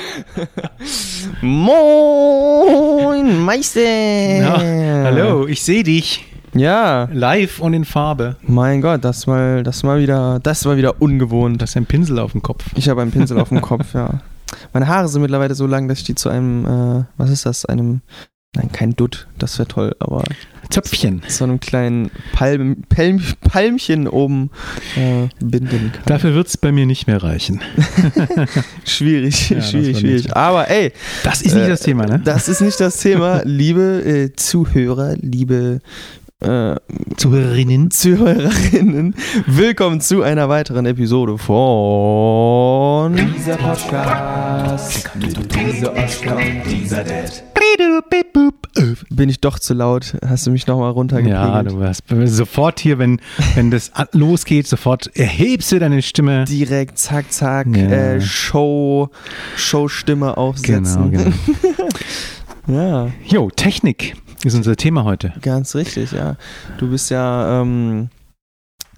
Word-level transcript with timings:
Moin, 1.42 3.38
Meister! 3.44 3.80
Ja, 3.80 4.58
hallo, 5.04 5.46
ich 5.46 5.62
sehe 5.62 5.82
dich 5.82 6.24
Ja, 6.54 7.08
live 7.12 7.60
und 7.60 7.74
in 7.74 7.84
Farbe. 7.84 8.36
mein 8.42 8.80
Gott, 8.80 9.04
das 9.04 9.26
mal, 9.26 9.62
das 9.62 9.82
mal 9.82 10.00
wieder, 10.00 10.40
das 10.42 10.64
war 10.64 10.76
wieder 10.76 11.00
ungewohnt. 11.00 11.60
Du 11.60 11.62
hast 11.64 11.76
einen 11.76 11.86
Pinsel 11.86 12.18
auf 12.18 12.32
dem 12.32 12.42
Kopf. 12.42 12.64
Ich 12.74 12.88
habe 12.88 13.02
einen 13.02 13.10
Pinsel 13.12 13.38
auf 13.38 13.48
dem 13.50 13.60
Kopf, 13.70 13.94
ja. 13.94 14.20
Meine 14.72 14.88
Haare 14.88 15.08
sind 15.08 15.22
mittlerweile 15.22 15.54
so 15.54 15.66
lang, 15.66 15.86
dass 15.88 15.98
ich 15.98 16.04
die 16.04 16.14
zu 16.14 16.28
einem, 16.28 16.64
äh, 16.66 17.04
was 17.16 17.30
ist 17.30 17.46
das, 17.46 17.64
einem, 17.66 18.00
nein, 18.56 18.70
kein 18.72 18.96
Dutt, 18.96 19.28
das 19.38 19.58
wäre 19.58 19.68
toll, 19.68 19.94
aber 20.00 20.24
Zöpfchen. 20.70 21.22
so 21.28 21.44
einem 21.44 21.60
kleinen 21.60 22.10
Palm, 22.32 22.82
Palm, 22.88 23.20
Palmchen 23.40 24.06
oben 24.08 24.50
äh, 24.96 25.28
binden 25.44 25.90
kann. 25.92 26.02
Dafür 26.06 26.34
wird 26.34 26.46
es 26.48 26.56
bei 26.56 26.72
mir 26.72 26.86
nicht 26.86 27.06
mehr 27.06 27.22
reichen. 27.22 27.60
schwierig, 28.84 29.50
Ja, 29.50 29.60
schwierig, 29.62 29.98
schwierig. 29.98 30.24
nicht- 30.24 30.36
Aber 30.36 30.68
ey, 30.70 30.92
Das 31.24 31.42
ist 31.42 31.54
nicht 31.54 31.64
Äh, 31.66 31.68
das 31.68 31.80
Thema, 31.80 32.06
ne? 32.06 32.20
Das 32.24 32.48
ist 32.48 32.60
nicht 32.60 32.78
das 32.80 32.96
Thema, 32.98 33.42
liebe 33.44 34.02
äh, 34.04 34.32
Zuhörer, 34.36 35.16
liebe 35.20 35.80
äh, 36.40 36.76
Zuhörerinnen. 37.16 37.90
Zuhörerinnen. 37.90 39.14
Willkommen 39.46 40.00
zu 40.00 40.22
einer 40.22 40.48
weiteren 40.48 40.86
Episode 40.86 41.36
von 41.36 43.14
dieser 43.36 43.56
Podcast. 43.56 45.10
Dieser 45.18 45.92
Oscar 45.94 46.36
und 46.36 46.62
dieser 46.70 47.04
Dad. 47.04 47.42
Bin 49.10 49.28
ich 49.28 49.40
doch 49.40 49.58
zu 49.58 49.74
laut? 49.74 50.16
Hast 50.24 50.46
du 50.46 50.50
mich 50.50 50.66
nochmal 50.66 50.90
runtergepegelt? 50.92 51.38
Ja, 51.42 51.62
du 51.62 51.82
hast 51.82 52.04
sofort 52.26 52.78
hier, 52.80 52.98
wenn, 52.98 53.20
wenn 53.54 53.70
das 53.70 53.90
losgeht, 54.12 54.66
sofort 54.66 55.14
erhebst 55.16 55.72
du 55.72 55.78
deine 55.78 56.02
Stimme. 56.02 56.44
Direkt, 56.44 56.98
zack, 56.98 57.32
zack, 57.32 57.66
Ja. 57.68 57.82
äh, 57.82 58.20
Show, 58.20 59.10
Showstimme 59.56 60.36
aufsetzen. 60.36 61.10
Genau, 61.10 61.30
genau. 62.66 62.68
ja. 63.06 63.08
Jo, 63.26 63.50
Technik 63.50 64.14
ist 64.44 64.54
unser 64.54 64.76
Thema 64.76 65.04
heute. 65.04 65.32
Ganz 65.42 65.74
richtig, 65.74 66.12
ja. 66.12 66.36
Du 66.78 66.88
bist 66.90 67.10
ja, 67.10 67.60
ähm, 67.62 68.08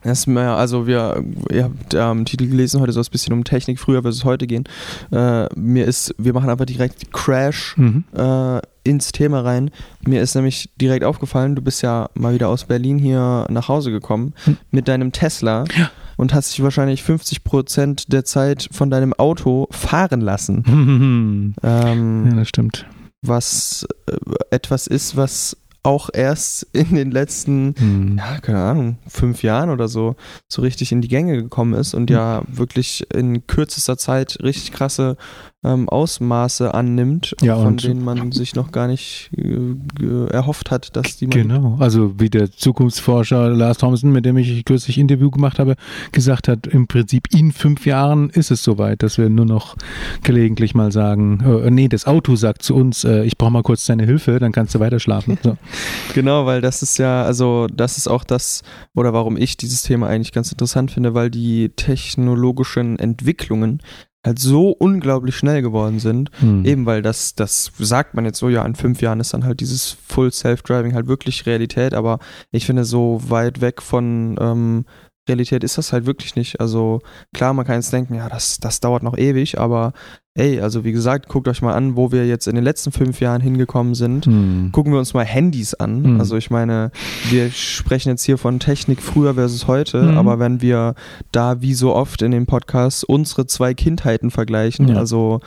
erstmal, 0.05 0.49
also 0.49 0.87
wir, 0.87 1.23
ihr 1.51 1.65
habt 1.65 1.95
im 1.95 2.25
Titel 2.25 2.49
gelesen, 2.49 2.81
heute 2.81 2.93
soll 2.93 3.03
es 3.03 3.09
ein 3.09 3.13
bisschen 3.13 3.33
um 3.33 3.45
Technik 3.45 3.79
früher 3.79 4.03
versus 4.03 4.25
heute 4.25 4.47
gehen. 4.47 4.65
Äh, 5.11 5.47
mir 5.55 5.85
ist, 5.87 6.15
wir 6.19 6.33
machen 6.33 6.51
einfach 6.51 6.67
direkt 6.67 7.13
Crash 7.13 7.77
Mhm. 7.77 8.05
äh, 8.17 8.61
ins 8.85 9.13
Thema 9.13 9.41
rein. 9.41 9.71
Mir 10.05 10.21
ist 10.23 10.35
nämlich 10.35 10.71
direkt 10.81 11.05
aufgefallen, 11.05 11.55
du 11.55 11.63
bist 11.63 11.83
ja 11.83 12.09
mal 12.15 12.35
wieder 12.35 12.49
aus 12.49 12.65
Berlin 12.65 12.99
hier 12.99 13.47
nach 13.49 13.69
Hause 13.69 13.91
gekommen 13.93 14.35
Hm. 14.45 14.57
mit 14.73 14.89
deinem 14.89 15.13
Tesla 15.13 15.65
Ja. 15.77 15.91
und 16.17 16.35
hast 16.35 16.51
dich 16.53 16.63
wahrscheinlich 16.65 17.03
50% 17.03 18.07
der 18.09 18.25
Zeit 18.25 18.69
von 18.73 18.91
deinem 18.91 19.13
Auto 19.15 19.69
fahren 19.71 20.21
lassen. 20.21 21.55
Ähm, 21.63 22.27
Ja, 22.31 22.37
das 22.37 22.49
stimmt. 22.49 22.87
was 23.25 23.87
äh, 24.09 24.17
etwas 24.51 24.87
ist, 24.89 25.17
was 25.17 25.57
auch 25.85 26.11
erst 26.13 26.63
in 26.73 26.95
den 26.95 27.11
letzten, 27.11 27.75
Hm. 27.77 28.19
ja, 28.19 28.39
keine 28.41 28.63
Ahnung, 28.63 28.99
fünf 29.09 29.43
Jahren 29.43 29.71
oder 29.71 29.89
so, 29.89 30.15
so 30.49 30.63
richtig 30.63 30.93
in 30.93 31.01
die 31.01 31.09
Gänge 31.09 31.37
gekommen 31.43 31.75
ist 31.75 31.95
und 31.95 32.09
Hm. 32.11 32.17
ja 32.17 32.43
wirklich 32.47 33.05
in 33.13 33.47
kürzester 33.47 33.99
Zeit 33.99 34.39
richtig 34.43 34.73
krasse 34.73 35.17
ähm, 35.65 35.89
Ausmaße 35.89 36.75
annimmt, 36.75 37.37
Ja, 37.41 37.57
von 37.57 37.77
denen 37.77 38.05
man 38.05 38.33
sich 38.33 38.57
noch 38.57 38.73
gar 38.73 38.89
nicht 38.89 39.31
äh, 39.37 40.27
erhofft 40.31 40.71
hat, 40.71 40.97
dass 40.97 41.17
die 41.17 41.29
man 41.29 41.39
Genau, 41.39 41.77
also 41.79 42.19
wie 42.19 42.31
der 42.31 42.51
Zukunftsforscher 42.51 43.51
Lars 43.51 43.79
Thompson, 43.79 44.11
mit 44.11 44.25
dem 44.25 44.37
ich 44.37 44.65
kürzlich 44.65 44.99
Interview 44.99 45.31
gemacht 45.31 45.61
habe, 45.61 45.77
gesagt 46.11 46.49
hat, 46.49 46.67
im 46.67 46.89
Prinzip 46.89 47.29
in 47.33 47.53
fünf 47.53 47.87
Jahren 47.87 48.31
ist 48.31 48.51
es 48.51 48.65
soweit, 48.65 49.03
dass 49.03 49.19
wir 49.19 49.29
nur 49.29 49.47
noch 49.47 49.77
gelegentlich 50.25 50.75
mal 50.75 50.91
sagen, 50.91 51.41
äh, 51.45 51.71
nee, 51.71 51.89
das 51.89 52.07
Auto 52.07 52.35
sagt 52.35 52.63
zu 52.63 52.75
uns, 52.75 53.05
äh, 53.05 53.25
ich 53.25 53.39
brauche 53.39 53.53
mal 53.53 53.63
kurz 53.63 53.87
deine 53.87 54.05
Hilfe, 54.05 54.41
dann 54.41 54.51
kannst 54.51 54.75
du 54.75 54.81
weiter 54.81 54.99
schlafen. 54.99 55.39
So. 55.43 55.57
Genau, 56.15 56.45
weil 56.47 56.61
das 56.61 56.83
ist 56.83 56.99
ja, 56.99 57.23
also 57.23 57.67
das 57.73 57.97
ist 57.97 58.09
auch 58.09 58.25
das, 58.25 58.63
oder 58.95 59.13
warum 59.13 59.37
ich 59.37 59.57
dieses 59.57 59.83
Thema 59.83 60.09
eigentlich 60.09 60.33
ganz 60.33 60.51
interessant 60.53 60.91
finde, 60.91 61.15
weil 61.15 61.31
die 61.31 61.71
technologischen 61.71 62.99
Entwicklungen 62.99 63.81
halt 64.25 64.39
so 64.39 64.71
unglaublich 64.71 65.37
schnell 65.37 65.63
geworden 65.63 65.99
sind. 65.99 66.31
Hm. 66.39 66.65
Eben 66.65 66.87
weil 66.87 67.03
das, 67.03 67.35
das 67.35 67.73
sagt 67.79 68.15
man 68.15 68.25
jetzt 68.25 68.39
so, 68.39 68.49
ja, 68.49 68.65
in 68.65 68.75
fünf 68.75 69.03
Jahren 69.03 69.21
ist 69.21 69.35
dann 69.35 69.45
halt 69.45 69.61
dieses 69.61 69.91
Full 69.91 70.33
Self-Driving 70.33 70.95
halt 70.95 71.09
wirklich 71.09 71.47
Realität, 71.47 71.95
aber 71.95 72.19
ich 72.51 72.67
finde, 72.67 72.85
so 72.85 73.21
weit 73.29 73.61
weg 73.61 73.83
von 73.83 74.37
ähm, 74.41 74.85
Realität 75.29 75.63
ist 75.63 75.79
das 75.79 75.93
halt 75.93 76.07
wirklich 76.07 76.35
nicht. 76.35 76.61
Also 76.61 77.01
klar, 77.33 77.53
man 77.55 77.65
kann 77.65 77.77
jetzt 77.77 77.93
denken, 77.93 78.15
ja, 78.15 78.29
das, 78.29 78.59
das 78.59 78.81
dauert 78.81 79.03
noch 79.03 79.17
ewig, 79.17 79.59
aber 79.59 79.93
ey, 80.35 80.61
also 80.61 80.85
wie 80.85 80.93
gesagt, 80.93 81.29
guckt 81.29 81.47
euch 81.49 81.61
mal 81.63 81.75
an, 81.75 81.97
wo 81.97 82.11
wir 82.11 82.27
jetzt 82.27 82.49
in 82.49 82.55
den 82.55 82.65
letzten 82.65 82.91
fünf 82.93 83.21
Jahren 83.21 83.43
hingekommen 83.43 83.95
sind. 83.95 84.27
Hm. 84.27 84.71
Gucken 84.73 84.93
wir 84.93 84.99
uns 84.99 85.13
mal 85.15 85.25
Handys 85.25 85.75
an. 85.75 86.15
Mhm. 86.15 86.21
Also 86.21 86.37
ich 86.37 86.51
meine, 86.51 86.91
wir 87.31 87.51
sprechen 87.51 88.09
jetzt 88.11 88.25
hier 88.25 88.39
von 88.39 88.59
Technik 88.59 89.03
früher 89.03 89.35
versus 89.35 89.67
heute, 89.67 90.03
Mhm. 90.03 90.19
aber 90.19 90.39
wenn 90.39 90.63
wir 90.63 90.95
da 91.33 91.61
wie 91.61 91.75
so 91.75 91.95
oft 91.95 92.23
in 92.23 92.31
den 92.31 92.47
Podcasts 92.47 93.05
unsere 93.05 93.47
zwei 93.47 93.75
Kindheiten 93.75 94.31
vergleichen, 94.31 94.89
Ja. 94.89 94.97
also 94.97 95.41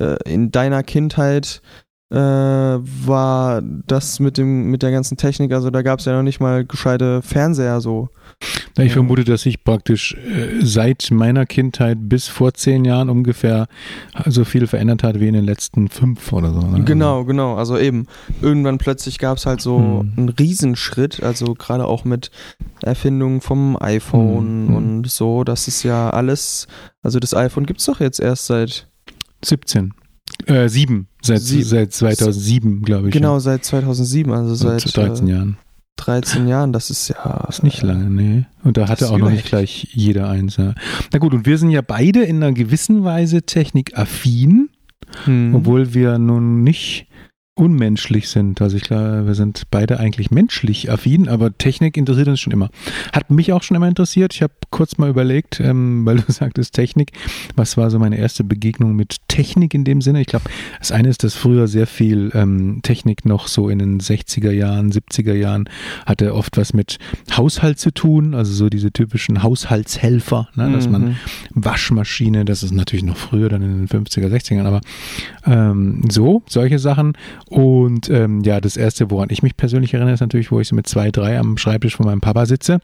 äh, 0.00 0.16
in 0.28 0.50
deiner 0.50 0.82
Kindheit 0.82 1.62
äh, 2.12 2.16
war 2.16 3.62
das 3.86 4.20
mit 4.20 4.36
dem 4.36 4.70
mit 4.70 4.82
der 4.82 4.90
ganzen 4.90 5.16
Technik, 5.16 5.52
also 5.52 5.70
da 5.70 5.80
gab 5.82 5.98
es 6.00 6.04
ja 6.04 6.12
noch 6.14 6.22
nicht 6.22 6.40
mal 6.40 6.64
gescheite 6.64 7.22
Fernseher 7.22 7.80
so. 7.80 8.08
Ich 8.76 8.86
Ja. 8.88 8.92
vermute, 8.94 9.24
dass 9.24 9.42
sich 9.42 9.62
praktisch 9.64 10.14
äh, 10.14 10.64
seit 10.64 11.10
meiner 11.10 11.46
Kindheit 11.46 11.98
bis 12.00 12.28
vor 12.28 12.54
zehn 12.54 12.84
Jahren 12.84 13.08
ungefähr 13.10 13.66
so 14.26 14.44
viel 14.44 14.66
verändert 14.66 15.02
hat 15.02 15.20
wie 15.20 15.28
in 15.28 15.34
den 15.34 15.44
letzten 15.44 15.88
fünf 15.88 16.32
oder 16.32 16.52
so. 16.52 16.60
Ne? 16.60 16.82
Genau, 16.84 17.24
genau. 17.24 17.54
Also 17.56 17.78
eben, 17.78 18.06
irgendwann 18.40 18.78
plötzlich 18.78 19.18
gab 19.18 19.38
es 19.38 19.46
halt 19.46 19.60
so 19.60 19.78
Hm. 20.00 20.12
einen 20.16 20.28
Riesenschritt, 20.30 21.22
also 21.22 21.54
gerade 21.54 21.86
auch 21.86 22.04
mit 22.04 22.30
Erfindungen 22.82 23.40
vom 23.40 23.76
iPhone 23.80 24.68
Hm. 24.68 24.74
und 24.74 25.06
so. 25.10 25.44
Das 25.44 25.68
ist 25.68 25.82
ja 25.82 26.10
alles, 26.10 26.66
also 27.02 27.18
das 27.20 27.34
iPhone 27.34 27.64
gibt 27.66 27.80
es 27.80 27.86
doch 27.86 28.00
jetzt 28.00 28.20
erst 28.20 28.46
seit, 28.46 28.86
17. 29.44 29.92
Äh, 30.46 30.68
sieben. 30.68 31.08
Seit, 31.22 31.40
Sieben. 31.40 31.64
seit 31.64 31.92
2007, 31.92 32.82
glaube 32.82 33.08
ich. 33.08 33.12
genau, 33.12 33.34
ja. 33.34 33.40
seit 33.40 33.64
2007, 33.64 34.32
also 34.32 34.50
Also 34.50 34.68
seit 34.68 34.96
13 34.96 35.28
äh, 35.28 35.30
Jahren. 35.32 35.56
13 35.96 36.48
Jahren. 36.48 36.72
Das 36.72 36.90
ist 36.90 37.08
ja. 37.08 37.46
ist 37.48 37.62
nicht 37.62 37.82
lange, 37.82 38.10
nee. 38.10 38.44
Und 38.64 38.76
da 38.76 38.82
das 38.82 38.90
hatte 38.90 39.10
auch 39.10 39.18
noch 39.18 39.30
nicht 39.30 39.44
gleich 39.44 39.88
jeder 39.92 40.28
eins. 40.28 40.56
Ja. 40.56 40.74
Na 41.12 41.18
gut, 41.18 41.32
und 41.34 41.46
wir 41.46 41.58
sind 41.58 41.70
ja 41.70 41.80
beide 41.82 42.22
in 42.24 42.36
einer 42.42 42.52
gewissen 42.52 43.04
Weise 43.04 43.42
technikaffin, 43.42 44.68
Hm. 45.24 45.54
obwohl 45.54 45.92
wir 45.94 46.18
nun 46.18 46.62
nicht 46.64 47.06
unmenschlich 47.54 48.28
sind. 48.30 48.62
Also 48.62 48.78
ich 48.78 48.82
glaube, 48.84 49.26
wir 49.26 49.34
sind 49.34 49.64
beide 49.70 50.00
eigentlich 50.00 50.30
menschlich 50.30 50.90
affin, 50.90 51.28
aber 51.28 51.56
Technik 51.56 51.98
interessiert 51.98 52.28
uns 52.28 52.40
schon 52.40 52.52
immer. 52.52 52.70
Hat 53.12 53.30
mich 53.30 53.52
auch 53.52 53.62
schon 53.62 53.76
immer 53.76 53.88
interessiert. 53.88 54.34
Ich 54.34 54.42
habe 54.42 54.54
kurz 54.70 54.96
mal 54.96 55.10
überlegt, 55.10 55.60
ähm, 55.60 56.06
weil 56.06 56.16
du 56.16 56.24
sagtest 56.32 56.74
Technik, 56.74 57.12
was 57.54 57.76
war 57.76 57.90
so 57.90 57.98
meine 57.98 58.16
erste 58.16 58.42
Begegnung 58.42 58.96
mit 58.96 59.16
Technik 59.28 59.74
in 59.74 59.84
dem 59.84 60.00
Sinne? 60.00 60.22
Ich 60.22 60.28
glaube, 60.28 60.46
das 60.78 60.92
eine 60.92 61.08
ist, 61.10 61.24
dass 61.24 61.34
früher 61.34 61.68
sehr 61.68 61.86
viel 61.86 62.30
ähm, 62.32 62.80
Technik 62.82 63.26
noch 63.26 63.48
so 63.48 63.68
in 63.68 63.78
den 63.78 64.00
60er 64.00 64.50
Jahren, 64.50 64.90
70er 64.90 65.34
Jahren 65.34 65.68
hatte 66.06 66.34
oft 66.34 66.56
was 66.56 66.72
mit 66.72 66.98
Haushalt 67.36 67.78
zu 67.78 67.92
tun, 67.92 68.34
also 68.34 68.52
so 68.52 68.70
diese 68.70 68.92
typischen 68.92 69.42
Haushaltshelfer, 69.42 70.48
ne, 70.54 70.72
dass 70.72 70.88
man 70.88 71.02
Mhm. 71.02 71.16
Waschmaschine, 71.54 72.44
das 72.44 72.62
ist 72.62 72.72
natürlich 72.72 73.04
noch 73.04 73.16
früher, 73.16 73.48
dann 73.48 73.62
in 73.62 73.86
den 73.86 73.88
50er, 73.88 74.28
60ern, 74.28 74.64
aber 74.64 74.80
ähm, 75.46 76.02
so, 76.10 76.42
solche 76.48 76.78
Sachen. 76.78 77.14
Und 77.46 78.08
ähm, 78.10 78.42
ja, 78.42 78.60
das 78.60 78.76
erste, 78.76 79.10
woran 79.10 79.28
ich 79.30 79.42
mich 79.42 79.56
persönlich 79.56 79.94
erinnere, 79.94 80.14
ist 80.14 80.20
natürlich, 80.20 80.50
wo 80.50 80.60
ich 80.60 80.68
so 80.68 80.74
mit 80.74 80.86
zwei, 80.86 81.10
drei 81.10 81.38
am 81.38 81.56
Schreibtisch 81.58 81.96
von 81.96 82.06
meinem 82.06 82.20
Papa 82.20 82.46
sitze 82.46 82.80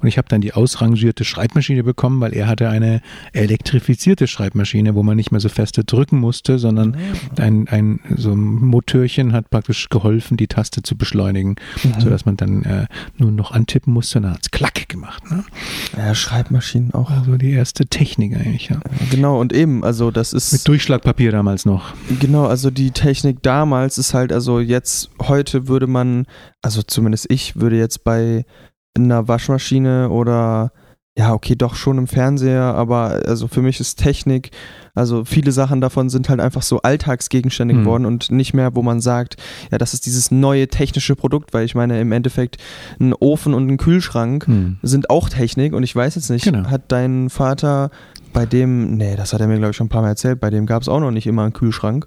und 0.00 0.08
ich 0.08 0.18
habe 0.18 0.28
dann 0.28 0.40
die 0.40 0.52
ausrangierte 0.54 1.24
Schreibmaschine 1.24 1.82
bekommen, 1.82 2.20
weil 2.20 2.32
er 2.34 2.46
hatte 2.46 2.68
eine 2.68 3.00
elektrifizierte 3.32 4.26
Schreibmaschine, 4.26 4.94
wo 4.94 5.02
man 5.02 5.16
nicht 5.16 5.32
mehr 5.32 5.40
so 5.40 5.48
feste 5.48 5.84
drücken 5.84 6.18
musste, 6.18 6.58
sondern 6.58 6.96
ein, 7.38 7.68
ein 7.68 8.00
so 8.16 8.32
ein 8.32 8.38
Motörchen 8.38 9.32
hat 9.32 9.50
praktisch 9.50 9.88
geholfen, 9.88 10.36
die 10.36 10.46
Taste 10.46 10.82
zu 10.82 10.96
beschleunigen, 10.96 11.56
Mhm. 11.82 12.00
sodass 12.00 12.24
man 12.24 12.36
dann 12.36 12.62
äh, 12.64 12.86
nur 13.18 13.30
noch 13.30 13.52
antippen 13.52 13.92
musste 13.92 14.18
und 14.18 14.24
dann 14.24 14.32
hat 14.34 14.40
es 14.42 14.50
klack 14.50 14.88
gemacht. 14.88 15.30
Ne? 15.30 15.44
Ja, 15.96 16.14
Schreibmaschinen 16.14 16.94
auch. 16.94 17.10
Also 17.10 17.36
die 17.36 17.50
erste 17.52 17.86
Technik 17.86 18.36
eigentlich, 18.36 18.68
ja. 18.68 18.80
Genau, 19.10 19.40
und 19.40 19.52
eben, 19.52 19.84
also 19.84 20.10
das 20.10 20.32
ist. 20.32 20.52
Mit 20.52 20.68
Durchschlagpapier 20.68 21.32
damals 21.32 21.64
noch. 21.64 21.94
Genau, 22.20 22.46
also 22.46 22.70
die 22.70 22.90
Technik 22.90 23.42
damals 23.42 23.98
ist 23.98 24.11
halt, 24.14 24.32
also 24.32 24.60
jetzt, 24.60 25.10
heute 25.20 25.68
würde 25.68 25.86
man, 25.86 26.26
also 26.62 26.82
zumindest 26.82 27.30
ich 27.30 27.56
würde 27.56 27.76
jetzt 27.76 28.04
bei 28.04 28.44
einer 28.96 29.28
Waschmaschine 29.28 30.10
oder 30.10 30.72
ja, 31.18 31.34
okay, 31.34 31.56
doch 31.56 31.74
schon 31.74 31.98
im 31.98 32.06
Fernseher, 32.06 32.62
aber 32.74 33.20
also 33.26 33.46
für 33.46 33.60
mich 33.60 33.80
ist 33.80 33.96
Technik, 33.96 34.50
also 34.94 35.26
viele 35.26 35.52
Sachen 35.52 35.82
davon 35.82 36.08
sind 36.08 36.30
halt 36.30 36.40
einfach 36.40 36.62
so 36.62 36.80
Alltagsgegenstände 36.80 37.74
Hm. 37.74 37.82
geworden 37.82 38.06
und 38.06 38.30
nicht 38.30 38.54
mehr, 38.54 38.74
wo 38.74 38.80
man 38.82 39.02
sagt, 39.02 39.36
ja, 39.70 39.76
das 39.76 39.92
ist 39.92 40.06
dieses 40.06 40.30
neue 40.30 40.68
technische 40.68 41.14
Produkt, 41.14 41.52
weil 41.52 41.66
ich 41.66 41.74
meine, 41.74 42.00
im 42.00 42.12
Endeffekt 42.12 42.56
ein 42.98 43.12
Ofen 43.12 43.52
und 43.52 43.68
ein 43.68 43.76
Kühlschrank 43.76 44.46
Hm. 44.46 44.78
sind 44.82 45.10
auch 45.10 45.28
Technik 45.28 45.74
und 45.74 45.82
ich 45.82 45.94
weiß 45.94 46.14
jetzt 46.14 46.30
nicht, 46.30 46.46
Genau. 46.46 46.70
hat 46.70 46.84
dein 46.88 47.28
Vater 47.28 47.90
bei 48.32 48.46
dem, 48.46 48.96
nee, 48.96 49.14
das 49.14 49.34
hat 49.34 49.40
er 49.42 49.48
mir, 49.48 49.58
glaube 49.58 49.72
ich, 49.72 49.76
schon 49.76 49.88
ein 49.88 49.90
paar 49.90 50.00
Mal 50.02 50.08
erzählt, 50.08 50.40
bei 50.40 50.48
dem 50.48 50.64
gab 50.64 50.80
es 50.80 50.88
auch 50.88 51.00
noch 51.00 51.10
nicht 51.10 51.26
immer 51.26 51.42
einen 51.42 51.52
Kühlschrank. 51.52 52.06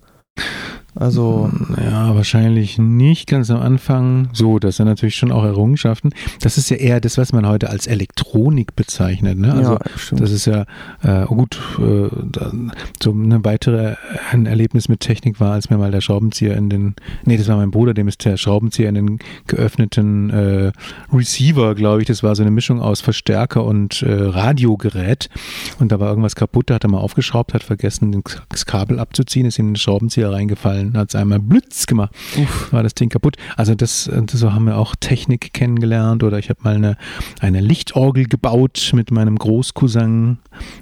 Also. 0.96 1.52
Ja, 1.78 2.16
wahrscheinlich 2.16 2.78
nicht 2.78 3.28
ganz 3.28 3.52
am 3.52 3.60
Anfang. 3.60 4.30
So, 4.32 4.60
das 4.60 4.78
sind 4.78 4.88
natürlich 4.88 5.16
schon 5.16 5.32
auch 5.32 5.44
Errungenschaften. 5.44 6.12
Das 6.40 6.58
ist 6.58 6.70
ja 6.70 6.78
eher 6.78 7.02
das, 7.02 7.18
was 7.18 7.34
man 7.34 7.46
heute 7.46 7.70
als 7.70 7.86
Elektronik 7.86 8.78
bezeichnet. 8.78 9.38
Ne? 9.38 9.54
Also, 9.54 9.74
ja, 9.74 9.80
stimmt. 9.98 10.22
das 10.22 10.32
ist 10.32 10.46
ja 10.46 10.66
äh, 11.04 11.26
gut. 11.26 11.60
Äh, 11.80 12.08
so 13.04 13.12
eine 13.12 13.44
weitere 13.44 13.96
ein 14.32 14.46
Erlebnis 14.46 14.88
mit 14.88 15.02
Technik 15.02 15.42
war, 15.42 15.54
als 15.54 15.70
mir 15.70 15.78
mal 15.78 15.92
der 15.92 16.00
Schraubenzieher 16.00 16.56
in 16.56 16.70
den, 16.70 16.96
nee, 17.26 17.36
das 17.36 17.50
war 17.50 17.58
mein 17.58 17.72
Bruder, 17.72 17.94
dem 17.94 18.08
ist 18.08 18.24
der 18.24 18.38
Schraubenzieher 18.38 18.88
in 18.88 18.96
den 18.96 19.20
geöffneten 19.48 20.30
äh, 20.30 20.72
Receiver, 21.12 21.76
glaube 21.76 22.02
ich. 22.02 22.08
Das 22.08 22.24
war 22.24 22.36
so 22.36 22.44
eine 22.44 22.52
Mischung 22.52 22.80
aus 22.80 23.02
Verstärker 23.02 23.66
und 23.66 24.02
äh, 24.02 24.14
Radiogerät. 24.14 25.30
Und 25.80 25.92
da 25.92 26.00
war 26.00 26.08
irgendwas 26.08 26.36
kaputt, 26.36 26.70
da 26.70 26.76
hat 26.76 26.86
er 26.86 26.90
mal 26.90 27.00
aufgeschraubt, 27.00 27.54
hat 27.54 27.64
vergessen, 27.64 28.24
das 28.48 28.66
Kabel 28.66 29.00
abzuziehen, 29.00 29.46
ist 29.46 29.60
ihm 29.60 29.74
ein 29.74 29.76
Schraubenzieher 29.76 30.32
reingefallen 30.32 30.85
dann 30.92 31.02
hat 31.02 31.10
es 31.10 31.16
einmal 31.16 31.40
Blitz 31.40 31.86
gemacht, 31.88 32.14
Uff. 32.38 32.72
war 32.72 32.84
das 32.84 32.96
Ding 32.96 33.10
kaputt. 33.10 33.38
Also 33.56 33.76
das, 33.76 34.10
das, 34.12 34.40
so 34.40 34.54
haben 34.54 34.66
wir 34.66 34.78
auch 34.78 34.96
Technik 35.00 35.54
kennengelernt 35.54 36.24
oder 36.24 36.40
ich 36.40 36.50
habe 36.50 36.60
mal 36.64 36.76
eine, 36.76 36.98
eine 37.40 37.62
Lichtorgel 37.62 38.26
gebaut 38.26 38.92
mit 38.94 39.12
meinem 39.12 39.38
Großcousin. 39.38 40.38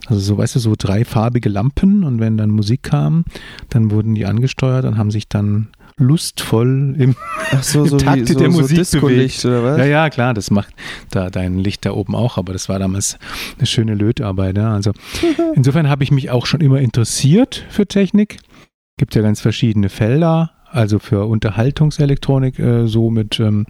Also 0.08 0.22
so, 0.22 0.38
weißt 0.38 0.56
du, 0.56 0.60
so 0.60 0.76
dreifarbige 0.78 1.50
Lampen 1.50 2.04
und 2.04 2.20
wenn 2.20 2.38
dann 2.38 2.50
Musik 2.50 2.84
kam, 2.84 3.26
dann 3.70 3.92
wurden 3.92 4.16
die 4.16 4.26
angesteuert 4.26 4.86
und 4.86 4.98
haben 4.98 5.12
sich 5.12 5.28
dann 5.28 5.70
lustvoll 5.98 6.96
im, 6.98 7.16
Ach 7.52 7.64
so, 7.64 7.86
so 7.86 7.98
Takt 7.98 8.30
wie, 8.30 8.34
so, 8.34 8.40
der 8.40 8.52
so 8.52 8.62
Musik 8.62 8.78
Disco-Licht 8.78 9.46
oder 9.46 9.64
was? 9.64 9.78
Ja, 9.78 9.86
ja, 9.86 10.10
klar, 10.10 10.34
das 10.34 10.52
macht 10.52 10.74
da 11.12 11.30
dein 11.30 11.60
Licht 11.60 11.86
da 11.86 11.92
oben 11.92 12.16
auch, 12.16 12.38
aber 12.38 12.54
das 12.54 12.70
war 12.70 12.80
damals 12.80 13.18
eine 13.58 13.68
schöne 13.68 13.96
Lötarbeit. 13.96 14.58
Ja. 14.58 14.74
Also 14.74 14.92
insofern 15.56 15.90
habe 15.90 16.04
ich 16.04 16.12
mich 16.12 16.32
auch 16.32 16.46
schon 16.46 16.62
immer 16.62 16.80
interessiert 16.80 17.66
für 17.70 17.86
Technik 17.86 18.38
gibt 18.98 19.16
ja 19.16 19.22
ganz 19.22 19.42
verschiedene 19.42 19.90
Felder. 19.90 20.52
Also 20.70 20.98
für 20.98 21.26
Unterhaltungselektronik 21.26 22.58
äh, 22.58 22.88
so 22.88 23.12
mit, 23.12 23.40
ähm, 23.40 23.68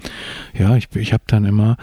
ja, 0.57 0.77
ich, 0.77 0.87
ich 0.95 1.11
habe 1.11 1.23
dann 1.27 1.43
immer 1.43 1.77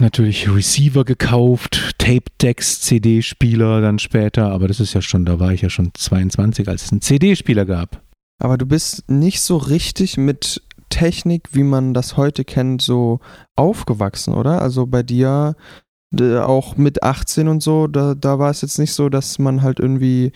natürlich 0.00 0.52
Receiver 0.52 1.04
gekauft, 1.04 1.94
Tape-Decks, 1.98 2.80
CD-Spieler 2.80 3.80
dann 3.80 4.00
später, 4.00 4.50
aber 4.50 4.66
das 4.66 4.80
ist 4.80 4.92
ja 4.92 5.02
schon, 5.02 5.24
da 5.24 5.38
war 5.38 5.52
ich 5.52 5.62
ja 5.62 5.70
schon 5.70 5.92
22, 5.94 6.68
als 6.68 6.86
es 6.86 6.92
einen 6.92 7.00
CD-Spieler 7.00 7.64
gab. 7.64 8.02
Aber 8.40 8.58
du 8.58 8.66
bist 8.66 9.08
nicht 9.08 9.40
so 9.40 9.56
richtig 9.56 10.16
mit 10.16 10.62
Technik, 10.88 11.50
wie 11.52 11.62
man 11.62 11.94
das 11.94 12.16
heute 12.16 12.44
kennt, 12.44 12.82
so 12.82 13.20
aufgewachsen, 13.56 14.34
oder? 14.34 14.60
Also 14.62 14.86
bei 14.86 15.02
dir 15.02 15.56
auch 16.20 16.76
mit 16.76 17.02
18 17.02 17.48
und 17.48 17.62
so, 17.62 17.88
da, 17.88 18.14
da 18.14 18.38
war 18.38 18.50
es 18.50 18.60
jetzt 18.60 18.78
nicht 18.78 18.92
so, 18.92 19.08
dass 19.08 19.40
man 19.40 19.62
halt 19.62 19.80
irgendwie 19.80 20.30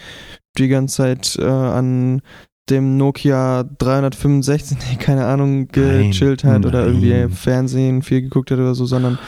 die 0.59 0.69
ganze 0.69 0.97
Zeit 0.97 1.37
äh, 1.41 1.45
an 1.45 2.23
dem 2.71 2.97
Nokia 2.97 3.65
365, 3.79 4.79
nee, 4.91 4.97
keine 4.97 5.27
Ahnung, 5.27 5.69
gechillt 5.69 6.45
hat 6.45 6.67
oder 6.67 6.87
irgendwie 6.87 7.35
Fernsehen 7.35 8.03
viel 8.03 8.23
geguckt 8.23 8.51
hat 8.51 8.59
oder 8.59 8.75
so, 8.75 8.87
sondern 8.87 9.19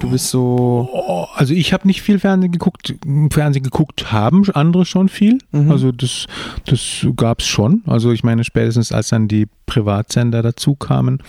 du 0.00 0.10
bist 0.10 0.30
so. 0.30 0.88
Oh, 0.92 1.26
also 1.34 1.54
ich 1.54 1.72
habe 1.72 1.86
nicht 1.86 2.02
viel 2.02 2.18
Fernsehen 2.18 2.52
geguckt. 2.52 2.94
Fernsehen 3.30 3.62
geguckt 3.62 4.12
haben 4.12 4.48
andere 4.54 4.84
schon 4.86 5.08
viel. 5.08 5.38
Mhm. 5.52 5.70
Also 5.70 5.92
das, 5.92 6.26
das 6.64 7.06
gab 7.16 7.40
es 7.40 7.46
schon. 7.46 7.82
Also 7.86 8.12
ich 8.12 8.24
meine, 8.24 8.44
spätestens 8.44 8.92
als 8.92 9.08
dann 9.08 9.28
die 9.28 9.46
Privatsender 9.66 10.42
dazu 10.42 10.74
kamen, 10.74 11.22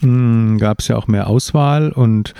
hm, 0.00 0.58
gab 0.58 0.80
es 0.80 0.88
ja 0.88 0.96
auch 0.96 1.06
mehr 1.06 1.28
Auswahl 1.28 1.90
und 1.90 2.34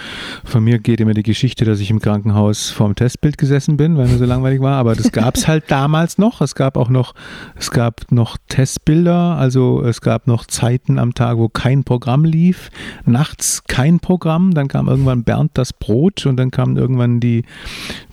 von 0.45 0.63
mir 0.63 0.79
geht 0.79 1.01
immer 1.01 1.15
die 1.15 1.23
Geschichte, 1.23 1.65
dass 1.65 1.81
ich 1.81 1.91
im 1.91 2.01
Krankenhaus 2.01 2.71
vorm 2.71 2.95
Testbild 2.95 3.39
gesessen 3.39 3.77
bin, 3.77 3.97
weil 3.97 4.07
mir 4.07 4.19
so 4.19 4.25
langweilig 4.25 4.61
war, 4.61 4.77
aber 4.77 4.95
das 4.95 5.13
gab 5.13 5.37
es 5.37 5.49
halt 5.49 5.65
damals 5.69 6.19
noch. 6.19 6.41
Es 6.41 6.55
gab 6.55 6.77
auch 6.77 6.89
noch, 6.89 7.15
es 7.57 7.71
gab 7.71 8.11
noch 8.13 8.37
Testbilder, 8.49 9.37
also 9.39 9.83
es 9.83 10.01
gab 10.01 10.27
noch 10.27 10.47
Zeiten 10.47 10.99
am 10.99 11.15
Tag, 11.15 11.39
wo 11.39 11.49
kein 11.49 11.85
Programm 11.85 12.25
lief, 12.25 12.71
nachts 13.07 13.65
kein 13.67 13.99
Programm, 13.99 14.53
dann 14.53 14.69
kam 14.69 14.89
irgendwann 14.89 15.25
Bernd 15.25 15.53
das 15.55 15.73
Brot 15.73 16.27
und 16.27 16.37
dann 16.37 16.51
kamen 16.51 16.77
irgendwann 16.77 17.21
die, 17.21 17.45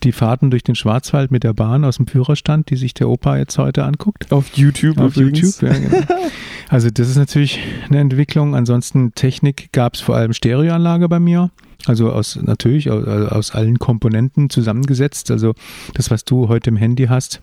die 0.04 0.12
Fahrten 0.12 0.50
durch 0.50 0.64
den 0.64 0.76
Schwarzwald 0.76 1.30
mit 1.32 1.44
der 1.44 1.54
Bahn 1.54 1.84
aus 1.84 1.98
dem 1.98 2.08
Führerstand, 2.08 2.70
die 2.70 2.78
sich 2.78 2.94
der 2.94 3.10
Opa 3.10 3.38
jetzt 3.38 3.58
heute 3.58 3.84
anguckt. 3.84 4.32
Auf 4.32 4.54
YouTube. 4.54 4.98
Auf 4.98 5.18
übrigens. 5.18 5.60
YouTube, 5.60 5.84
ja, 5.84 5.90
genau. 5.90 6.08
Also 6.72 6.90
das 6.90 7.11
ist 7.12 7.18
natürlich 7.18 7.60
eine 7.90 8.00
Entwicklung. 8.00 8.56
Ansonsten 8.56 9.14
Technik 9.14 9.72
gab 9.72 9.96
es 9.96 10.02
vor 10.02 10.16
allem 10.16 10.34
Stereoanlage 10.34 11.08
bei 11.10 11.20
mir. 11.20 11.52
Also 11.86 12.12
aus 12.12 12.40
natürlich 12.42 12.92
aus, 12.92 13.06
aus 13.06 13.52
allen 13.52 13.80
Komponenten 13.80 14.50
zusammengesetzt. 14.50 15.32
Also 15.32 15.54
das, 15.94 16.12
was 16.12 16.26
du 16.26 16.48
heute 16.48 16.70
im 16.70 16.78
Handy 16.78 17.06
hast, 17.06 17.42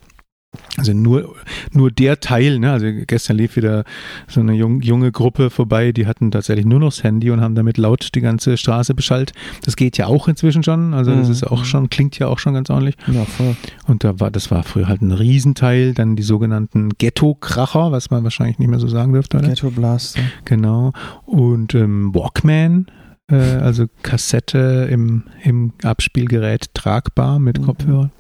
also 0.79 0.95
nur, 0.95 1.35
nur 1.73 1.91
der 1.91 2.21
Teil, 2.21 2.59
ne? 2.59 2.73
also 2.73 2.87
gestern 3.07 3.37
lief 3.37 3.57
wieder 3.57 3.85
so 4.29 4.41
eine 4.41 4.55
jung, 4.55 4.81
junge 4.81 5.13
Gruppe 5.13 5.51
vorbei, 5.51 5.93
die 5.93 6.07
hatten 6.07 6.31
tatsächlich 6.31 6.65
nur 6.65 6.81
noch 6.81 6.89
das 6.89 7.03
Handy 7.03 7.31
und 7.31 7.41
haben 7.41 7.55
damit 7.55 7.77
laut 7.77 8.15
die 8.15 8.21
ganze 8.21 8.57
Straße 8.57 8.95
beschallt. 8.95 9.33
Das 9.63 9.77
geht 9.77 9.99
ja 9.99 10.07
auch 10.07 10.27
inzwischen 10.27 10.63
schon, 10.63 10.95
also 10.95 11.15
das 11.15 11.27
mhm. 11.27 11.33
ist 11.33 11.45
auch 11.45 11.65
schon, 11.65 11.91
klingt 11.91 12.19
ja 12.19 12.29
auch 12.29 12.39
schon 12.39 12.55
ganz 12.55 12.71
ordentlich. 12.71 12.97
Ja, 13.09 13.25
voll. 13.25 13.57
Und 13.87 14.05
da 14.05 14.21
war, 14.21 14.31
das 14.31 14.51
war 14.51 14.63
früher 14.63 14.89
halt 14.89 15.03
ein 15.03 15.13
Riesenteil, 15.13 15.93
dann 15.93 16.17
die 16.17 16.23
sogenannten 16.23 16.91
Ghetto-Kracher, 16.97 17.93
was 17.93 18.11
man 18.11 18.25
wahrscheinlich 18.25 18.59
nicht 18.59 18.69
mehr 18.69 18.79
so 18.79 18.89
sagen 18.89 19.13
dürfte. 19.13 19.39
Oder? 19.39 19.49
Ghetto 19.49 19.71
Blaster. 19.71 20.23
Genau. 20.45 20.93
Und 21.27 21.75
ähm, 21.75 22.15
Walkman, 22.15 22.87
äh, 23.31 23.37
also 23.37 23.87
Kassette 24.03 24.89
im, 24.91 25.25
im 25.43 25.73
Abspielgerät 25.83 26.73
tragbar 26.73 27.39
mit 27.39 27.61
mhm. 27.61 28.11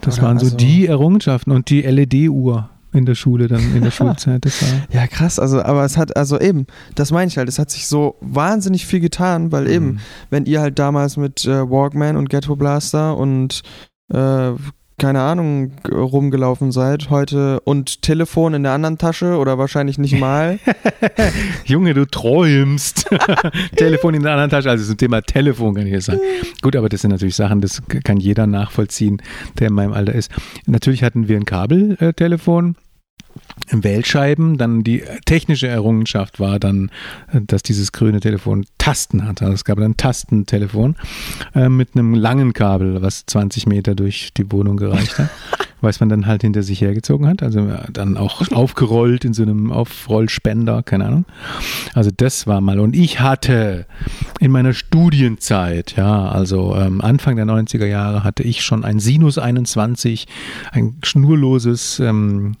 Das 0.00 0.18
Oder 0.18 0.26
waren 0.28 0.38
so 0.38 0.46
also, 0.46 0.56
die 0.56 0.86
Errungenschaften 0.86 1.52
und 1.52 1.70
die 1.70 1.82
LED-Uhr 1.82 2.70
in 2.92 3.06
der 3.06 3.14
Schule 3.14 3.46
dann 3.46 3.60
in 3.74 3.82
der 3.82 3.90
Schulzeit. 3.92 4.44
Das 4.44 4.62
war 4.62 4.80
ja 4.90 5.06
krass, 5.06 5.38
also 5.38 5.62
aber 5.62 5.84
es 5.84 5.96
hat 5.96 6.16
also 6.16 6.40
eben, 6.40 6.66
das 6.94 7.12
meine 7.12 7.28
ich 7.28 7.38
halt, 7.38 7.48
es 7.48 7.58
hat 7.58 7.70
sich 7.70 7.86
so 7.86 8.16
wahnsinnig 8.20 8.86
viel 8.86 9.00
getan, 9.00 9.52
weil 9.52 9.64
mhm. 9.64 9.70
eben, 9.70 10.00
wenn 10.30 10.46
ihr 10.46 10.60
halt 10.60 10.78
damals 10.78 11.16
mit 11.16 11.44
äh, 11.44 11.70
Walkman 11.70 12.16
und 12.16 12.30
Ghetto 12.30 12.56
Blaster 12.56 13.16
und 13.16 13.62
äh, 14.12 14.52
keine 15.00 15.22
Ahnung, 15.22 15.72
rumgelaufen 15.90 16.72
seid 16.72 17.08
heute 17.08 17.60
und 17.60 18.02
Telefon 18.02 18.52
in 18.52 18.62
der 18.62 18.72
anderen 18.72 18.98
Tasche 18.98 19.38
oder 19.38 19.56
wahrscheinlich 19.56 19.96
nicht 19.96 20.20
mal. 20.20 20.58
Junge, 21.64 21.94
du 21.94 22.04
träumst. 22.04 23.08
Telefon 23.76 24.12
in 24.12 24.22
der 24.22 24.32
anderen 24.32 24.50
Tasche, 24.50 24.68
also 24.68 24.84
zum 24.84 24.98
Thema 24.98 25.22
Telefon 25.22 25.74
kann 25.74 25.86
ich 25.86 25.92
jetzt 25.92 26.04
sagen. 26.04 26.20
Gut, 26.60 26.76
aber 26.76 26.90
das 26.90 27.00
sind 27.00 27.12
natürlich 27.12 27.34
Sachen, 27.34 27.62
das 27.62 27.82
kann 28.04 28.18
jeder 28.18 28.46
nachvollziehen, 28.46 29.22
der 29.58 29.68
in 29.68 29.74
meinem 29.74 29.94
Alter 29.94 30.14
ist. 30.14 30.30
Natürlich 30.66 31.02
hatten 31.02 31.28
wir 31.28 31.36
ein 31.36 31.46
Kabeltelefon. 31.46 32.76
Wählscheiben. 33.70 34.58
Dann 34.58 34.82
die 34.84 35.02
technische 35.24 35.68
Errungenschaft 35.68 36.40
war 36.40 36.58
dann, 36.58 36.90
dass 37.32 37.62
dieses 37.62 37.92
grüne 37.92 38.20
Telefon 38.20 38.66
Tasten 38.78 39.26
hatte. 39.26 39.44
Also 39.44 39.54
es 39.54 39.64
gab 39.64 39.78
dann 39.78 39.92
ein 39.92 39.96
Tastentelefon 39.96 40.96
äh, 41.54 41.68
mit 41.68 41.90
einem 41.94 42.14
langen 42.14 42.52
Kabel, 42.52 43.02
was 43.02 43.26
20 43.26 43.66
Meter 43.66 43.94
durch 43.94 44.32
die 44.34 44.50
Wohnung 44.50 44.76
gereicht 44.76 45.18
hat. 45.18 45.30
was 45.80 46.00
man 46.00 46.08
dann 46.08 46.26
halt 46.26 46.42
hinter 46.42 46.62
sich 46.62 46.80
hergezogen 46.80 47.26
hat. 47.26 47.42
Also 47.42 47.68
dann 47.92 48.16
auch 48.16 48.46
aufgerollt 48.52 49.24
in 49.24 49.34
so 49.34 49.42
einem 49.42 49.72
Aufrollspender, 49.72 50.82
keine 50.82 51.06
Ahnung. 51.06 51.24
Also 51.94 52.10
das 52.14 52.46
war 52.46 52.60
mal. 52.60 52.80
Und 52.80 52.94
ich 52.94 53.20
hatte 53.20 53.86
in 54.38 54.50
meiner 54.50 54.72
Studienzeit, 54.72 55.96
ja, 55.96 56.28
also 56.28 56.76
ähm, 56.76 57.00
Anfang 57.00 57.36
der 57.36 57.46
90er 57.46 57.86
Jahre, 57.86 58.24
hatte 58.24 58.42
ich 58.42 58.62
schon 58.62 58.84
ein 58.84 59.00
Sinus 59.00 59.38
21, 59.38 60.26
ein 60.72 60.96
schnurloses 61.02 62.00
ähm, 62.00 62.56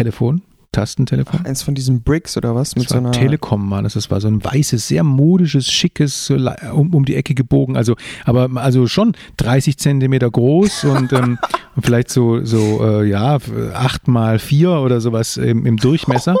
Telefon, 0.00 0.42
Tastentelefon. 0.72 1.40
Ach, 1.42 1.46
eins 1.46 1.62
von 1.62 1.74
diesen 1.74 2.02
Bricks 2.02 2.36
oder 2.36 2.54
was? 2.54 2.76
Mit 2.76 2.88
so 2.88 2.96
einer 2.96 3.10
Telekom 3.10 3.70
war 3.70 3.82
das. 3.82 3.94
Das 3.94 4.10
war 4.10 4.20
so 4.20 4.28
ein 4.28 4.42
weißes, 4.42 4.86
sehr 4.86 5.02
modisches, 5.02 5.70
schickes, 5.70 6.30
um, 6.30 6.94
um 6.94 7.04
die 7.04 7.16
Ecke 7.16 7.34
gebogen. 7.34 7.76
Also, 7.76 7.96
aber 8.24 8.48
also 8.54 8.86
schon 8.86 9.14
30 9.38 9.78
Zentimeter 9.78 10.30
groß 10.30 10.84
und, 10.84 11.12
ähm, 11.12 11.38
vielleicht 11.82 12.10
so, 12.10 12.44
so 12.44 12.80
äh, 12.84 13.08
ja, 13.08 13.38
8 13.74 14.08
mal 14.08 14.38
4 14.38 14.70
oder 14.70 15.00
sowas 15.00 15.36
im, 15.36 15.66
im 15.66 15.76
Durchmesser. 15.76 16.36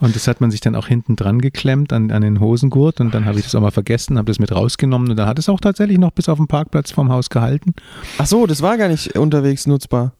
Und 0.00 0.16
das 0.16 0.26
hat 0.26 0.40
man 0.40 0.50
sich 0.50 0.60
dann 0.60 0.74
auch 0.74 0.88
hinten 0.88 1.14
dran 1.14 1.40
geklemmt 1.40 1.92
an, 1.92 2.10
an 2.10 2.22
den 2.22 2.40
Hosengurt 2.40 3.00
und 3.00 3.14
dann 3.14 3.24
habe 3.24 3.38
ich 3.38 3.44
das 3.44 3.54
auch 3.54 3.60
mal 3.60 3.70
vergessen, 3.70 4.18
habe 4.18 4.26
das 4.26 4.38
mit 4.38 4.52
rausgenommen 4.52 5.10
und 5.10 5.16
da 5.16 5.26
hat 5.26 5.38
es 5.38 5.48
auch 5.48 5.60
tatsächlich 5.60 5.98
noch 5.98 6.10
bis 6.10 6.28
auf 6.28 6.38
den 6.38 6.48
Parkplatz 6.48 6.90
vom 6.90 7.10
Haus 7.10 7.30
gehalten. 7.30 7.74
Ach 8.18 8.26
so, 8.26 8.46
das 8.46 8.60
war 8.60 8.76
gar 8.76 8.88
nicht 8.88 9.16
unterwegs 9.16 9.66
nutzbar. 9.66 10.12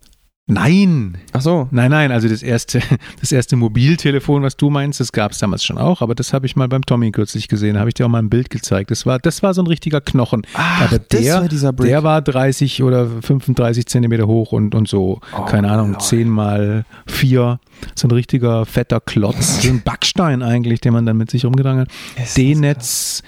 Nein. 0.47 1.17
Ach 1.33 1.41
so. 1.41 1.69
Nein, 1.71 1.91
nein, 1.91 2.13
also 2.13 2.29
das 2.29 2.43
erste, 2.43 2.81
das 3.21 3.33
erste 3.33 3.57
Mobiltelefon, 3.57 4.43
was 4.43 4.59
du 4.59 4.69
meinst, 4.69 5.01
das 5.01 5.13
gab 5.13 5.33
es 5.33 5.39
damals 5.39 5.65
schon 5.65 5.79
auch, 5.79 6.03
aber 6.03 6.15
das 6.15 6.35
habe 6.35 6.45
ich 6.45 6.55
mal 6.55 6.69
beim 6.69 6.85
Tommy 6.85 7.13
kürzlich 7.13 7.49
gesehen, 7.49 7.79
habe 7.79 7.89
ich 7.89 7.95
dir 7.95 8.05
auch 8.05 8.11
mal 8.11 8.19
ein 8.19 8.29
Bild 8.29 8.51
gezeigt. 8.51 8.91
Das 8.91 9.07
war, 9.07 9.19
das 9.19 9.43
war 9.43 9.55
so 9.55 9.63
ein 9.63 9.67
richtiger 9.67 10.03
Knochen. 10.03 10.43
Ach, 10.53 10.83
aber 10.83 10.99
der, 10.99 11.41
war 11.41 11.49
dieser 11.49 11.73
Brick. 11.73 11.89
der 11.89 12.03
war 12.03 12.21
30 12.21 12.83
oder 12.83 13.07
35 13.23 13.87
Zentimeter 13.87 14.27
hoch 14.27 14.53
und, 14.53 14.75
und 14.75 14.87
so, 14.87 15.21
oh, 15.35 15.43
keine 15.47 15.71
Ahnung, 15.71 15.93
Lord. 15.93 16.03
10 16.03 16.29
mal 16.29 16.85
4. 17.07 17.59
So 17.95 18.09
ein 18.09 18.11
richtiger 18.11 18.67
fetter 18.67 19.01
Klotz, 19.01 19.63
so 19.63 19.71
ein 19.71 19.83
Backstein 19.83 20.43
eigentlich, 20.43 20.83
den 20.83 20.93
man 20.93 21.07
dann 21.07 21.17
mit 21.17 21.31
sich 21.31 21.47
rumgegangen 21.47 21.83
hat. 21.83 21.89
D-Netz 22.37 23.23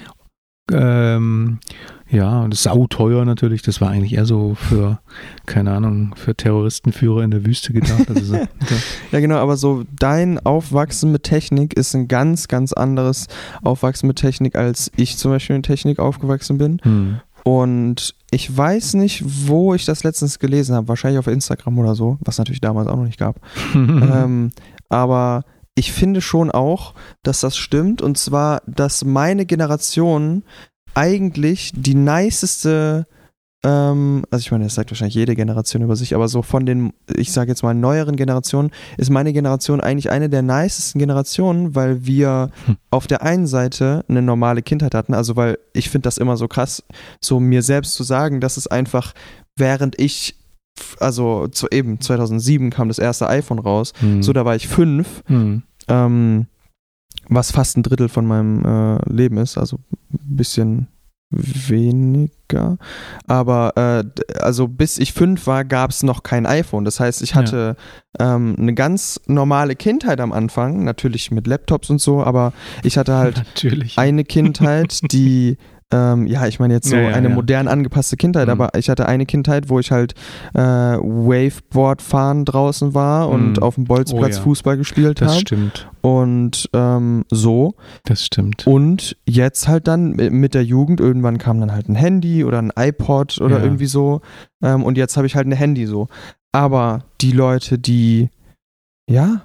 ähm, 0.73 1.59
ja, 2.09 2.41
und 2.43 2.55
sauteuer 2.55 3.25
natürlich. 3.25 3.63
Das 3.63 3.81
war 3.81 3.91
eigentlich 3.91 4.15
eher 4.15 4.27
so 4.27 4.55
für, 4.55 5.01
keine 5.47 5.73
Ahnung, 5.73 6.15
für 6.17 6.35
Terroristenführer 6.35 7.23
in 7.23 7.31
der 7.31 7.45
Wüste 7.45 7.73
gedacht. 7.73 8.09
Also 8.09 8.25
so, 8.25 8.35
ja, 9.13 9.21
genau, 9.21 9.37
aber 9.37 9.57
so 9.57 9.85
dein 9.99 10.39
Aufwachsen 10.39 11.11
mit 11.13 11.25
Technik 11.25 11.75
ist 11.75 11.95
ein 11.95 12.09
ganz, 12.09 12.49
ganz 12.49 12.73
anderes 12.73 13.27
Aufwachsen 13.63 14.07
mit 14.07 14.17
Technik, 14.19 14.57
als 14.57 14.91
ich 14.97 15.17
zum 15.17 15.33
Beispiel 15.33 15.57
mit 15.57 15.67
Technik 15.67 15.99
aufgewachsen 15.99 16.59
bin. 16.59 16.79
hm. 16.83 17.21
Und 17.43 18.17
ich 18.33 18.57
weiß 18.57 18.95
nicht, 18.95 19.23
wo 19.25 19.73
ich 19.73 19.85
das 19.85 20.03
letztens 20.03 20.41
gelesen 20.41 20.75
habe. 20.75 20.89
Wahrscheinlich 20.89 21.21
auf 21.21 21.29
Instagram 21.29 21.79
oder 21.79 21.95
so, 21.95 22.19
was 22.23 22.39
natürlich 22.39 22.61
damals 22.61 22.89
auch 22.89 22.97
noch 22.97 23.05
nicht 23.05 23.21
gab. 23.21 23.41
ähm, 23.75 24.51
aber 24.89 25.45
ich 25.77 25.93
finde 25.93 26.21
schon 26.21 26.51
auch, 26.51 26.95
dass 27.23 27.41
das 27.41 27.57
stimmt. 27.57 28.03
Und 28.03 28.19
zwar, 28.19 28.63
dass 28.67 29.05
meine 29.05 29.47
Generation 29.47 30.43
eigentlich 30.95 31.71
die 31.77 31.95
niceste, 31.95 33.07
ähm, 33.63 34.25
also 34.31 34.43
ich 34.43 34.51
meine, 34.51 34.65
das 34.65 34.75
sagt 34.75 34.91
wahrscheinlich 34.91 35.15
jede 35.15 35.37
Generation 35.37 35.83
über 35.83 35.95
sich, 35.95 36.15
aber 36.15 36.29
so 36.29 36.41
von 36.41 36.65
den, 36.65 36.95
ich 37.15 37.31
sage 37.31 37.51
jetzt 37.51 37.63
mal, 37.63 37.75
neueren 37.75 38.17
Generationen, 38.17 38.71
ist 38.97 39.11
meine 39.11 39.35
Generation 39.35 39.83
eigentlich 39.83 40.11
eine 40.11 40.31
der 40.31 40.41
nicesten 40.41 40.99
Generationen, 40.99 41.75
weil 41.75 42.07
wir 42.07 42.51
Hm. 42.65 42.77
auf 42.91 43.07
der 43.07 43.23
einen 43.23 43.47
Seite 43.47 44.03
eine 44.09 44.23
normale 44.23 44.63
Kindheit 44.63 44.95
hatten, 44.95 45.13
also 45.13 45.37
weil 45.37 45.59
ich 45.75 45.91
finde 45.91 46.07
das 46.07 46.17
immer 46.17 46.39
so 46.39 46.49
krass, 46.49 46.83
so 47.21 47.39
mir 47.39 47.63
selbst 47.63 47.95
zu 47.95 48.03
sagen, 48.03 48.41
dass 48.41 48.57
es 48.57 48.67
einfach, 48.67 49.13
während 49.57 50.01
ich, 50.01 50.37
also 51.01 51.49
zu 51.49 51.69
eben 51.71 52.01
2007 52.01 52.71
kam 52.71 52.89
das 52.89 52.99
erste 52.99 53.29
iPhone 53.29 53.59
raus, 53.59 53.93
Hm. 54.01 54.23
so 54.23 54.33
da 54.33 54.45
war 54.45 54.57
ich 54.57 54.69
fünf, 54.69 55.23
Hm. 55.27 55.63
ähm, 55.89 56.47
was 57.29 57.51
fast 57.51 57.77
ein 57.77 57.83
Drittel 57.83 58.09
von 58.09 58.27
meinem 58.27 58.65
äh, 58.65 59.13
Leben 59.13 59.39
ist, 59.39 59.59
also 59.59 59.79
ein 60.13 60.37
bisschen 60.37 60.89
weniger. 61.31 62.79
Aber 63.27 63.73
äh, 63.77 64.05
also 64.41 64.69
bis 64.69 64.99
ich 64.99 65.13
fünf 65.13 65.47
war, 65.47 65.65
gab 65.65 65.91
es 65.91 66.03
noch 66.03 66.23
kein 66.23 66.47
iPhone. 66.47 66.85
Das 66.85 67.01
heißt, 67.01 67.23
ich 67.23 67.35
hatte 67.35 67.77
ähm, 68.19 68.55
eine 68.59 68.75
ganz 68.75 69.21
normale 69.27 69.77
Kindheit 69.77 70.21
am 70.21 70.33
Anfang, 70.33 70.85
natürlich 70.85 71.31
mit 71.31 71.47
Laptops 71.47 71.91
und 71.91 72.01
so, 72.01 72.23
aber 72.23 72.53
ich 72.83 72.97
hatte 72.99 73.15
halt 73.15 73.37
Natürlich. 73.55 73.99
eine 73.99 74.25
Kindheit, 74.25 75.01
die 75.13 75.59
ähm, 75.93 76.27
ja, 76.27 76.47
ich 76.49 76.59
meine 76.59 76.75
jetzt 76.75 76.89
so 76.89 76.97
Ja, 76.97 77.03
ja, 77.03 77.15
eine 77.15 77.29
ja. 77.29 77.35
modern 77.35 77.69
angepasste 77.69 78.17
Kindheit, 78.17 78.47
Mhm. 78.47 78.53
aber 78.61 78.77
ich 78.79 78.91
hatte 78.91 79.07
eine 79.07 79.25
Kindheit, 79.25 79.69
wo 79.69 79.79
ich 79.79 79.93
halt 79.93 80.15
äh, 80.55 80.59
Waveboard 80.61 82.03
fahren 82.03 82.45
draußen 82.45 82.93
war 82.95 83.29
und 83.29 83.57
Mhm. 83.59 83.63
auf 83.63 83.77
dem 83.77 83.85
Bolzplatz 83.85 84.39
Oh. 84.39 84.43
Fußball 84.43 84.77
gespielt 84.77 85.21
das 85.21 85.29
habe 85.31 85.41
stimmt. 85.41 85.89
und 86.01 86.69
ähm, 86.73 87.25
so 87.31 87.75
Das 88.05 88.25
stimmt. 88.25 88.67
und 88.67 89.17
jetzt 89.27 89.69
halt 89.69 89.87
dann 89.87 90.11
mit 90.17 90.55
der 90.55 90.65
Jugend 90.65 90.99
irgendwann 91.01 91.39
kam 91.39 91.61
dann 91.61 91.71
halt 91.73 91.89
ein 91.89 91.95
Handy 91.95 92.45
oder 92.45 92.59
ein 92.61 92.73
iPod 92.77 93.41
oder 93.41 93.63
irgendwie 93.63 93.87
so 93.87 94.23
ähm, 94.63 94.83
und 94.83 94.99
jetzt 94.99 95.17
habe 95.17 95.27
ich 95.29 95.37
halt 95.37 95.47
ein 95.47 95.53
Handy 95.53 95.87
so. 95.87 96.09
Aber 96.53 97.05
die 97.21 97.33
Leute, 97.33 97.79
die 97.79 98.31
ja 99.09 99.43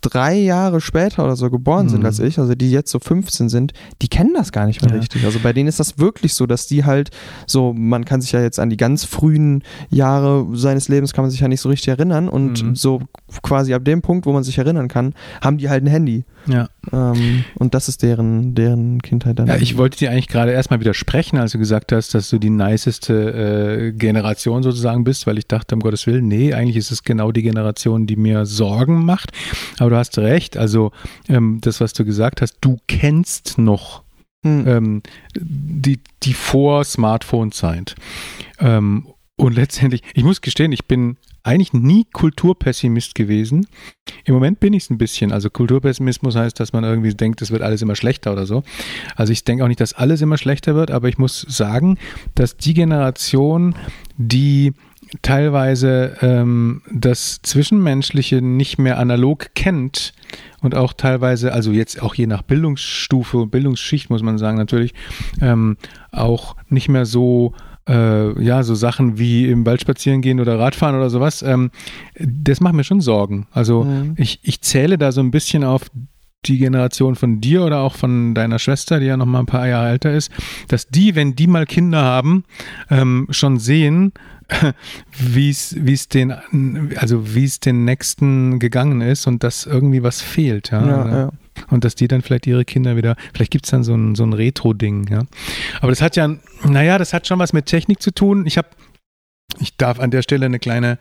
drei 0.00 0.34
Jahre 0.34 0.80
später 0.80 1.24
oder 1.24 1.34
so 1.36 1.50
geboren 1.50 1.88
sind 1.88 2.00
Mhm. 2.00 2.06
als 2.06 2.18
ich, 2.20 2.38
also 2.38 2.54
die 2.54 2.70
jetzt 2.70 2.90
so 2.90 2.98
15 2.98 3.48
sind, 3.48 3.72
die 4.02 4.08
kennen 4.08 4.34
das 4.34 4.52
gar 4.52 4.66
nicht 4.66 4.82
mehr 4.82 4.92
Ja. 4.92 4.98
richtig. 4.98 5.24
Also 5.24 5.40
bei 5.40 5.52
denen 5.52 5.68
ist 5.68 5.80
das 5.80 5.98
wirklich 5.98 6.34
so, 6.34 6.46
dass 6.46 6.66
die 6.66 6.84
halt 6.84 7.10
so, 7.46 7.72
man 7.72 8.04
kann 8.04 8.20
sich 8.20 8.32
ja 8.32 8.40
jetzt 8.40 8.60
an 8.60 8.70
die 8.70 8.76
ganz 8.76 9.04
frühen 9.04 9.62
Jahre 9.90 10.46
seines 10.54 10.88
Lebens 10.88 11.12
kann 11.12 11.24
man 11.24 11.30
sich 11.30 11.40
ja 11.40 11.48
nicht 11.48 11.60
so 11.60 11.68
richtig 11.68 11.88
erinnern 11.88 12.28
und 12.28 12.62
Mhm. 12.62 12.76
so 12.76 13.00
quasi 13.42 13.74
ab 13.74 13.84
dem 13.84 14.02
Punkt, 14.02 14.26
wo 14.26 14.32
man 14.32 14.44
sich 14.44 14.58
erinnern 14.58 14.88
kann, 14.88 15.14
haben 15.40 15.58
die 15.58 15.68
halt 15.68 15.82
ein 15.84 15.88
Handy. 15.88 16.24
Ja. 16.46 16.68
Ähm, 16.92 17.44
und 17.56 17.74
das 17.74 17.88
ist 17.88 18.02
deren, 18.04 18.54
deren 18.54 19.02
Kindheit 19.02 19.38
dann. 19.40 19.48
Ja, 19.48 19.56
ich 19.56 19.76
wollte 19.76 19.98
dir 19.98 20.12
eigentlich 20.12 20.28
gerade 20.28 20.52
erstmal 20.52 20.78
widersprechen, 20.78 21.38
als 21.38 21.50
du 21.52 21.58
gesagt 21.58 21.90
hast, 21.90 22.14
dass 22.14 22.30
du 22.30 22.38
die 22.38 22.50
niceste 22.50 23.14
äh, 23.14 23.92
Generation 23.92 24.62
sozusagen 24.62 25.02
bist, 25.02 25.26
weil 25.26 25.38
ich 25.38 25.48
dachte, 25.48 25.74
um 25.74 25.80
Gottes 25.80 26.06
Willen, 26.06 26.28
nee, 26.28 26.54
eigentlich 26.54 26.76
ist 26.76 26.92
es 26.92 27.02
genau 27.02 27.32
die 27.32 27.42
Generation, 27.42 28.06
die 28.06 28.14
mir 28.14 28.46
Sorgen 28.46 29.04
macht. 29.04 29.32
Aber 29.78 29.90
du 29.90 29.96
hast 29.96 30.18
recht, 30.18 30.56
also 30.56 30.92
ähm, 31.28 31.58
das, 31.60 31.80
was 31.80 31.92
du 31.92 32.04
gesagt 32.04 32.40
hast, 32.42 32.58
du 32.60 32.78
kennst 32.86 33.58
noch 33.58 34.04
Hm. 34.46 34.68
ähm, 34.68 35.02
die, 35.34 35.98
die 36.22 36.34
Vor-Smartphone-Zeit. 36.34 37.96
Ähm, 38.60 39.08
und 39.36 39.54
letztendlich, 39.54 40.02
ich 40.14 40.22
muss 40.22 40.40
gestehen, 40.40 40.70
ich 40.70 40.86
bin 40.86 41.16
eigentlich 41.42 41.72
nie 41.72 42.06
Kulturpessimist 42.12 43.14
gewesen. 43.14 43.66
Im 44.24 44.34
Moment 44.34 44.60
bin 44.60 44.72
ich 44.72 44.84
es 44.84 44.90
ein 44.90 44.98
bisschen. 44.98 45.30
Also 45.32 45.50
Kulturpessimismus 45.50 46.36
heißt, 46.36 46.58
dass 46.58 46.72
man 46.72 46.84
irgendwie 46.84 47.14
denkt, 47.14 47.42
es 47.42 47.50
wird 47.50 47.62
alles 47.62 47.82
immer 47.82 47.96
schlechter 47.96 48.32
oder 48.32 48.46
so. 48.46 48.62
Also 49.14 49.32
ich 49.32 49.44
denke 49.44 49.62
auch 49.62 49.68
nicht, 49.68 49.80
dass 49.80 49.92
alles 49.92 50.22
immer 50.22 50.38
schlechter 50.38 50.74
wird, 50.74 50.90
aber 50.90 51.08
ich 51.08 51.18
muss 51.18 51.40
sagen, 51.40 51.98
dass 52.34 52.56
die 52.56 52.74
Generation, 52.74 53.74
die 54.16 54.72
teilweise 55.22 56.16
ähm, 56.20 56.82
das 56.92 57.40
Zwischenmenschliche 57.42 58.42
nicht 58.42 58.78
mehr 58.78 58.98
analog 58.98 59.54
kennt 59.54 60.12
und 60.60 60.74
auch 60.74 60.92
teilweise, 60.92 61.52
also 61.52 61.72
jetzt 61.72 62.02
auch 62.02 62.14
je 62.14 62.26
nach 62.26 62.42
Bildungsstufe 62.42 63.38
und 63.38 63.50
Bildungsschicht 63.50 64.10
muss 64.10 64.22
man 64.22 64.38
sagen 64.38 64.58
natürlich, 64.58 64.94
ähm, 65.40 65.76
auch 66.12 66.56
nicht 66.68 66.88
mehr 66.88 67.06
so 67.06 67.54
äh, 67.88 68.42
ja, 68.42 68.64
so 68.64 68.74
Sachen 68.74 69.16
wie 69.16 69.48
im 69.48 69.64
Wald 69.64 69.80
spazieren 69.80 70.20
gehen 70.20 70.40
oder 70.40 70.58
Radfahren 70.58 70.96
oder 70.96 71.08
sowas, 71.08 71.42
ähm, 71.42 71.70
das 72.18 72.60
macht 72.60 72.74
mir 72.74 72.82
schon 72.82 73.00
Sorgen. 73.00 73.46
Also 73.52 73.84
Mhm. 73.84 74.14
ich, 74.16 74.40
ich 74.42 74.60
zähle 74.60 74.98
da 74.98 75.12
so 75.12 75.20
ein 75.20 75.30
bisschen 75.30 75.62
auf 75.62 75.82
die 76.46 76.58
Generation 76.58 77.14
von 77.16 77.40
dir 77.40 77.64
oder 77.64 77.80
auch 77.80 77.94
von 77.94 78.34
deiner 78.34 78.58
Schwester, 78.58 79.00
die 79.00 79.06
ja 79.06 79.16
noch 79.16 79.26
mal 79.26 79.40
ein 79.40 79.46
paar 79.46 79.66
Jahre 79.66 79.88
älter 79.90 80.12
ist, 80.12 80.30
dass 80.68 80.88
die, 80.88 81.14
wenn 81.14 81.34
die 81.34 81.46
mal 81.46 81.66
Kinder 81.66 82.02
haben, 82.02 82.44
ähm, 82.90 83.26
schon 83.30 83.58
sehen, 83.58 84.12
wie 85.18 85.50
es 85.50 86.08
den 86.08 86.32
also 86.96 87.34
wie 87.34 87.44
es 87.44 87.60
den 87.60 87.84
nächsten 87.84 88.58
gegangen 88.58 89.00
ist 89.00 89.26
und 89.26 89.42
dass 89.42 89.66
irgendwie 89.66 90.02
was 90.02 90.20
fehlt 90.20 90.70
ja, 90.70 90.86
ja, 90.86 91.04
Oder- 91.04 91.18
ja. 91.18 91.30
und 91.68 91.84
dass 91.84 91.94
die 91.94 92.06
dann 92.08 92.22
vielleicht 92.22 92.46
ihre 92.46 92.64
Kinder 92.64 92.96
wieder, 92.96 93.16
vielleicht 93.34 93.50
gibt 93.50 93.66
es 93.66 93.70
dann 93.70 93.82
so 93.82 93.94
ein, 93.94 94.14
so 94.14 94.24
ein 94.24 94.32
Retro-Ding, 94.32 95.08
ja. 95.08 95.22
Aber 95.80 95.90
das 95.90 96.00
hat 96.00 96.16
ja, 96.16 96.28
naja, 96.64 96.98
das 96.98 97.12
hat 97.12 97.26
schon 97.26 97.38
was 97.38 97.52
mit 97.52 97.66
Technik 97.66 98.00
zu 98.00 98.12
tun. 98.12 98.46
Ich 98.46 98.56
habe, 98.58 98.68
ich 99.58 99.76
darf 99.76 99.98
an 99.98 100.10
der 100.10 100.22
Stelle 100.22 100.46
eine 100.46 100.58
kleine 100.58 100.98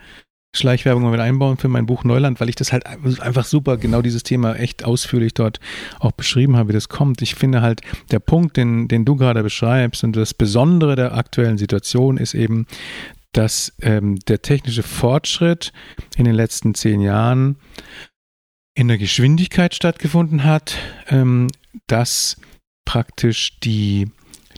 Schleichwerbung 0.55 1.03
mal 1.03 1.11
mit 1.11 1.19
einbauen 1.19 1.57
für 1.57 1.67
mein 1.67 1.85
Buch 1.85 2.03
Neuland, 2.03 2.39
weil 2.39 2.49
ich 2.49 2.55
das 2.55 2.71
halt 2.71 2.85
einfach 2.87 3.45
super, 3.45 3.77
genau 3.77 4.01
dieses 4.01 4.23
Thema 4.23 4.55
echt 4.55 4.85
ausführlich 4.85 5.33
dort 5.33 5.59
auch 5.99 6.13
beschrieben 6.13 6.55
habe, 6.55 6.69
wie 6.69 6.73
das 6.73 6.89
kommt. 6.89 7.21
Ich 7.21 7.35
finde 7.35 7.61
halt, 7.61 7.81
der 8.11 8.19
Punkt, 8.19 8.57
den, 8.57 8.87
den 8.87 9.05
du 9.05 9.15
gerade 9.15 9.43
beschreibst 9.43 10.03
und 10.03 10.15
das 10.15 10.33
Besondere 10.33 10.95
der 10.95 11.13
aktuellen 11.13 11.57
Situation 11.57 12.17
ist 12.17 12.33
eben, 12.33 12.65
dass 13.35 13.73
ähm, 13.81 14.17
der 14.27 14.41
technische 14.41 14.83
Fortschritt 14.83 15.73
in 16.15 16.23
den 16.23 16.35
letzten 16.35 16.73
zehn 16.73 17.01
Jahren 17.01 17.57
in 18.75 18.87
der 18.87 18.97
Geschwindigkeit 18.97 19.75
stattgefunden 19.75 20.45
hat, 20.45 20.77
ähm, 21.09 21.47
dass 21.87 22.37
praktisch 22.85 23.59
die, 23.59 24.09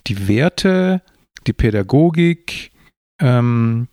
die 0.06 0.28
Werte, 0.28 1.02
die 1.48 1.54
Pädagogik 1.54 2.72
ähm, 3.20 3.88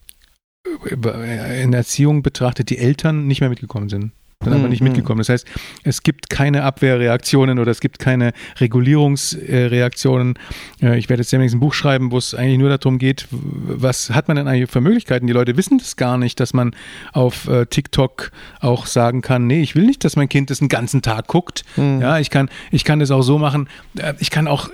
in 0.90 1.72
Erziehung 1.72 2.22
betrachtet, 2.22 2.68
die 2.68 2.78
Eltern 2.78 3.26
nicht 3.26 3.40
mehr 3.40 3.50
mitgekommen 3.50 3.88
sind. 3.88 4.12
Sind 4.44 4.52
einfach 4.52 4.68
nicht 4.68 4.80
Mhm. 4.82 4.88
mitgekommen. 4.88 5.18
Das 5.18 5.28
heißt, 5.28 5.46
es 5.82 6.02
gibt 6.02 6.30
keine 6.30 6.62
Abwehrreaktionen 6.64 7.58
oder 7.58 7.70
es 7.70 7.80
gibt 7.80 7.98
keine 7.98 8.32
Regulierungsreaktionen. 8.60 10.38
Äh, 10.82 10.98
Ich 10.98 11.08
werde 11.08 11.22
jetzt 11.22 11.32
demnächst 11.32 11.56
ein 11.56 11.60
Buch 11.60 11.74
schreiben, 11.74 12.10
wo 12.12 12.18
es 12.18 12.34
eigentlich 12.34 12.58
nur 12.58 12.68
darum 12.76 12.98
geht, 12.98 13.26
was 13.30 14.10
hat 14.10 14.28
man 14.28 14.36
denn 14.36 14.48
eigentlich 14.48 14.70
für 14.70 14.80
Möglichkeiten? 14.80 15.26
Die 15.26 15.32
Leute 15.32 15.56
wissen 15.56 15.78
das 15.78 15.96
gar 15.96 16.18
nicht, 16.18 16.38
dass 16.40 16.52
man 16.54 16.74
auf 17.12 17.48
äh, 17.48 17.66
TikTok 17.66 18.30
auch 18.60 18.86
sagen 18.86 19.22
kann, 19.22 19.46
nee, 19.46 19.60
ich 19.62 19.74
will 19.74 19.84
nicht, 19.86 20.04
dass 20.04 20.16
mein 20.16 20.28
Kind 20.28 20.50
das 20.50 20.60
einen 20.60 20.68
ganzen 20.68 21.02
Tag 21.02 21.26
guckt. 21.26 21.64
Mhm. 21.76 22.00
Ja, 22.00 22.18
ich 22.18 22.30
kann, 22.30 22.48
ich 22.70 22.84
kann 22.84 22.98
das 23.00 23.10
auch 23.10 23.22
so 23.22 23.38
machen. 23.38 23.68
Äh, 23.96 24.14
Ich 24.18 24.30
kann 24.30 24.48
auch 24.48 24.68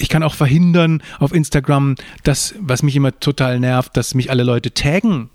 ich 0.00 0.08
kann 0.08 0.22
auch 0.22 0.34
verhindern 0.34 1.02
auf 1.18 1.34
Instagram, 1.34 1.96
dass, 2.22 2.54
was 2.60 2.84
mich 2.84 2.94
immer 2.94 3.18
total 3.18 3.58
nervt, 3.58 3.96
dass 3.96 4.14
mich 4.14 4.30
alle 4.30 4.44
Leute 4.44 4.72
taggen 4.72 5.28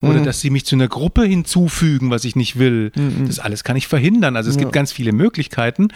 oder 0.00 0.20
Mhm. 0.20 0.24
dass 0.24 0.40
sie 0.40 0.50
mich 0.50 0.64
zu 0.64 0.76
einer 0.76 0.86
Gruppe 0.86 1.24
hinzufügen, 1.24 2.10
was 2.10 2.24
ich 2.24 2.36
nicht 2.36 2.56
will. 2.58 2.92
Mhm. 2.94 3.26
Das 3.26 3.40
alles 3.40 3.64
kann 3.64 3.76
ich 3.76 3.88
verhindern. 3.88 4.36
Also 4.36 4.48
es 4.48 4.54
Ja. 4.54 4.60
gibt 4.60 4.72
ganz 4.72 4.92
viele 4.92 5.12
Möglichkeiten, 5.12 5.88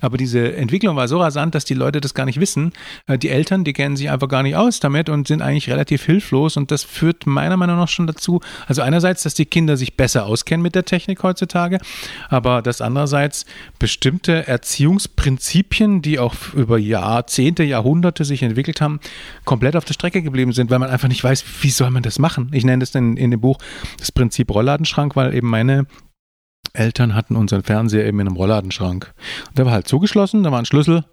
aber 0.00 0.16
diese 0.16 0.56
Entwicklung 0.56 0.96
war 0.96 1.08
so 1.08 1.20
rasant, 1.20 1.54
dass 1.54 1.66
die 1.66 1.74
Leute 1.74 2.00
das 2.00 2.14
gar 2.14 2.24
nicht 2.24 2.40
wissen. 2.40 2.72
Äh, 3.06 3.18
Die 3.18 3.28
Eltern, 3.28 3.64
die 3.64 3.74
kennen 3.74 3.96
sich 3.96 4.08
einfach 4.10 4.28
gar 4.28 4.42
nicht 4.42 4.56
aus 4.56 4.80
damit 4.80 5.10
und 5.10 5.28
sind 5.28 5.42
eigentlich 5.42 5.68
relativ 5.68 6.04
hilflos 6.06 6.56
und 6.56 6.70
das 6.70 6.84
führt 6.84 7.26
meiner 7.26 7.58
Meinung 7.58 7.76
nach 7.76 7.88
schon 7.88 8.06
dazu, 8.06 8.40
also 8.66 8.80
einerseits, 8.80 9.22
dass 9.24 9.34
die 9.34 9.44
Kinder 9.44 9.76
sich 9.76 9.94
besser 9.94 10.24
auskennen 10.24 10.62
mit 10.62 10.74
der 10.74 10.86
Technik 10.86 11.22
heutzutage, 11.22 11.78
aber 12.30 12.62
dass 12.62 12.80
andererseits 12.80 13.44
bestimmte 13.78 14.46
Erziehungsprinzipien, 14.48 16.02
die 16.02 16.18
auch 16.18 16.34
über 16.54 16.78
Jahrzehnte, 16.78 17.62
Jahrhunderte 17.62 18.24
sich 18.24 18.42
entwickelt 18.42 18.80
haben, 18.80 19.00
komplett 19.44 19.76
auf 19.76 19.84
der 19.84 19.94
Strecke 19.94 20.22
geblieben 20.22 20.52
sind, 20.52 20.70
weil 20.70 20.78
man 20.78 20.88
einfach 20.90 21.08
nicht 21.08 21.22
weiß, 21.22 21.44
wie 21.60 21.70
soll 21.70 21.90
man 21.90 22.02
das 22.02 22.18
machen. 22.18 22.48
Ich 22.52 22.64
nenne 22.64 22.80
das 22.80 22.94
in, 22.94 23.16
in 23.16 23.30
dem 23.30 23.40
Buch 23.40 23.49
das 23.98 24.12
Prinzip 24.12 24.50
Rollladenschrank, 24.52 25.16
weil 25.16 25.34
eben 25.34 25.48
meine 25.48 25.86
Eltern 26.72 27.14
hatten 27.14 27.36
unseren 27.36 27.62
Fernseher 27.62 28.06
eben 28.06 28.20
in 28.20 28.28
einem 28.28 28.36
Rollladenschrank. 28.36 29.12
Und 29.48 29.58
der 29.58 29.66
war 29.66 29.72
halt 29.72 29.88
zugeschlossen, 29.88 30.42
da 30.42 30.52
war 30.52 30.58
ein 30.60 30.66
Schlüssel 30.66 31.04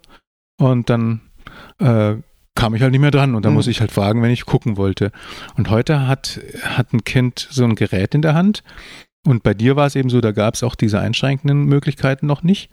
und 0.60 0.88
dann 0.90 1.20
äh, 1.78 2.14
kam 2.54 2.74
ich 2.74 2.82
halt 2.82 2.92
nicht 2.92 3.00
mehr 3.00 3.10
dran 3.10 3.34
und 3.34 3.44
da 3.44 3.50
Mhm. 3.50 3.54
muss 3.56 3.66
ich 3.66 3.80
halt 3.80 3.92
fragen, 3.92 4.22
wenn 4.22 4.30
ich 4.30 4.44
gucken 4.46 4.76
wollte. 4.76 5.10
Und 5.56 5.70
heute 5.70 6.06
hat, 6.06 6.40
hat 6.62 6.92
ein 6.92 7.04
Kind 7.04 7.48
so 7.50 7.64
ein 7.64 7.74
Gerät 7.74 8.14
in 8.14 8.22
der 8.22 8.34
Hand 8.34 8.62
und 9.26 9.42
bei 9.42 9.54
dir 9.54 9.76
war 9.76 9.86
es 9.86 9.96
eben 9.96 10.10
so, 10.10 10.20
da 10.20 10.32
gab 10.32 10.54
es 10.54 10.62
auch 10.62 10.74
diese 10.74 11.00
einschränkenden 11.00 11.64
Möglichkeiten 11.64 12.26
noch 12.26 12.42
nicht. 12.42 12.70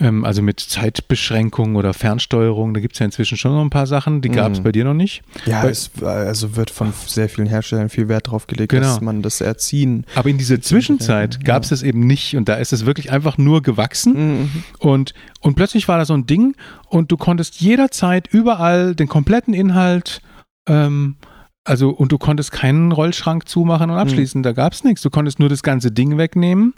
Ähm, 0.00 0.24
also 0.24 0.42
mit 0.42 0.58
Zeitbeschränkung 0.60 1.76
oder 1.76 1.94
Fernsteuerung, 1.94 2.74
da 2.74 2.80
gibt 2.80 2.94
es 2.94 2.98
ja 2.98 3.06
inzwischen 3.06 3.38
schon 3.38 3.52
noch 3.54 3.62
ein 3.62 3.70
paar 3.70 3.86
Sachen, 3.86 4.22
die 4.22 4.28
gab 4.28 4.52
es 4.52 4.58
Mhm. 4.58 4.64
bei 4.64 4.72
dir 4.72 4.84
noch 4.84 4.94
nicht. 4.94 5.22
Ja, 5.46 5.62
Weil- 5.62 5.70
es 5.70 5.90
also 6.02 6.56
wird 6.56 6.70
von 6.70 6.92
sehr 7.06 7.28
vielen 7.28 7.46
Herstellern 7.46 7.88
viel 7.88 8.08
Wert 8.08 8.28
drauf 8.28 8.46
gelegt, 8.46 8.70
Genau. 8.70 8.82
dass 8.86 9.00
man 9.00 9.22
das 9.22 9.40
Erziehen. 9.40 10.04
Aber 10.16 10.28
in 10.28 10.38
dieser 10.38 10.60
Zwischenzeit 10.60 11.44
gab 11.44 11.62
es 11.62 11.70
es 11.70 11.82
eben 11.82 12.00
nicht 12.06 12.36
und 12.36 12.48
da 12.48 12.54
ist 12.54 12.72
es 12.72 12.86
wirklich 12.86 13.12
einfach 13.12 13.38
nur 13.38 13.62
gewachsen. 13.62 14.40
Mhm. 14.42 14.50
Und, 14.78 15.14
und 15.40 15.54
plötzlich 15.54 15.86
war 15.88 15.98
da 15.98 16.04
so 16.04 16.14
ein 16.14 16.26
Ding 16.26 16.56
und 16.88 17.12
du 17.12 17.16
konntest 17.16 17.60
jederzeit 17.60 18.26
überall 18.28 18.94
den 18.94 19.06
kompletten 19.08 19.54
Inhalt, 19.54 20.22
ähm, 20.66 21.16
also 21.64 21.90
und 21.90 22.12
du 22.12 22.18
konntest 22.18 22.52
keinen 22.52 22.92
Rollschrank 22.92 23.48
zumachen 23.48 23.90
und 23.90 23.96
abschließen, 23.96 24.42
da 24.42 24.52
gab 24.52 24.74
es 24.74 24.84
nichts. 24.84 25.00
Du 25.00 25.08
konntest 25.08 25.38
nur 25.38 25.48
das 25.48 25.62
ganze 25.62 25.90
Ding 25.90 26.18
wegnehmen 26.18 26.74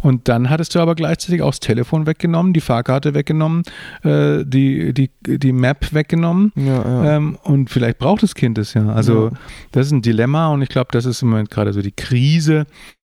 und 0.00 0.28
dann 0.28 0.50
hattest 0.50 0.74
du 0.74 0.80
aber 0.80 0.96
gleichzeitig 0.96 1.42
auch 1.42 1.50
das 1.50 1.60
Telefon 1.60 2.06
weggenommen, 2.06 2.52
die 2.52 2.60
Fahrkarte 2.60 3.14
weggenommen, 3.14 3.62
äh, 4.02 4.44
die, 4.44 4.92
die, 4.92 5.10
die 5.24 5.52
Map 5.52 5.92
weggenommen. 5.94 6.52
Ja, 6.56 6.82
ja. 7.04 7.16
Ähm, 7.16 7.38
und 7.44 7.70
vielleicht 7.70 7.98
braucht 7.98 8.24
das 8.24 8.34
Kind 8.34 8.58
es 8.58 8.74
ja. 8.74 8.88
Also 8.88 9.28
Ja. 9.28 9.38
das 9.72 9.86
ist 9.86 9.92
ein 9.92 10.02
Dilemma 10.02 10.48
und 10.48 10.62
ich 10.62 10.68
glaube, 10.68 10.88
das 10.90 11.04
ist 11.04 11.22
im 11.22 11.30
Moment 11.30 11.50
gerade 11.50 11.72
so 11.72 11.80
die 11.80 11.92
Krise, 11.92 12.66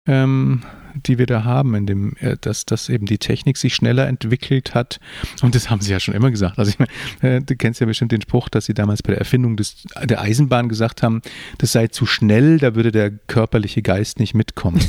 ähm, 0.07 0.63
die 0.95 1.17
wir 1.17 1.25
da 1.25 1.43
haben, 1.43 1.75
in 1.75 1.85
dem, 1.85 2.13
äh, 2.19 2.37
dass, 2.39 2.65
dass 2.65 2.89
eben 2.89 3.05
die 3.05 3.17
Technik 3.17 3.57
sich 3.57 3.75
schneller 3.75 4.07
entwickelt 4.07 4.73
hat. 4.73 4.99
Und 5.41 5.55
das 5.55 5.69
haben 5.69 5.81
sie 5.81 5.91
ja 5.91 5.99
schon 5.99 6.13
immer 6.13 6.31
gesagt. 6.31 6.57
Also 6.59 6.69
ich 6.71 6.79
meine, 6.79 7.35
äh, 7.37 7.41
du 7.41 7.55
kennst 7.55 7.79
ja 7.81 7.85
bestimmt 7.87 8.11
den 8.11 8.21
Spruch, 8.21 8.49
dass 8.49 8.65
sie 8.65 8.73
damals 8.73 9.03
bei 9.03 9.11
der 9.11 9.19
Erfindung 9.19 9.57
des, 9.57 9.83
der 10.03 10.21
Eisenbahn 10.21 10.69
gesagt 10.69 11.03
haben, 11.03 11.21
das 11.57 11.71
sei 11.71 11.87
zu 11.87 12.05
schnell, 12.05 12.57
da 12.59 12.75
würde 12.75 12.91
der 12.91 13.11
körperliche 13.11 13.81
Geist 13.81 14.19
nicht 14.19 14.33
mitkommen. 14.33 14.79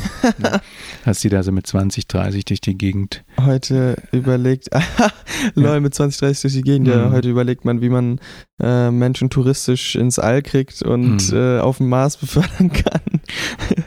ja. 0.43 0.61
Als 1.05 1.21
sie 1.21 1.29
da 1.29 1.43
so 1.43 1.53
mit 1.53 1.67
20, 1.67 2.07
30 2.09 2.45
durch 2.45 2.61
die 2.61 2.77
Gegend. 2.79 3.25
Heute 3.41 3.97
überlegt, 4.13 4.69
Leute 5.55 5.81
mit 5.81 5.95
20, 5.95 6.19
30 6.21 6.43
durch 6.43 6.55
die 6.55 6.63
Gegend, 6.63 6.89
ja, 6.89 7.09
Mhm. 7.09 7.13
heute 7.13 7.29
überlegt 7.31 7.65
man, 7.65 7.81
wie 7.81 7.89
man 7.89 8.21
äh, 8.63 8.91
Menschen 8.91 9.29
touristisch 9.31 9.97
ins 9.97 10.19
All 10.19 10.43
kriegt 10.43 10.83
und 10.83 11.31
Mhm. 11.33 11.37
äh, 11.37 11.59
auf 11.61 11.79
dem 11.79 11.89
Mars 11.89 12.17
befördern 12.17 12.73
kann. 12.73 13.01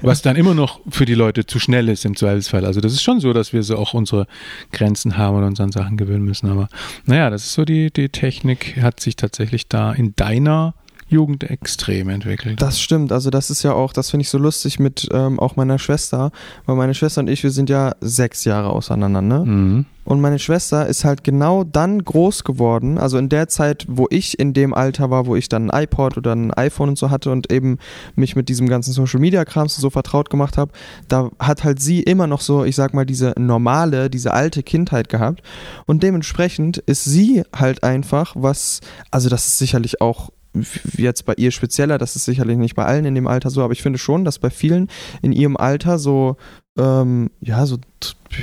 Was 0.01 0.21
dann 0.21 0.35
immer 0.35 0.53
noch 0.53 0.79
für 0.89 1.05
die 1.05 1.13
Leute 1.15 1.45
zu 1.45 1.59
schnell 1.59 1.89
ist 1.89 2.05
im 2.09 2.15
Zweifelsfall. 2.15 2.65
Also 2.65 2.81
das 2.81 2.93
ist 2.93 3.03
schon 3.03 3.19
so, 3.19 3.33
dass 3.33 3.53
wir 3.53 3.63
so 3.63 3.77
auch 3.77 3.93
unsere 3.93 4.27
Grenzen 4.71 5.17
haben 5.17 5.37
und 5.37 5.43
uns 5.43 5.59
an 5.59 5.71
Sachen 5.71 5.97
gewöhnen 5.97 6.25
müssen. 6.25 6.49
Aber 6.49 6.67
naja, 7.05 7.29
das 7.29 7.45
ist 7.45 7.53
so, 7.53 7.65
die, 7.65 7.91
die 7.91 8.09
Technik 8.09 8.77
hat 8.81 8.99
sich 8.99 9.15
tatsächlich 9.15 9.67
da 9.67 9.93
in 9.93 10.15
deiner 10.15 10.73
Jugend 11.09 11.43
extrem 11.49 12.09
entwickelt. 12.09 12.61
Das 12.61 12.79
stimmt, 12.79 13.11
also 13.11 13.29
das 13.29 13.49
ist 13.49 13.63
ja 13.63 13.73
auch, 13.73 13.93
das 13.93 14.11
finde 14.11 14.21
ich 14.21 14.29
so 14.29 14.37
lustig 14.37 14.79
mit 14.79 15.09
ähm, 15.11 15.39
auch 15.39 15.55
meiner 15.55 15.79
Schwester, 15.79 16.31
weil 16.65 16.75
meine 16.75 16.93
Schwester 16.93 17.21
und 17.21 17.29
ich, 17.29 17.43
wir 17.43 17.51
sind 17.51 17.69
ja 17.69 17.95
sechs 17.99 18.45
Jahre 18.45 18.69
auseinander, 18.69 19.21
ne? 19.21 19.43
Mhm. 19.45 19.85
Und 20.05 20.21
meine 20.21 20.39
Schwester 20.39 20.87
ist 20.87 21.05
halt 21.05 21.23
genau 21.23 21.63
dann 21.63 22.03
groß 22.03 22.43
geworden, 22.43 22.97
also 22.97 23.19
in 23.19 23.29
der 23.29 23.47
Zeit, 23.47 23.85
wo 23.87 24.07
ich 24.09 24.39
in 24.39 24.53
dem 24.53 24.73
Alter 24.73 25.11
war, 25.11 25.27
wo 25.27 25.35
ich 25.35 25.49
dann 25.49 25.69
ein 25.69 25.83
iPod 25.83 26.17
oder 26.17 26.33
ein 26.33 26.51
iPhone 26.51 26.89
und 26.89 26.97
so 26.97 27.11
hatte 27.11 27.29
und 27.29 27.51
eben 27.51 27.77
mich 28.15 28.35
mit 28.35 28.49
diesem 28.49 28.67
ganzen 28.67 28.91
Social 28.91 29.19
Media 29.19 29.45
Krams 29.45 29.75
so 29.75 29.91
vertraut 29.91 30.31
gemacht 30.31 30.57
habe, 30.57 30.71
da 31.07 31.29
hat 31.37 31.63
halt 31.63 31.79
sie 31.79 32.01
immer 32.01 32.25
noch 32.25 32.41
so, 32.41 32.63
ich 32.63 32.75
sag 32.75 32.95
mal, 32.95 33.05
diese 33.05 33.35
normale, 33.37 34.09
diese 34.09 34.33
alte 34.33 34.63
Kindheit 34.63 35.09
gehabt. 35.09 35.43
Und 35.85 36.01
dementsprechend 36.01 36.79
ist 36.79 37.03
sie 37.03 37.43
halt 37.55 37.83
einfach 37.83 38.33
was, 38.35 38.79
also 39.11 39.29
das 39.29 39.45
ist 39.45 39.59
sicherlich 39.59 40.01
auch 40.01 40.31
jetzt 40.97 41.25
bei 41.25 41.33
ihr 41.37 41.51
spezieller, 41.51 41.97
das 41.97 42.15
ist 42.15 42.25
sicherlich 42.25 42.57
nicht 42.57 42.75
bei 42.75 42.85
allen 42.85 43.05
in 43.05 43.15
dem 43.15 43.27
Alter 43.27 43.49
so, 43.49 43.63
aber 43.63 43.73
ich 43.73 43.81
finde 43.81 43.99
schon, 43.99 44.25
dass 44.25 44.39
bei 44.39 44.49
vielen 44.49 44.87
in 45.21 45.31
ihrem 45.31 45.57
Alter 45.57 45.99
so, 45.99 46.37
ähm, 46.77 47.29
ja, 47.41 47.65
so 47.65 47.77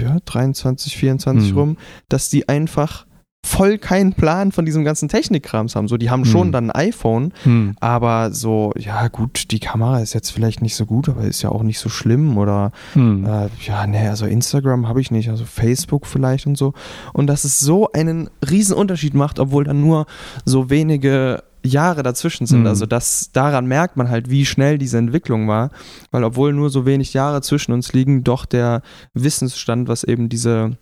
ja, 0.00 0.18
23, 0.24 0.96
24 0.96 1.52
Mhm. 1.52 1.58
rum, 1.58 1.76
dass 2.08 2.28
die 2.28 2.48
einfach 2.48 3.06
voll 3.44 3.78
keinen 3.78 4.12
Plan 4.12 4.50
von 4.50 4.64
diesem 4.64 4.82
ganzen 4.84 5.08
Technikkrams 5.08 5.76
haben. 5.76 5.86
So, 5.86 5.96
die 5.96 6.10
haben 6.10 6.24
schon 6.24 6.48
Mhm. 6.48 6.52
dann 6.52 6.70
ein 6.72 6.88
iPhone, 6.88 7.32
Hm. 7.44 7.76
aber 7.78 8.32
so, 8.32 8.72
ja 8.76 9.06
gut, 9.06 9.52
die 9.52 9.60
Kamera 9.60 10.00
ist 10.00 10.14
jetzt 10.14 10.30
vielleicht 10.30 10.62
nicht 10.62 10.74
so 10.74 10.84
gut, 10.84 11.08
aber 11.08 11.22
ist 11.22 11.42
ja 11.42 11.50
auch 11.50 11.62
nicht 11.62 11.78
so 11.78 11.88
schlimm 11.88 12.38
oder 12.38 12.72
Hm. 12.94 13.24
äh, 13.24 13.48
ja, 13.64 13.86
nee, 13.86 14.08
also 14.08 14.26
Instagram 14.26 14.88
habe 14.88 15.00
ich 15.00 15.12
nicht, 15.12 15.30
also 15.30 15.44
Facebook 15.44 16.08
vielleicht 16.08 16.48
und 16.48 16.58
so. 16.58 16.72
Und 17.12 17.28
dass 17.28 17.44
es 17.44 17.60
so 17.60 17.92
einen 17.92 18.28
riesen 18.50 18.74
Unterschied 18.74 19.14
macht, 19.14 19.38
obwohl 19.38 19.62
dann 19.62 19.80
nur 19.80 20.06
so 20.44 20.68
wenige 20.68 21.44
Jahre 21.66 22.02
dazwischen 22.02 22.46
sind. 22.46 22.60
Mhm. 22.60 22.66
Also 22.66 22.86
das, 22.86 23.30
daran 23.32 23.66
merkt 23.66 23.96
man 23.96 24.08
halt, 24.08 24.30
wie 24.30 24.46
schnell 24.46 24.78
diese 24.78 24.98
Entwicklung 24.98 25.48
war, 25.48 25.70
weil 26.10 26.24
obwohl 26.24 26.52
nur 26.52 26.70
so 26.70 26.86
wenig 26.86 27.12
Jahre 27.12 27.42
zwischen 27.42 27.72
uns 27.72 27.92
liegen, 27.92 28.24
doch 28.24 28.46
der 28.46 28.82
Wissensstand, 29.14 29.88
was 29.88 30.04
eben 30.04 30.28
diese 30.28 30.76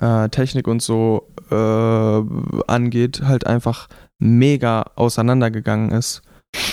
äh, 0.00 0.28
Technik 0.28 0.68
und 0.68 0.82
so 0.82 1.28
äh, 1.50 2.64
angeht, 2.66 3.22
halt 3.24 3.46
einfach 3.46 3.88
mega 4.18 4.90
auseinandergegangen 4.94 5.90
ist. 5.90 6.22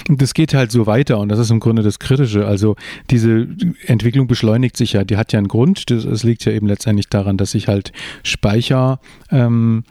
Und 0.08 0.22
das 0.22 0.34
geht 0.34 0.54
halt 0.54 0.72
so 0.72 0.86
weiter 0.86 1.20
und 1.20 1.30
das 1.30 1.40
ist 1.40 1.50
im 1.50 1.60
Grunde 1.60 1.82
das 1.82 2.00
Kritische. 2.00 2.46
Also 2.46 2.76
diese 3.10 3.48
Entwicklung 3.86 4.28
beschleunigt 4.28 4.78
sich 4.78 4.94
ja, 4.94 5.04
die 5.04 5.18
hat 5.18 5.34
ja 5.34 5.40
einen 5.40 5.48
Grund. 5.48 5.90
Das, 5.90 6.06
das 6.06 6.24
liegt 6.24 6.46
ja 6.46 6.52
eben 6.52 6.68
letztendlich 6.68 7.10
daran, 7.10 7.38
dass 7.38 7.52
sich 7.52 7.68
halt 7.68 7.92
Speicher 8.24 9.00
ähm, 9.30 9.84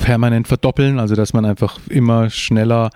permanent 0.00 0.48
verdoppeln, 0.48 0.98
also 0.98 1.14
dass 1.14 1.32
man 1.32 1.44
einfach 1.44 1.78
immer 1.88 2.30
schneller 2.30 2.90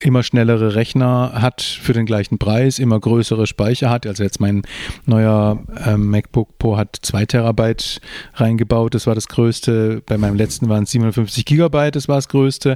immer 0.00 0.22
schnellere 0.22 0.74
Rechner 0.74 1.32
hat 1.34 1.60
für 1.60 1.92
den 1.92 2.06
gleichen 2.06 2.38
Preis, 2.38 2.78
immer 2.78 2.98
größere 2.98 3.46
Speicher 3.46 3.90
hat. 3.90 4.06
Also 4.06 4.22
jetzt 4.22 4.40
mein 4.40 4.62
neuer 5.04 5.62
ähm, 5.86 6.08
MacBook 6.08 6.58
Pro 6.58 6.78
hat 6.78 6.96
2 7.02 7.26
Terabyte 7.26 8.00
reingebaut, 8.34 8.94
das 8.94 9.06
war 9.06 9.14
das 9.14 9.28
größte. 9.28 10.02
Bei 10.06 10.16
meinem 10.16 10.36
letzten 10.36 10.68
waren 10.70 10.84
es 10.84 10.90
57 10.92 11.44
Gigabyte, 11.44 11.96
das 11.96 12.08
war 12.08 12.16
das 12.16 12.28
größte. 12.28 12.74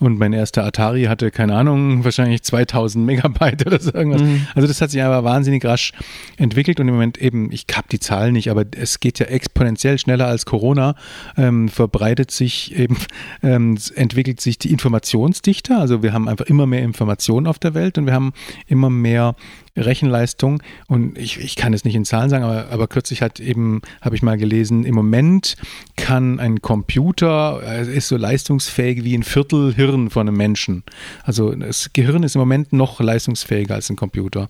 Und 0.00 0.18
mein 0.18 0.32
erster 0.32 0.64
Atari 0.64 1.04
hatte, 1.04 1.30
keine 1.30 1.54
Ahnung, 1.54 2.04
wahrscheinlich 2.04 2.42
2000 2.42 3.06
Megabyte 3.06 3.66
oder 3.66 3.80
so 3.80 3.94
irgendwas. 3.94 4.22
Mhm. 4.22 4.46
Also 4.54 4.66
das 4.66 4.80
hat 4.80 4.90
sich 4.90 5.02
aber 5.02 5.22
wahnsinnig 5.22 5.64
rasch 5.64 5.92
entwickelt 6.38 6.80
und 6.80 6.88
im 6.88 6.94
Moment 6.94 7.18
eben, 7.18 7.52
ich 7.52 7.66
habe 7.72 7.86
die 7.90 8.00
Zahlen 8.00 8.32
nicht, 8.32 8.50
aber 8.50 8.64
es 8.76 8.98
geht 8.98 9.20
ja 9.20 9.26
exponentiell 9.26 9.98
schneller 9.98 10.26
als 10.26 10.44
Corona, 10.44 10.96
ähm, 11.36 11.68
verbreitet 11.68 12.32
sich 12.32 12.74
eben, 12.76 12.96
ähm, 13.44 13.78
entwickelt 13.94 14.40
sich 14.40 14.58
die 14.58 14.72
Informationsdichte, 14.72 15.76
also 15.76 16.02
wir 16.02 16.12
haben 16.12 16.28
einfach 16.28 16.46
immer 16.46 16.63
mehr 16.66 16.82
Informationen 16.82 17.46
auf 17.46 17.58
der 17.58 17.74
Welt 17.74 17.98
und 17.98 18.06
wir 18.06 18.12
haben 18.12 18.32
immer 18.66 18.90
mehr 18.90 19.34
Rechenleistung 19.76 20.62
und 20.86 21.18
ich, 21.18 21.40
ich 21.40 21.56
kann 21.56 21.72
es 21.74 21.84
nicht 21.84 21.96
in 21.96 22.04
Zahlen 22.04 22.30
sagen, 22.30 22.44
aber, 22.44 22.70
aber 22.70 22.86
kürzlich 22.86 23.22
hat 23.22 23.40
eben, 23.40 23.82
habe 24.00 24.14
ich 24.14 24.22
mal 24.22 24.36
gelesen, 24.36 24.84
im 24.84 24.94
Moment 24.94 25.56
kann 25.96 26.38
ein 26.38 26.62
Computer, 26.62 27.60
äh, 27.66 27.96
ist 27.96 28.08
so 28.08 28.16
leistungsfähig 28.16 29.02
wie 29.04 29.16
ein 29.16 29.24
Viertel 29.24 29.74
Hirn 29.74 30.10
von 30.10 30.28
einem 30.28 30.36
Menschen. 30.36 30.84
Also 31.24 31.54
das 31.54 31.92
Gehirn 31.92 32.22
ist 32.22 32.36
im 32.36 32.40
Moment 32.40 32.72
noch 32.72 33.00
leistungsfähiger 33.00 33.74
als 33.74 33.90
ein 33.90 33.96
Computer. 33.96 34.46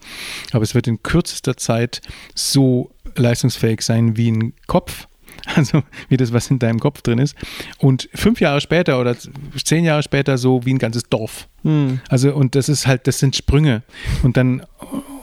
Aber 0.53 0.63
es 0.63 0.75
wird 0.75 0.87
in 0.87 1.03
kürzester 1.03 1.57
Zeit 1.57 2.03
so 2.35 2.91
leistungsfähig 3.17 3.81
sein 3.83 4.17
wie 4.17 4.31
ein 4.31 4.53
Kopf. 4.67 5.07
Also 5.57 5.83
wie 6.09 6.17
das, 6.17 6.33
was 6.33 6.51
in 6.51 6.59
deinem 6.59 6.81
Kopf 6.81 7.03
drin 7.03 7.19
ist. 7.19 7.37
Und 7.79 8.09
fünf 8.15 8.41
Jahre 8.41 8.61
später 8.61 9.01
oder 9.01 9.15
zehn 9.63 9.85
Jahre 9.85 10.03
später 10.03 10.39
so 10.39 10.65
wie 10.65 10.73
ein 10.73 10.79
ganzes 10.79 11.05
Dorf. 11.05 11.49
Hm. 11.63 12.01
Also, 12.09 12.35
und 12.35 12.55
das 12.55 12.69
ist 12.69 12.87
halt, 12.87 13.07
das 13.07 13.19
sind 13.19 13.37
Sprünge. 13.37 13.83
Und 14.23 14.37
dann, 14.37 14.63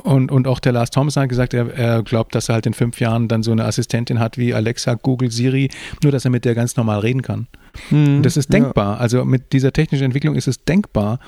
und, 0.03 0.31
und 0.31 0.47
auch 0.47 0.59
der 0.59 0.71
Lars 0.71 0.89
Thompson 0.89 1.23
hat 1.23 1.29
gesagt, 1.29 1.53
er, 1.53 1.73
er 1.73 2.03
glaubt, 2.03 2.33
dass 2.35 2.49
er 2.49 2.55
halt 2.55 2.65
in 2.65 2.73
fünf 2.73 2.99
Jahren 2.99 3.27
dann 3.27 3.43
so 3.43 3.51
eine 3.51 3.65
Assistentin 3.65 4.19
hat 4.19 4.37
wie 4.37 4.53
Alexa, 4.53 4.95
Google, 4.95 5.31
Siri, 5.31 5.69
nur 6.03 6.11
dass 6.11 6.25
er 6.25 6.31
mit 6.31 6.45
der 6.45 6.55
ganz 6.55 6.77
normal 6.77 6.99
reden 6.99 7.21
kann. 7.21 7.47
Hm. 7.89 8.17
Und 8.17 8.23
das 8.23 8.37
ist 8.37 8.51
denkbar. 8.51 8.99
Also 8.99 9.25
mit 9.25 9.53
dieser 9.53 9.73
technischen 9.73 10.05
Entwicklung 10.05 10.35
ist 10.35 10.47
es 10.47 10.63
denkbar. 10.63 11.19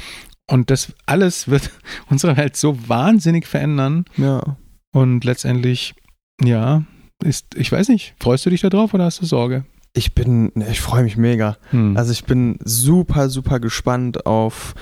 Und 0.50 0.70
das 0.70 0.94
alles 1.06 1.48
wird 1.48 1.72
unsere 2.10 2.38
Welt 2.38 2.56
so 2.56 2.78
wahnsinnig 2.88 3.48
verändern. 3.48 4.06
Ja. 4.18 4.38
ja. 4.38 4.58
Und 4.92 5.24
letztendlich, 5.24 5.96
ja, 6.44 6.84
ist, 7.24 7.56
ich 7.56 7.72
weiß 7.72 7.90
nicht, 7.90 8.16
freust 8.20 8.46
du 8.46 8.50
dich 8.50 8.62
da 8.62 8.70
drauf 8.70 8.94
oder 8.94 9.06
hast 9.06 9.22
du 9.22 9.26
Sorge? 9.26 9.66
Ich 9.94 10.16
bin, 10.16 10.52
ich 10.70 10.82
freue 10.82 11.04
mich 11.04 11.18
mega. 11.18 11.58
Hm. 11.70 11.96
Also 11.96 12.12
ich 12.12 12.26
bin 12.26 12.58
super, 12.64 13.30
super 13.30 13.60
gespannt 13.60 14.26
auf 14.26 14.74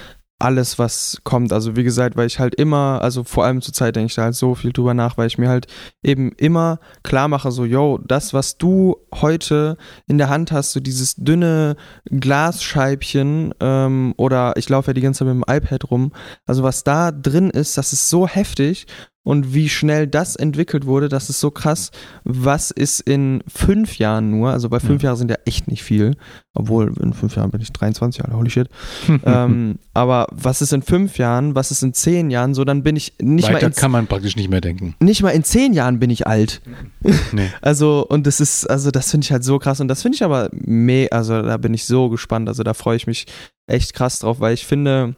alles, 0.42 0.80
was 0.80 1.22
kommt. 1.24 1.54
Also 1.54 1.76
wie 1.76 1.84
gesagt, 1.84 2.18
weil 2.18 2.28
ich 2.28 2.40
halt 2.40 2.56
immer, 2.56 3.00
also 3.02 3.24
vor 3.24 3.46
allem 3.46 3.62
zur 3.62 3.74
Zeit 3.74 3.96
denke 3.96 4.08
ich 4.08 4.16
da 4.16 4.24
halt 4.24 4.36
so 4.36 4.56
viel 4.56 4.74
drüber 4.74 4.94
nach, 4.94 5.18
weil 5.18 5.28
ich 5.28 5.38
mir 5.38 5.50
halt 5.50 5.68
eben 6.04 6.32
immer 6.34 6.80
klar 7.04 7.28
mache, 7.28 7.52
so, 7.52 7.64
yo, 7.64 8.00
das, 8.06 8.34
was 8.34 8.58
du 8.58 8.98
heute 9.14 9.78
in 10.08 10.18
der 10.18 10.30
Hand 10.30 10.52
hast, 10.52 10.72
so 10.72 10.80
dieses 10.80 11.16
dünne 11.16 11.76
Glasscheibchen 12.06 13.54
ähm, 13.60 14.14
oder 14.18 14.54
ich 14.58 14.68
laufe 14.68 14.90
ja 14.90 14.94
die 14.94 15.02
ganze 15.02 15.20
Zeit 15.20 15.34
mit 15.34 15.46
dem 15.48 15.56
iPad 15.56 15.92
rum, 15.92 16.12
also 16.46 16.64
was 16.64 16.84
da 16.84 17.12
drin 17.12 17.50
ist, 17.50 17.78
das 17.78 17.94
ist 17.94 18.10
so 18.10 18.28
heftig 18.28 18.88
und 19.24 19.54
wie 19.54 19.70
schnell 19.70 20.08
das 20.08 20.36
entwickelt 20.36 20.86
wurde, 20.86 21.08
das 21.08 21.30
ist 21.30 21.40
so 21.40 21.52
krass. 21.52 21.92
Was 22.24 22.72
ist 22.72 23.02
in 23.02 23.44
fünf 23.48 24.00
Jahren 24.00 24.32
nur, 24.32 24.50
also 24.50 24.68
bei 24.68 24.80
fünf 24.80 25.04
ja. 25.04 25.10
Jahren 25.10 25.18
sind 25.18 25.30
ja 25.30 25.38
echt 25.46 25.68
nicht 25.68 25.84
viel, 25.84 26.16
obwohl 26.56 26.92
in 27.00 27.14
fünf 27.14 27.36
Jahren 27.36 27.52
bin 27.52 27.62
ich 27.62 27.72
23, 27.72 28.24
Alter, 28.24 28.36
holy 28.36 28.50
shit. 28.50 28.68
ähm, 29.26 29.78
aber 29.94 30.28
was 30.32 30.64
ist 30.64 30.74
in 30.74 30.82
fünf 30.82 31.20
Jahren, 31.20 31.54
was 31.54 31.70
ist 31.70 31.84
in 31.84 31.94
zehn 31.94 32.32
Jahren, 32.32 32.56
so 32.56 32.66
dann 32.66 32.82
bin 32.82 32.96
ich 32.96 33.14
nicht 33.22 33.48
Weiter 33.48 33.62
mal 33.62 33.68
in, 33.68 33.74
kann 33.74 33.92
man 33.92 34.08
praktisch 34.08 34.36
nicht 34.36 34.50
mehr 34.50 34.62
denken. 34.62 34.96
Nicht 35.00 35.22
mal 35.22 35.30
in 35.30 35.44
zehn 35.44 35.74
Jahren 35.74 36.00
bin 36.00 36.10
ich 36.10 36.26
alt. 36.28 36.62
Nee. 37.34 37.50
also 37.62 38.06
und 38.08 38.28
das 38.28 38.40
ist, 38.40 38.70
also 38.70 38.92
das 38.92 39.12
finde 39.12 39.26
ich 39.26 39.32
halt 39.32 39.44
so 39.44 39.58
krass 39.58 39.80
und 39.80 39.88
das 39.88 40.02
finde 40.02 40.16
ich 40.16 40.24
aber 40.24 40.50
meh, 40.52 41.10
also 41.10 41.42
da 41.42 41.58
bin 41.58 41.74
ich 41.74 41.86
so 41.86 42.10
gespannt, 42.10 42.50
also 42.50 42.64
da 42.64 42.74
freue 42.74 42.98
ich 42.98 43.08
mich 43.08 43.26
echt 43.68 43.94
krass 43.94 44.20
drauf, 44.20 44.40
weil 44.40 44.54
ich 44.54 44.66
finde, 44.66 45.16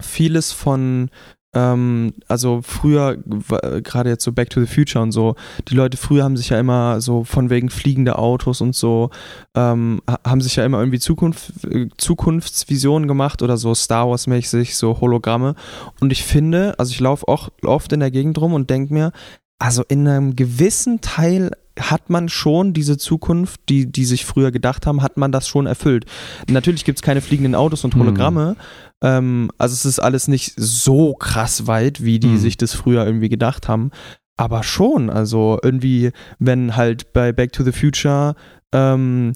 vieles 0.00 0.52
von 0.52 1.10
ähm, 1.52 2.14
also 2.28 2.60
früher, 2.62 3.16
gerade 3.16 4.10
jetzt 4.10 4.24
so 4.24 4.32
Back 4.32 4.50
to 4.50 4.60
the 4.60 4.66
Future 4.66 5.02
und 5.02 5.12
so, 5.12 5.34
die 5.68 5.74
Leute 5.74 5.96
früher 5.96 6.24
haben 6.24 6.36
sich 6.36 6.50
ja 6.50 6.60
immer 6.60 7.00
so 7.00 7.24
von 7.24 7.50
wegen 7.50 7.70
fliegende 7.70 8.18
Autos 8.18 8.60
und 8.60 8.74
so, 8.74 9.10
ähm, 9.54 10.00
haben 10.24 10.40
sich 10.40 10.56
ja 10.56 10.64
immer 10.64 10.78
irgendwie 10.78 11.00
Zukunft, 11.00 11.52
Zukunftsvisionen 11.96 13.08
gemacht 13.08 13.42
oder 13.42 13.56
so 13.56 13.74
Star 13.74 14.08
Wars-mäßig, 14.08 14.76
so 14.76 15.00
Hologramme. 15.00 15.54
Und 16.00 16.12
ich 16.12 16.24
finde, 16.24 16.78
also 16.78 16.92
ich 16.92 17.00
laufe 17.00 17.26
auch 17.26 17.48
oft 17.64 17.92
in 17.92 18.00
der 18.00 18.10
Gegend 18.10 18.40
rum 18.40 18.54
und 18.54 18.70
denke 18.70 18.94
mir, 18.94 19.12
also 19.58 19.82
in 19.88 20.06
einem 20.08 20.36
gewissen 20.36 21.00
Teil 21.00 21.50
hat 21.78 22.10
man 22.10 22.28
schon 22.28 22.72
diese 22.72 22.98
Zukunft, 22.98 23.60
die, 23.68 23.90
die 23.90 24.04
sich 24.04 24.24
früher 24.24 24.50
gedacht 24.50 24.86
haben, 24.86 25.02
hat 25.02 25.16
man 25.16 25.32
das 25.32 25.48
schon 25.48 25.66
erfüllt. 25.66 26.04
Natürlich 26.48 26.84
gibt 26.84 26.98
es 26.98 27.02
keine 27.02 27.20
fliegenden 27.20 27.54
Autos 27.54 27.84
und 27.84 27.94
Hologramme. 27.94 28.56
Mhm. 28.58 28.89
Ähm, 29.02 29.50
also 29.58 29.74
es 29.74 29.84
ist 29.84 29.98
alles 29.98 30.28
nicht 30.28 30.54
so 30.56 31.14
krass 31.14 31.66
weit, 31.66 32.04
wie 32.04 32.18
die 32.18 32.28
mhm. 32.28 32.38
sich 32.38 32.56
das 32.56 32.74
früher 32.74 33.04
irgendwie 33.04 33.28
gedacht 33.28 33.68
haben. 33.68 33.90
Aber 34.36 34.62
schon, 34.62 35.10
also 35.10 35.58
irgendwie, 35.62 36.12
wenn 36.38 36.76
halt 36.76 37.12
bei 37.12 37.32
Back 37.32 37.52
to 37.52 37.62
the 37.62 37.72
Future 37.72 38.34
ähm, 38.72 39.32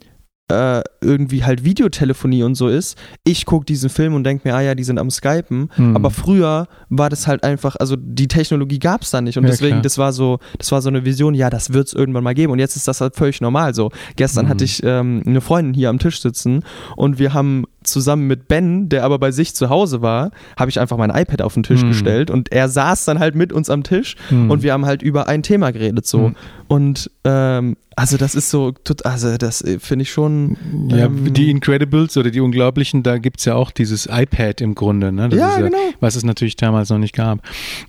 äh, 0.48 0.82
irgendwie 1.00 1.42
halt 1.44 1.64
Videotelefonie 1.64 2.42
und 2.42 2.54
so 2.54 2.68
ist. 2.68 2.98
Ich 3.24 3.46
gucke 3.46 3.64
diesen 3.64 3.88
Film 3.88 4.14
und 4.14 4.24
denke 4.24 4.46
mir, 4.46 4.54
ah 4.54 4.60
ja, 4.60 4.74
die 4.74 4.84
sind 4.84 4.98
am 4.98 5.10
Skypen. 5.10 5.70
Mhm. 5.76 5.96
Aber 5.96 6.10
früher 6.10 6.68
war 6.90 7.08
das 7.08 7.26
halt 7.26 7.44
einfach, 7.44 7.76
also 7.76 7.96
die 7.96 8.28
Technologie 8.28 8.78
gab 8.78 9.02
es 9.02 9.10
da 9.10 9.22
nicht. 9.22 9.38
Und 9.38 9.44
ja, 9.44 9.50
deswegen, 9.50 9.76
klar. 9.76 9.82
das 9.82 9.96
war 9.96 10.12
so, 10.12 10.38
das 10.58 10.70
war 10.70 10.82
so 10.82 10.90
eine 10.90 11.04
Vision, 11.04 11.34
ja, 11.34 11.48
das 11.48 11.72
wird 11.72 11.88
es 11.88 11.94
irgendwann 11.94 12.24
mal 12.24 12.34
geben. 12.34 12.52
Und 12.52 12.58
jetzt 12.58 12.76
ist 12.76 12.86
das 12.86 13.00
halt 13.00 13.16
völlig 13.16 13.40
normal 13.40 13.74
so. 13.74 13.90
Gestern 14.16 14.44
mhm. 14.44 14.50
hatte 14.50 14.64
ich 14.64 14.82
ähm, 14.84 15.22
eine 15.26 15.40
Freundin 15.40 15.72
hier 15.72 15.88
am 15.88 15.98
Tisch 15.98 16.20
sitzen 16.20 16.62
und 16.96 17.18
wir 17.18 17.32
haben 17.32 17.64
zusammen 17.84 18.26
mit 18.26 18.48
Ben, 18.48 18.88
der 18.88 19.04
aber 19.04 19.18
bei 19.18 19.30
sich 19.30 19.54
zu 19.54 19.68
Hause 19.68 20.02
war, 20.02 20.30
habe 20.58 20.70
ich 20.70 20.80
einfach 20.80 20.96
mein 20.96 21.10
iPad 21.10 21.42
auf 21.42 21.54
den 21.54 21.62
Tisch 21.62 21.82
mhm. 21.82 21.88
gestellt 21.88 22.30
und 22.30 22.52
er 22.52 22.68
saß 22.68 23.04
dann 23.04 23.18
halt 23.18 23.34
mit 23.34 23.52
uns 23.52 23.70
am 23.70 23.82
Tisch 23.82 24.16
mhm. 24.30 24.50
und 24.50 24.62
wir 24.62 24.72
haben 24.72 24.86
halt 24.86 25.02
über 25.02 25.28
ein 25.28 25.42
Thema 25.42 25.70
geredet 25.70 26.06
so. 26.06 26.28
Mhm. 26.28 26.36
Und 26.66 27.10
ähm, 27.24 27.76
also 27.96 28.16
das 28.16 28.34
ist 28.34 28.50
so, 28.50 28.74
also 29.04 29.36
das 29.36 29.62
äh, 29.62 29.78
finde 29.78 30.02
ich 30.02 30.10
schon. 30.10 30.56
Ja, 30.88 31.06
ähm, 31.06 31.32
die 31.32 31.50
Incredibles 31.50 32.16
oder 32.16 32.30
die 32.30 32.40
Unglaublichen, 32.40 33.02
da 33.02 33.18
gibt 33.18 33.38
es 33.38 33.44
ja 33.44 33.54
auch 33.54 33.70
dieses 33.70 34.06
iPad 34.10 34.60
im 34.60 34.74
Grunde, 34.74 35.12
ne? 35.12 35.28
Ja, 35.30 35.36
ja, 35.36 35.60
genau. 35.60 35.78
Was 36.00 36.16
es 36.16 36.24
natürlich 36.24 36.56
damals 36.56 36.90
noch 36.90 36.98
nicht 36.98 37.14
gab. 37.14 37.40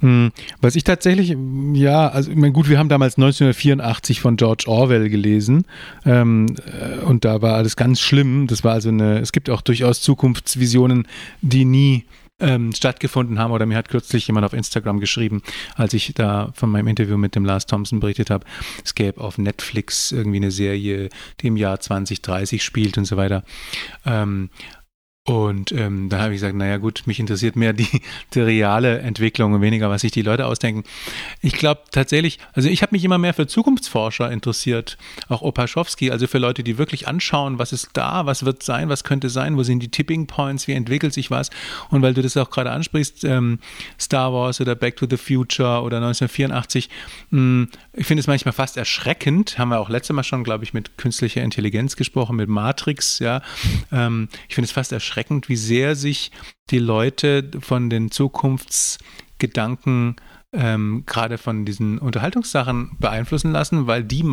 Hm, 0.01 0.31
was 0.61 0.75
ich 0.75 0.83
tatsächlich, 0.83 1.35
ja, 1.73 2.07
also 2.07 2.29
ich 2.29 2.37
meine, 2.37 2.53
gut, 2.53 2.69
wir 2.69 2.77
haben 2.77 2.89
damals 2.89 3.17
1984 3.17 4.21
von 4.21 4.35
George 4.35 4.65
Orwell 4.67 5.09
gelesen 5.09 5.65
ähm, 6.05 6.55
äh, 6.65 7.03
und 7.03 7.25
da 7.25 7.41
war 7.41 7.55
alles 7.55 7.75
ganz 7.75 7.99
schlimm. 7.99 8.47
Das 8.47 8.63
war 8.63 8.73
also 8.73 8.89
eine, 8.89 9.19
es 9.19 9.31
gibt 9.31 9.49
auch 9.49 9.61
durchaus 9.61 9.84
Zukunftsvisionen, 9.93 11.07
die 11.41 11.65
nie 11.65 12.05
ähm, 12.39 12.73
stattgefunden 12.73 13.39
haben. 13.39 13.51
Oder 13.51 13.65
mir 13.65 13.77
hat 13.77 13.89
kürzlich 13.89 14.27
jemand 14.27 14.45
auf 14.45 14.53
Instagram 14.53 14.99
geschrieben, 14.99 15.41
als 15.75 15.93
ich 15.93 16.13
da 16.13 16.51
von 16.53 16.69
meinem 16.69 16.87
Interview 16.87 17.17
mit 17.17 17.35
dem 17.35 17.45
Lars 17.45 17.65
Thompson 17.65 17.99
berichtet 17.99 18.29
habe, 18.29 18.45
es 18.83 18.95
gäbe 18.95 19.21
auf 19.21 19.37
Netflix 19.37 20.11
irgendwie 20.11 20.37
eine 20.37 20.51
Serie, 20.51 21.09
die 21.41 21.47
im 21.47 21.57
Jahr 21.57 21.79
2030 21.79 22.63
spielt 22.63 22.97
und 22.97 23.05
so 23.05 23.17
weiter. 23.17 23.43
Ähm, 24.05 24.49
und 25.27 25.71
ähm, 25.71 26.07
dann 26.09 26.21
habe 26.21 26.35
ich 26.35 26.37
gesagt, 26.37 26.55
naja 26.55 26.77
gut, 26.77 27.01
mich 27.07 27.19
interessiert 27.19 27.55
mehr 27.55 27.73
die, 27.73 27.87
die 28.35 28.41
reale 28.41 28.99
Entwicklung 28.99 29.53
und 29.53 29.61
weniger, 29.61 29.89
was 29.89 30.01
sich 30.01 30.11
die 30.11 30.21
Leute 30.21 30.45
ausdenken. 30.45 30.83
Ich 31.41 31.53
glaube 31.53 31.81
tatsächlich, 31.89 32.37
also 32.53 32.69
ich 32.69 32.83
habe 32.83 32.93
mich 32.93 33.03
immer 33.03 33.17
mehr 33.17 33.33
für 33.33 33.47
Zukunftsforscher 33.47 34.31
interessiert, 34.31 34.99
auch 35.27 35.41
Opaschowski, 35.41 36.11
also 36.11 36.27
für 36.27 36.37
Leute, 36.37 36.63
die 36.63 36.77
wirklich 36.77 37.07
anschauen, 37.07 37.57
was 37.57 37.73
ist 37.73 37.89
da, 37.93 38.27
was 38.27 38.45
wird 38.45 38.61
sein, 38.61 38.87
was 38.87 39.03
könnte 39.03 39.29
sein, 39.29 39.57
wo 39.57 39.63
sind 39.63 39.79
die 39.79 39.89
Tipping 39.89 40.27
Points, 40.27 40.67
wie 40.67 40.73
entwickelt 40.73 41.11
sich 41.11 41.31
was. 41.31 41.49
Und 41.89 42.03
weil 42.03 42.13
du 42.13 42.21
das 42.21 42.37
auch 42.37 42.51
gerade 42.51 42.69
ansprichst, 42.69 43.23
ähm, 43.23 43.57
Star 43.99 44.31
Wars 44.31 44.61
oder 44.61 44.75
Back 44.75 44.95
to 44.97 45.07
the 45.09 45.17
Future 45.17 45.81
oder 45.81 45.97
1984, 45.97 46.87
mh, 47.31 47.39
hm, 47.39 47.69
ich 47.93 48.05
finde 48.05 48.19
es 48.19 48.27
manchmal 48.27 48.53
fast 48.53 48.77
erschreckend, 48.77 49.57
haben 49.57 49.69
wir 49.69 49.79
auch 49.79 49.89
letztes 49.89 50.15
Mal 50.15 50.23
schon, 50.23 50.43
glaube 50.43 50.65
ich, 50.65 50.73
mit 50.75 50.99
künstlicher 50.99 51.41
Intelligenz 51.41 51.95
gesprochen, 51.95 52.35
mit 52.35 52.47
Matrix, 52.47 53.17
ja. 53.17 53.41
Ähm, 53.91 54.29
ich 54.47 54.53
finde 54.53 54.65
es 54.65 54.71
fast 54.71 54.91
erschreckend, 54.91 55.14
erschreckend, 55.15 55.47
wie 55.47 55.55
sehr 55.55 55.95
sich 55.95 56.31
die 56.69 56.79
Leute 56.79 57.49
von 57.61 57.89
den 57.89 58.11
Zukunftsgedanken 58.11 60.17
ähm, 60.51 61.03
gerade 61.05 61.37
von 61.37 61.65
diesen 61.65 61.99
Unterhaltungssachen 61.99 62.97
beeinflussen 62.99 63.51
lassen, 63.51 63.87
weil 63.87 64.03
die 64.03 64.25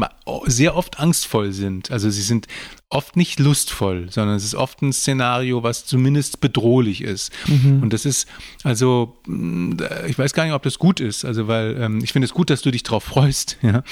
sehr 0.47 0.77
oft 0.77 1.01
angstvoll 1.01 1.53
sind. 1.53 1.91
Also 1.91 2.11
sie 2.11 2.23
sind 2.23 2.47
oft 2.91 3.17
nicht 3.17 3.41
lustvoll, 3.41 4.09
sondern 4.11 4.37
es 4.37 4.45
ist 4.45 4.55
oft 4.55 4.83
ein 4.83 4.93
Szenario, 4.93 5.63
was 5.63 5.85
zumindest 5.85 6.41
bedrohlich 6.41 7.03
ist. 7.03 7.33
Mhm. 7.47 7.83
Und 7.83 7.93
das 7.93 8.05
ist, 8.05 8.29
also, 8.63 9.17
mm, 9.27 9.73
ich 10.07 10.19
weiß 10.19 10.33
gar 10.33 10.45
nicht, 10.45 10.53
ob 10.53 10.63
das 10.63 10.79
gut 10.79 11.01
ist. 11.01 11.25
Also, 11.25 11.49
weil 11.49 11.77
ähm, 11.81 12.01
ich 12.05 12.13
finde 12.13 12.27
es 12.27 12.35
gut, 12.35 12.51
dass 12.51 12.63
du 12.63 12.71
dich 12.71 12.83
drauf 12.83 13.05
freust. 13.05 13.59
Ja. 13.63 13.85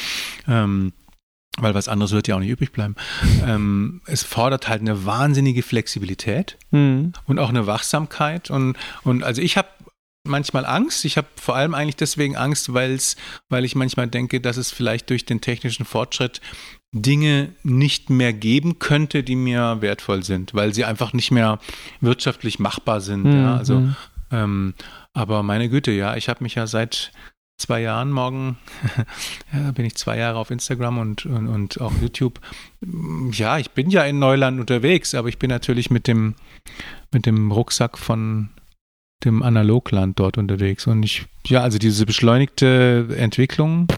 Ähm, 0.48 0.92
weil 1.58 1.74
was 1.74 1.88
anderes 1.88 2.12
wird 2.12 2.28
ja 2.28 2.36
auch 2.36 2.40
nicht 2.40 2.50
übrig 2.50 2.72
bleiben. 2.72 2.96
Ähm, 3.46 4.02
es 4.04 4.22
fordert 4.22 4.68
halt 4.68 4.82
eine 4.82 5.06
wahnsinnige 5.06 5.62
Flexibilität 5.62 6.58
mhm. 6.72 7.14
und 7.26 7.38
auch 7.38 7.48
eine 7.48 7.66
Wachsamkeit. 7.66 8.50
Und, 8.50 8.76
und 9.02 9.24
also 9.24 9.40
ich 9.40 9.56
habe 9.56 9.68
manchmal 10.24 10.66
Angst. 10.66 11.04
Ich 11.04 11.16
habe 11.16 11.26
vor 11.36 11.56
allem 11.56 11.74
eigentlich 11.74 11.96
deswegen 11.96 12.36
Angst, 12.36 12.72
weil's, 12.74 13.16
weil 13.48 13.64
ich 13.64 13.74
manchmal 13.74 14.08
denke, 14.08 14.40
dass 14.40 14.56
es 14.58 14.70
vielleicht 14.70 15.08
durch 15.10 15.24
den 15.24 15.40
technischen 15.40 15.86
Fortschritt 15.86 16.40
Dinge 16.92 17.52
nicht 17.62 18.10
mehr 18.10 18.32
geben 18.32 18.78
könnte, 18.78 19.22
die 19.22 19.36
mir 19.36 19.78
wertvoll 19.80 20.24
sind, 20.24 20.54
weil 20.54 20.74
sie 20.74 20.84
einfach 20.84 21.12
nicht 21.12 21.30
mehr 21.30 21.58
wirtschaftlich 22.00 22.58
machbar 22.58 23.00
sind. 23.00 23.24
Mhm. 23.24 23.42
Ja, 23.42 23.56
also, 23.56 23.76
hm. 23.76 23.96
ähm, 24.32 24.74
aber 25.12 25.42
meine 25.42 25.68
Güte, 25.68 25.92
ja, 25.92 26.16
ich 26.16 26.28
habe 26.28 26.42
mich 26.42 26.56
ja 26.56 26.66
seit 26.66 27.12
zwei 27.60 27.80
Jahren 27.82 28.10
morgen, 28.10 28.58
ja, 29.52 29.70
bin 29.72 29.84
ich 29.84 29.94
zwei 29.94 30.18
Jahre 30.18 30.38
auf 30.38 30.50
Instagram 30.50 30.98
und, 30.98 31.26
und, 31.26 31.48
und 31.48 31.80
auch 31.80 31.92
YouTube. 32.00 32.40
Ja, 33.32 33.58
ich 33.58 33.70
bin 33.70 33.90
ja 33.90 34.04
in 34.04 34.18
Neuland 34.18 34.58
unterwegs, 34.60 35.14
aber 35.14 35.28
ich 35.28 35.38
bin 35.38 35.50
natürlich 35.50 35.90
mit 35.90 36.06
dem, 36.06 36.34
mit 37.12 37.26
dem 37.26 37.52
Rucksack 37.52 37.98
von 37.98 38.50
dem 39.24 39.42
Analogland 39.42 40.18
dort 40.18 40.38
unterwegs. 40.38 40.86
Und 40.86 41.02
ich, 41.02 41.26
ja, 41.46 41.60
also 41.60 41.78
diese 41.78 42.06
beschleunigte 42.06 43.08
Entwicklung 43.16 43.88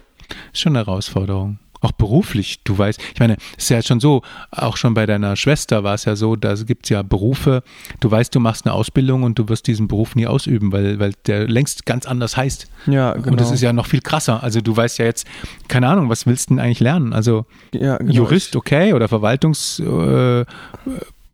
ist 0.51 0.61
schon 0.61 0.75
eine 0.75 0.85
Herausforderung 0.85 1.59
auch 1.83 1.91
beruflich, 1.91 2.61
du 2.63 2.77
weißt, 2.77 2.99
ich 3.13 3.19
meine, 3.19 3.37
es 3.57 3.65
ist 3.65 3.69
ja 3.69 3.81
schon 3.81 3.99
so, 3.99 4.21
auch 4.51 4.77
schon 4.77 4.93
bei 4.93 5.05
deiner 5.05 5.35
Schwester 5.35 5.83
war 5.83 5.95
es 5.95 6.05
ja 6.05 6.15
so, 6.15 6.35
da 6.35 6.55
gibt 6.55 6.85
es 6.85 6.89
ja 6.89 7.01
Berufe, 7.01 7.63
du 7.99 8.09
weißt, 8.09 8.33
du 8.33 8.39
machst 8.39 8.65
eine 8.65 8.73
Ausbildung 8.73 9.23
und 9.23 9.39
du 9.39 9.49
wirst 9.49 9.67
diesen 9.67 9.87
Beruf 9.87 10.15
nie 10.15 10.27
ausüben, 10.27 10.71
weil, 10.71 10.99
weil 10.99 11.13
der 11.27 11.47
längst 11.47 11.85
ganz 11.85 12.05
anders 12.05 12.37
heißt. 12.37 12.67
Ja, 12.87 13.13
genau. 13.13 13.31
Und 13.31 13.41
das 13.41 13.51
ist 13.51 13.61
ja 13.61 13.73
noch 13.73 13.87
viel 13.87 14.01
krasser. 14.01 14.43
Also 14.43 14.61
du 14.61 14.75
weißt 14.75 14.99
ja 14.99 15.05
jetzt, 15.05 15.27
keine 15.67 15.87
Ahnung, 15.87 16.09
was 16.09 16.25
willst 16.25 16.49
du 16.49 16.55
denn 16.55 16.63
eigentlich 16.63 16.79
lernen? 16.79 17.13
Also 17.13 17.45
ja, 17.73 17.97
genau. 17.97 18.11
Jurist, 18.11 18.55
okay, 18.55 18.93
oder 18.93 19.07
Verwaltungs... 19.07 19.79
Äh, 19.79 20.45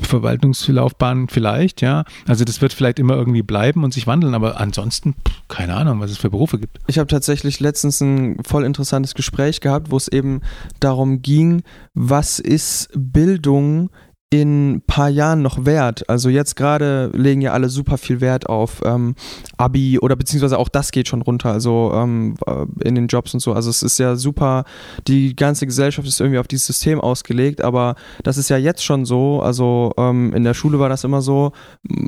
Verwaltungslaufbahn 0.02 1.28
vielleicht, 1.28 1.82
ja. 1.82 2.04
Also 2.28 2.46
das 2.46 2.62
wird 2.62 2.74
vielleicht 2.74 3.00
immer 3.00 3.16
irgendwie 3.16 3.44
bleiben 3.44 3.84
und 3.84 3.94
sich 3.94 4.08
wandeln, 4.08 4.34
aber 4.34 4.60
ansonsten 4.60 5.16
keine 5.48 5.76
Ahnung, 5.76 6.00
was 6.00 6.12
es 6.12 6.18
für 6.18 6.30
Berufe 6.30 6.60
gibt. 6.60 6.80
Ich 6.88 6.98
habe 6.98 7.08
tatsächlich 7.08 7.60
letztens 7.60 8.02
ein 8.02 8.38
voll 8.44 8.64
interessantes 8.64 9.14
Gespräch 9.14 9.62
gehabt, 9.62 9.92
wo 9.92 9.98
es 9.98 10.08
eben 10.08 10.42
darum 10.80 11.22
ging, 11.22 11.64
was 11.94 12.40
ist 12.40 12.90
Bildung 12.96 13.90
in 14.32 14.76
ein 14.76 14.82
paar 14.82 15.10
Jahren 15.10 15.42
noch 15.42 15.66
wert? 15.66 16.08
Also 16.08 16.30
jetzt 16.30 16.56
gerade 16.56 17.10
legen 17.14 17.42
ja 17.42 17.52
alle 17.54 17.70
super 17.70 17.98
viel 17.98 18.22
Wert 18.22 18.48
auf 18.48 18.82
ähm, 18.86 19.16
Abi 19.58 19.98
oder 20.00 20.16
beziehungsweise 20.16 20.60
auch 20.60 20.70
das 20.70 20.92
geht 20.92 21.08
schon 21.08 21.24
runter, 21.24 21.52
also 21.52 21.92
ähm, 21.96 22.36
äh, 22.46 22.66
in 22.88 22.94
den 22.94 23.08
Jobs 23.08 23.34
und 23.34 23.40
so. 23.40 23.54
Also 23.54 23.72
es 23.72 23.82
ist 23.82 23.98
ja 23.98 24.16
super, 24.16 24.66
die 25.08 25.36
ganze 25.36 25.66
Gesellschaft 25.66 26.08
ist 26.08 26.20
irgendwie 26.20 26.38
auf 26.38 26.48
dieses 26.48 26.68
System 26.68 27.02
ausgelegt, 27.02 27.62
aber 27.62 27.96
das 28.24 28.38
ist 28.38 28.50
ja 28.50 28.58
jetzt 28.58 28.84
schon 28.84 29.06
so, 29.06 29.42
also 29.42 29.94
ähm, 29.98 30.34
in 30.36 30.44
der 30.44 30.54
Schule 30.54 30.80
war 30.80 30.90
das 30.90 31.04
immer 31.04 31.22
so, 31.22 31.52
äh, 31.90 32.04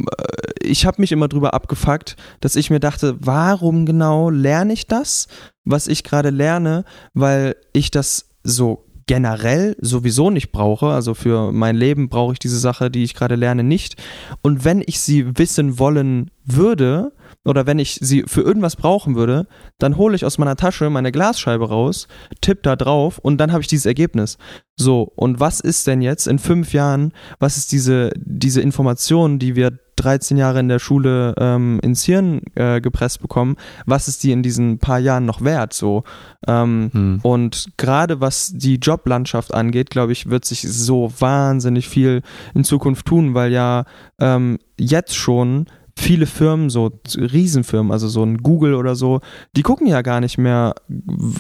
ich 0.61 0.85
habe 0.85 1.01
mich 1.01 1.11
immer 1.11 1.27
drüber 1.27 1.55
abgefuckt, 1.55 2.17
dass 2.39 2.55
ich 2.55 2.69
mir 2.69 2.79
dachte, 2.79 3.15
warum 3.19 3.87
genau 3.87 4.29
lerne 4.29 4.73
ich 4.73 4.85
das, 4.85 5.27
was 5.65 5.87
ich 5.87 6.03
gerade 6.03 6.29
lerne, 6.29 6.85
weil 7.15 7.55
ich 7.73 7.89
das 7.89 8.29
so 8.43 8.85
generell 9.11 9.75
sowieso 9.81 10.29
nicht 10.29 10.53
brauche. 10.53 10.87
Also 10.87 11.13
für 11.13 11.51
mein 11.51 11.75
Leben 11.75 12.07
brauche 12.07 12.31
ich 12.31 12.39
diese 12.39 12.57
Sache, 12.57 12.89
die 12.89 13.03
ich 13.03 13.13
gerade 13.13 13.35
lerne, 13.35 13.61
nicht. 13.61 14.01
Und 14.41 14.63
wenn 14.63 14.81
ich 14.85 15.01
sie 15.01 15.37
wissen 15.37 15.79
wollen 15.79 16.31
würde, 16.45 17.11
oder 17.43 17.67
wenn 17.67 17.77
ich 17.77 17.99
sie 18.01 18.23
für 18.25 18.39
irgendwas 18.39 18.77
brauchen 18.77 19.15
würde, 19.15 19.47
dann 19.79 19.97
hole 19.97 20.15
ich 20.15 20.23
aus 20.23 20.37
meiner 20.37 20.55
Tasche 20.55 20.89
meine 20.89 21.11
Glasscheibe 21.11 21.67
raus, 21.67 22.07
tipp 22.39 22.63
da 22.63 22.77
drauf 22.77 23.17
und 23.17 23.37
dann 23.37 23.51
habe 23.51 23.59
ich 23.59 23.67
dieses 23.67 23.85
Ergebnis. 23.85 24.37
So, 24.77 25.11
und 25.17 25.41
was 25.41 25.59
ist 25.59 25.87
denn 25.87 26.01
jetzt 26.01 26.25
in 26.25 26.39
fünf 26.39 26.71
Jahren, 26.71 27.11
was 27.37 27.57
ist 27.57 27.73
diese, 27.73 28.11
diese 28.15 28.61
Information, 28.61 29.39
die 29.39 29.57
wir 29.57 29.77
13 30.01 30.37
Jahre 30.37 30.59
in 30.59 30.67
der 30.67 30.79
Schule 30.79 31.35
ähm, 31.37 31.79
ins 31.83 32.03
Hirn 32.03 32.41
äh, 32.55 32.81
gepresst 32.81 33.21
bekommen, 33.21 33.55
was 33.85 34.07
ist 34.07 34.23
die 34.23 34.31
in 34.31 34.43
diesen 34.43 34.79
paar 34.79 34.99
Jahren 34.99 35.25
noch 35.25 35.41
wert? 35.41 35.73
So. 35.73 36.03
Ähm, 36.47 36.89
hm. 36.91 37.19
Und 37.21 37.69
gerade 37.77 38.19
was 38.19 38.51
die 38.55 38.75
Joblandschaft 38.75 39.53
angeht, 39.53 39.89
glaube 39.89 40.11
ich, 40.11 40.29
wird 40.29 40.45
sich 40.45 40.61
so 40.61 41.11
wahnsinnig 41.19 41.87
viel 41.87 42.21
in 42.53 42.63
Zukunft 42.63 43.05
tun, 43.05 43.33
weil 43.33 43.51
ja 43.51 43.85
ähm, 44.19 44.57
jetzt 44.77 45.15
schon 45.15 45.67
viele 45.97 46.25
Firmen, 46.25 46.69
so 46.69 46.91
Riesenfirmen, 47.15 47.91
also 47.91 48.07
so 48.07 48.23
ein 48.23 48.37
Google 48.37 48.73
oder 48.73 48.95
so, 48.95 49.21
die 49.55 49.61
gucken 49.61 49.87
ja 49.87 50.01
gar 50.01 50.19
nicht 50.19 50.37
mehr 50.37 50.73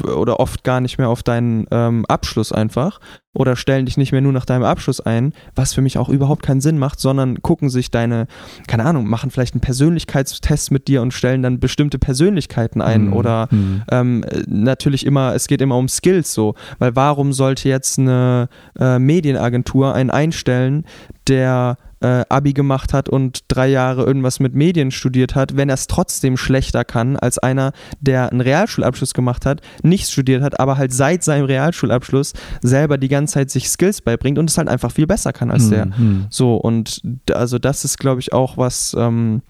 oder 0.03 0.39
oft 0.39 0.63
gar 0.63 0.81
nicht 0.81 0.97
mehr 0.97 1.09
auf 1.09 1.23
deinen 1.23 1.65
ähm, 1.71 2.05
Abschluss 2.07 2.51
einfach 2.51 2.99
oder 3.33 3.55
stellen 3.55 3.85
dich 3.85 3.97
nicht 3.97 4.11
mehr 4.11 4.21
nur 4.21 4.33
nach 4.33 4.45
deinem 4.45 4.63
Abschluss 4.63 4.99
ein, 4.99 5.33
was 5.55 5.73
für 5.73 5.81
mich 5.81 5.97
auch 5.97 6.09
überhaupt 6.09 6.43
keinen 6.43 6.59
Sinn 6.59 6.77
macht, 6.77 6.99
sondern 6.99 7.41
gucken 7.41 7.69
sich 7.69 7.89
deine, 7.89 8.27
keine 8.67 8.85
Ahnung, 8.85 9.07
machen 9.07 9.31
vielleicht 9.31 9.53
einen 9.53 9.61
Persönlichkeitstest 9.61 10.71
mit 10.71 10.87
dir 10.87 11.01
und 11.01 11.13
stellen 11.13 11.41
dann 11.41 11.59
bestimmte 11.59 11.97
Persönlichkeiten 11.97 12.81
ein 12.81 13.07
mhm. 13.07 13.13
oder 13.13 13.47
mhm. 13.51 13.83
Ähm, 13.91 14.25
natürlich 14.47 15.05
immer, 15.05 15.33
es 15.33 15.47
geht 15.47 15.61
immer 15.61 15.77
um 15.77 15.87
Skills 15.87 16.33
so, 16.33 16.55
weil 16.79 16.95
warum 16.95 17.33
sollte 17.33 17.69
jetzt 17.69 17.99
eine 17.99 18.49
äh, 18.79 18.99
Medienagentur 18.99 19.93
einen 19.93 20.09
einstellen, 20.09 20.85
der 21.27 21.77
äh, 22.01 22.25
Abi 22.29 22.53
gemacht 22.53 22.93
hat 22.93 23.09
und 23.09 23.41
drei 23.47 23.67
Jahre 23.67 24.03
irgendwas 24.03 24.39
mit 24.39 24.55
Medien 24.55 24.91
studiert 24.91 25.35
hat, 25.35 25.55
wenn 25.55 25.69
er 25.69 25.75
es 25.75 25.87
trotzdem 25.87 26.35
schlechter 26.35 26.83
kann 26.83 27.15
als 27.15 27.37
einer, 27.37 27.71
der 27.99 28.31
einen 28.31 28.41
Realschulabschluss 28.41 29.13
gemacht 29.13 29.45
hat, 29.45 29.61
nichts 29.83 30.11
studiert 30.11 30.41
hat, 30.41 30.59
aber 30.59 30.77
halt 30.77 30.93
seit 30.93 31.23
seinem 31.23 31.45
Realschulabschluss 31.45 32.33
selber 32.61 32.97
die 32.97 33.07
ganze 33.07 33.20
Zeit 33.27 33.49
sich 33.49 33.69
Skills 33.69 34.01
beibringt 34.01 34.37
und 34.37 34.49
es 34.49 34.57
halt 34.57 34.67
einfach 34.67 34.91
viel 34.91 35.07
besser 35.07 35.33
kann 35.33 35.51
als 35.51 35.69
der. 35.69 35.87
Mhm. 35.87 36.27
So, 36.29 36.55
und 36.55 37.01
also 37.31 37.59
das 37.59 37.85
ist, 37.85 37.97
glaube 37.97 38.21
ich, 38.21 38.33
auch 38.33 38.57
was, 38.57 38.95
ähm, 38.97 39.41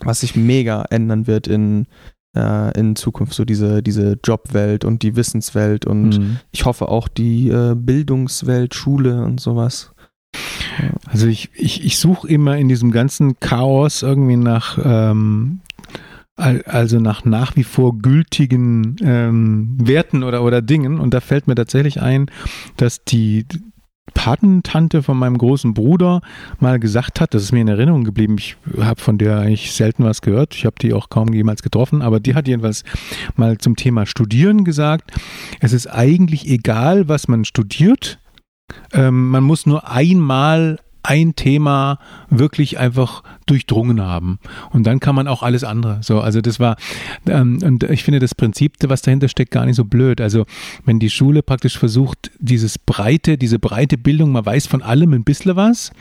was 0.00 0.20
sich 0.20 0.36
mega 0.36 0.84
ändern 0.90 1.26
wird 1.26 1.46
in, 1.46 1.86
äh, 2.36 2.78
in 2.78 2.96
Zukunft, 2.96 3.34
so 3.34 3.44
diese, 3.44 3.82
diese 3.82 4.18
Jobwelt 4.24 4.84
und 4.84 5.02
die 5.02 5.16
Wissenswelt 5.16 5.86
und 5.86 6.18
mhm. 6.18 6.38
ich 6.52 6.64
hoffe 6.64 6.88
auch 6.88 7.08
die 7.08 7.48
äh, 7.48 7.74
Bildungswelt, 7.76 8.74
Schule 8.74 9.24
und 9.24 9.40
sowas. 9.40 9.92
Also 11.06 11.28
ich, 11.28 11.50
ich, 11.54 11.84
ich 11.84 11.98
suche 11.98 12.26
immer 12.26 12.56
in 12.56 12.68
diesem 12.68 12.90
ganzen 12.90 13.38
Chaos 13.38 14.02
irgendwie 14.02 14.36
nach, 14.36 14.78
ähm, 14.82 15.60
also 16.36 16.98
nach 16.98 17.24
nach 17.24 17.54
wie 17.56 17.64
vor 17.64 17.98
gültigen 17.98 18.96
ähm, 19.02 19.76
Werten 19.80 20.22
oder, 20.22 20.42
oder 20.42 20.62
Dingen. 20.62 20.98
Und 20.98 21.14
da 21.14 21.20
fällt 21.20 21.46
mir 21.46 21.54
tatsächlich 21.54 22.02
ein, 22.02 22.30
dass 22.76 23.04
die 23.04 23.46
Patentante 24.12 25.02
von 25.02 25.16
meinem 25.16 25.38
großen 25.38 25.74
Bruder 25.74 26.20
mal 26.60 26.78
gesagt 26.78 27.20
hat, 27.20 27.34
das 27.34 27.42
ist 27.42 27.52
mir 27.52 27.62
in 27.62 27.68
Erinnerung 27.68 28.04
geblieben, 28.04 28.36
ich 28.38 28.56
habe 28.78 29.00
von 29.00 29.16
der 29.16 29.38
eigentlich 29.38 29.72
selten 29.72 30.04
was 30.04 30.20
gehört, 30.20 30.54
ich 30.54 30.66
habe 30.66 30.76
die 30.80 30.92
auch 30.92 31.08
kaum 31.08 31.32
jemals 31.32 31.62
getroffen, 31.62 32.02
aber 32.02 32.20
die 32.20 32.34
hat 32.34 32.46
jedenfalls 32.46 32.84
mal 33.36 33.58
zum 33.58 33.76
Thema 33.76 34.06
Studieren 34.06 34.64
gesagt, 34.64 35.12
es 35.60 35.72
ist 35.72 35.86
eigentlich 35.86 36.48
egal, 36.48 37.08
was 37.08 37.28
man 37.28 37.44
studiert, 37.44 38.18
ähm, 38.92 39.30
man 39.30 39.42
muss 39.42 39.66
nur 39.66 39.90
einmal 39.90 40.78
ein 41.04 41.36
Thema 41.36 41.98
wirklich 42.30 42.78
einfach 42.78 43.22
durchdrungen 43.46 44.00
haben. 44.00 44.38
Und 44.70 44.86
dann 44.86 45.00
kann 45.00 45.14
man 45.14 45.28
auch 45.28 45.42
alles 45.42 45.62
andere. 45.62 45.98
So, 46.02 46.20
also 46.20 46.40
das 46.40 46.58
war, 46.58 46.76
ähm, 47.26 47.58
und 47.62 47.84
ich 47.84 48.02
finde 48.02 48.20
das 48.20 48.34
Prinzip, 48.34 48.76
was 48.86 49.02
dahinter 49.02 49.28
steckt, 49.28 49.50
gar 49.50 49.66
nicht 49.66 49.76
so 49.76 49.84
blöd. 49.84 50.20
Also 50.20 50.46
wenn 50.86 50.98
die 50.98 51.10
Schule 51.10 51.42
praktisch 51.42 51.78
versucht, 51.78 52.30
dieses 52.38 52.78
breite, 52.78 53.36
diese 53.36 53.58
breite 53.58 53.98
Bildung, 53.98 54.32
man 54.32 54.46
weiß 54.46 54.66
von 54.66 54.82
allem 54.82 55.12
ein 55.12 55.24
bisschen 55.24 55.54
was, 55.56 55.92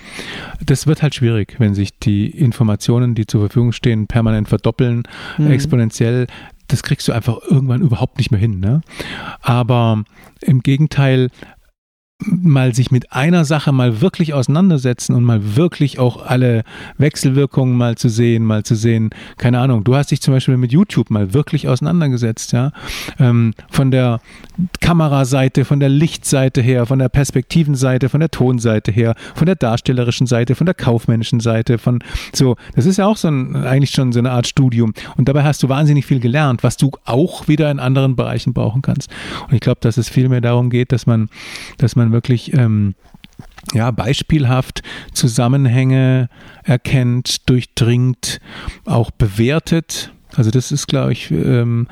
das 0.66 0.88
wird 0.88 1.04
halt 1.04 1.14
schwierig, 1.16 1.56
wenn 1.60 1.76
sich 1.76 2.00
die 2.00 2.28
Informationen, 2.28 3.14
die 3.14 3.28
zur 3.28 3.42
Verfügung 3.42 3.74
stehen, 3.74 4.08
permanent 4.08 4.48
verdoppeln, 4.48 5.04
mhm. 5.38 5.52
exponentiell 5.52 6.28
das 6.68 6.82
kriegst 6.82 7.08
du 7.08 7.12
einfach 7.12 7.40
irgendwann 7.50 7.82
überhaupt 7.82 8.18
nicht 8.18 8.32
mehr 8.32 8.40
hin. 8.40 8.60
Ne? 8.60 8.82
Aber 9.42 10.04
im 10.42 10.62
Gegenteil, 10.62 11.30
mal 12.26 12.74
sich 12.74 12.92
mit 12.92 13.12
einer 13.12 13.46
Sache 13.46 13.72
mal 13.72 14.02
wirklich 14.02 14.34
auseinandersetzen 14.34 15.14
und 15.16 15.24
mal 15.24 15.56
wirklich 15.56 16.00
auch 16.00 16.26
alle 16.26 16.64
Wechselwirkungen 16.98 17.78
mal 17.78 17.96
zu 17.96 18.10
sehen, 18.10 18.46
mal 18.46 18.64
zu 18.64 18.76
sehen, 18.76 19.10
keine 19.38 19.60
Ahnung, 19.60 19.84
du 19.84 19.96
hast 19.96 20.12
dich 20.12 20.22
zum 20.22 20.34
Beispiel 20.34 20.58
mit 20.58 20.72
YouTube 20.72 21.10
mal 21.10 21.34
wirklich 21.34 21.68
auseinandergesetzt, 21.68 22.52
ja, 22.54 22.72
ähm, 23.20 23.54
von 23.70 23.92
der 23.92 24.22
Kameraseite, 24.82 25.66
von 25.66 25.80
der 25.80 25.90
Lichtseite 25.90 26.62
her, 26.62 26.86
von 26.86 27.00
der 27.00 27.10
Perspektivenseite, 27.10 28.10
von 28.10 28.20
der 28.20 28.30
Tonseite 28.30 28.92
her, 28.92 29.16
von 29.36 29.46
der 29.46 29.56
darstellerischen 29.56 30.28
Seite, 30.28 30.56
von 30.56 30.66
der 30.66 30.76
kaufmännischen 30.76 31.40
Seite, 31.40 31.78
von 31.78 32.00
so, 32.34 32.56
das 32.76 32.86
ist 32.86 32.98
ja 32.98 33.06
auch 33.06 33.18
so 33.18 33.28
ein, 33.28 33.56
eigentlich 33.56 33.92
schon 33.92 34.12
so 34.12 34.20
eine 34.20 34.32
Art 34.32 34.48
Studium. 34.48 34.94
Und 35.18 35.28
dabei 35.28 35.44
hast 35.44 35.64
du 35.64 35.70
wahnsinnig 35.70 36.06
viel 36.06 36.20
gelernt, 36.20 36.64
was 36.64 36.78
du 36.78 36.92
auch 37.06 37.48
wieder 37.48 37.70
in 37.72 37.80
anderen 37.80 38.16
Bereichen 38.16 38.54
brauchen 38.54 38.82
kannst. 38.82 39.10
Und 39.48 39.54
ich 39.54 39.62
glaube, 39.62 39.80
dass 39.82 39.98
es 39.98 40.10
viel 40.10 40.30
mehr 40.30 40.42
darum 40.42 40.70
geht, 40.70 40.92
dass 40.92 41.06
man, 41.06 41.30
dass 41.78 41.96
man 41.96 42.12
wirklich 42.14 42.54
ähm, 42.54 42.96
ja, 43.74 43.92
beispielhaft 43.92 44.82
Zusammenhänge 45.14 46.30
erkennt, 46.64 47.50
durchdringt, 47.50 48.40
auch 48.86 49.12
bewertet. 49.12 50.12
Also 50.36 50.52
das 50.52 50.72
ist, 50.72 50.88
glaube 50.88 51.14
ich, 51.14 51.32
ähm, 51.32 51.88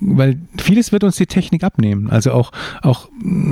weil 0.00 0.38
vieles 0.58 0.92
wird 0.92 1.04
uns 1.04 1.16
die 1.16 1.26
Technik 1.26 1.62
abnehmen. 1.64 2.10
Also 2.10 2.32
auch, 2.32 2.52
auch 2.82 3.08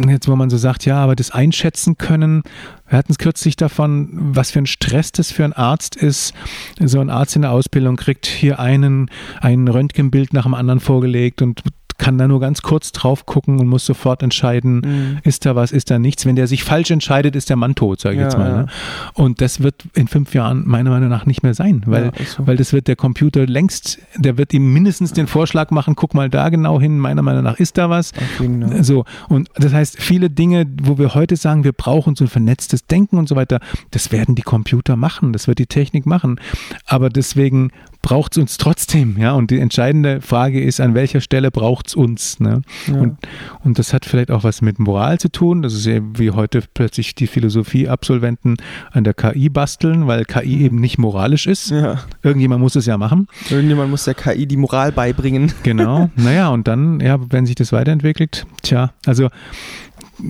jetzt, 0.09 0.29
wo 0.29 0.37
man 0.37 0.51
so 0.51 0.57
sagt, 0.57 0.85
ja, 0.85 0.99
aber 0.99 1.15
das 1.17 1.31
einschätzen 1.31 1.97
können, 1.97 2.43
wir 2.89 2.99
hatten 2.99 3.13
es 3.13 3.19
kürzlich 3.19 3.57
davon, 3.57 4.11
was 4.13 4.51
für 4.51 4.59
ein 4.59 4.67
Stress 4.67 5.13
das 5.13 5.31
für 5.31 5.45
einen 5.45 5.53
Arzt 5.53 5.97
ist. 5.97 6.35
So 6.81 7.01
ein 7.01 7.11
Arzt 7.11 7.37
in 7.37 7.43
der 7.43 7.53
Ausbildung 7.53 7.97
kriegt 7.97 8.27
hier 8.27 8.59
einen, 8.59 9.11
ein 9.41 9.69
Röntgenbild 9.69 10.33
nach 10.33 10.45
dem 10.45 10.55
anderen 10.55 10.81
vorgelegt 10.81 11.41
und 11.41 11.63
kann 11.99 12.19
da 12.19 12.29
nur 12.29 12.41
ganz 12.41 12.63
kurz 12.63 12.93
drauf 12.93 13.27
gucken 13.27 13.61
und 13.61 13.69
muss 13.69 13.87
sofort 13.87 14.23
entscheiden, 14.23 14.83
mhm. 14.85 15.19
ist 15.23 15.47
da 15.47 15.55
was, 15.55 15.73
ist 15.73 15.91
da 15.91 15.99
nichts. 15.99 16.27
Wenn 16.27 16.37
der 16.37 16.47
sich 16.47 16.65
falsch 16.65 16.91
entscheidet, 16.91 17.37
ist 17.37 17.51
der 17.51 17.57
Mann 17.57 17.75
tot, 17.75 18.01
sage 18.01 18.17
ich 18.17 18.21
ja, 18.21 18.27
jetzt 18.27 18.39
mal. 18.39 18.53
Ne? 18.53 18.67
Und 19.15 19.41
das 19.41 19.63
wird 19.63 19.85
in 19.95 20.09
fünf 20.09 20.35
Jahren 20.35 20.67
meiner 20.67 20.91
Meinung 20.91 21.09
nach 21.09 21.27
nicht 21.27 21.43
mehr 21.43 21.55
sein, 21.55 21.83
weil, 21.87 22.13
so. 22.27 22.47
weil 22.47 22.57
das 22.57 22.73
wird 22.73 22.89
der 22.89 22.97
Computer 22.97 23.47
längst, 23.47 23.99
der 24.17 24.39
wird 24.39 24.53
ihm 24.53 24.73
mindestens 24.73 25.13
den 25.13 25.27
Vorschlag 25.27 25.71
machen, 25.71 25.95
guck 25.95 26.15
mal 26.15 26.29
da 26.29 26.49
genau 26.49 26.81
hin, 26.81 26.99
meiner 26.99 27.23
Meinung 27.23 27.45
nach 27.45 27.59
ist 27.59 27.79
da 27.79 27.91
was. 27.91 28.13
Okay, 28.39 28.83
so, 28.83 29.05
und 29.29 29.49
das 29.55 29.73
heißt, 29.73 30.01
viele 30.01 30.31
Dinge, 30.31 30.67
wo 30.83 30.99
wir 30.99 31.15
heute 31.15 31.37
sagen, 31.37 31.65
wir 31.65 31.73
brauchen 31.73 32.17
so 32.17 32.25
ein 32.25 32.29
vernetztes 32.29 32.87
Denken 32.87 33.19
und 33.19 33.29
so 33.29 33.37
weiter, 33.37 33.61
das 33.91 34.13
werden 34.13 34.35
die 34.35 34.43
Computer 34.43 34.97
machen, 34.97 35.33
das 35.33 35.47
wird 35.47 35.59
die 35.59 35.67
Technik 35.67 36.07
machen. 36.07 36.41
Aber 36.87 37.09
deswegen 37.09 37.71
braucht 38.05 38.33
es 38.33 38.39
uns 38.39 38.59
trotzdem, 38.59 39.17
ja. 39.19 39.33
Und 39.33 39.51
die 39.51 39.59
entscheidende 39.59 40.21
Frage 40.21 40.63
ist, 40.63 40.79
an 40.79 40.95
welcher 40.95 41.23
Stelle 41.23 41.51
braucht 41.51 41.89
es 41.89 41.95
uns? 41.95 42.39
Ne? 42.39 42.61
Ja. 42.87 42.95
Und, 42.97 43.17
und 43.65 43.79
das 43.79 43.95
hat 43.95 44.05
vielleicht 44.05 44.31
auch 44.31 44.45
was 44.45 44.61
mit 44.61 44.79
Moral 44.79 45.19
zu 45.19 45.33
tun. 45.33 45.63
Das 45.63 45.73
ist 45.73 45.87
ja 45.87 46.01
wie 46.15 46.31
heute 46.31 46.63
plötzlich 46.75 47.15
die 47.15 47.27
Philosophie-Absolventen 47.27 48.59
an 48.93 49.05
der 49.05 49.15
KI 49.15 49.49
basteln, 49.49 50.07
weil 50.07 50.27
KI 50.27 50.61
eben 50.61 50.81
nicht 50.81 50.99
moralisch 50.99 51.47
ist. 51.47 51.71
Ja. 51.71 52.03
Irgendjemand 52.23 52.61
muss 52.61 52.77
es 52.77 52.85
ja 52.85 52.99
machen. 52.99 53.27
Irgendjemand 53.49 53.91
muss 53.91 54.05
der 54.05 54.15
KI 54.15 54.47
die 54.47 54.59
Moral 54.59 54.93
beibringen. 54.93 55.53
Genau. 55.63 56.11
Naja, 56.25 56.49
und 56.49 56.69
dann, 56.69 57.01
ja, 57.01 57.19
wenn 57.31 57.45
sich 57.45 57.55
das 57.55 57.73
weiterentwickelt, 57.73 58.47
tja, 58.63 58.93
also 59.05 59.29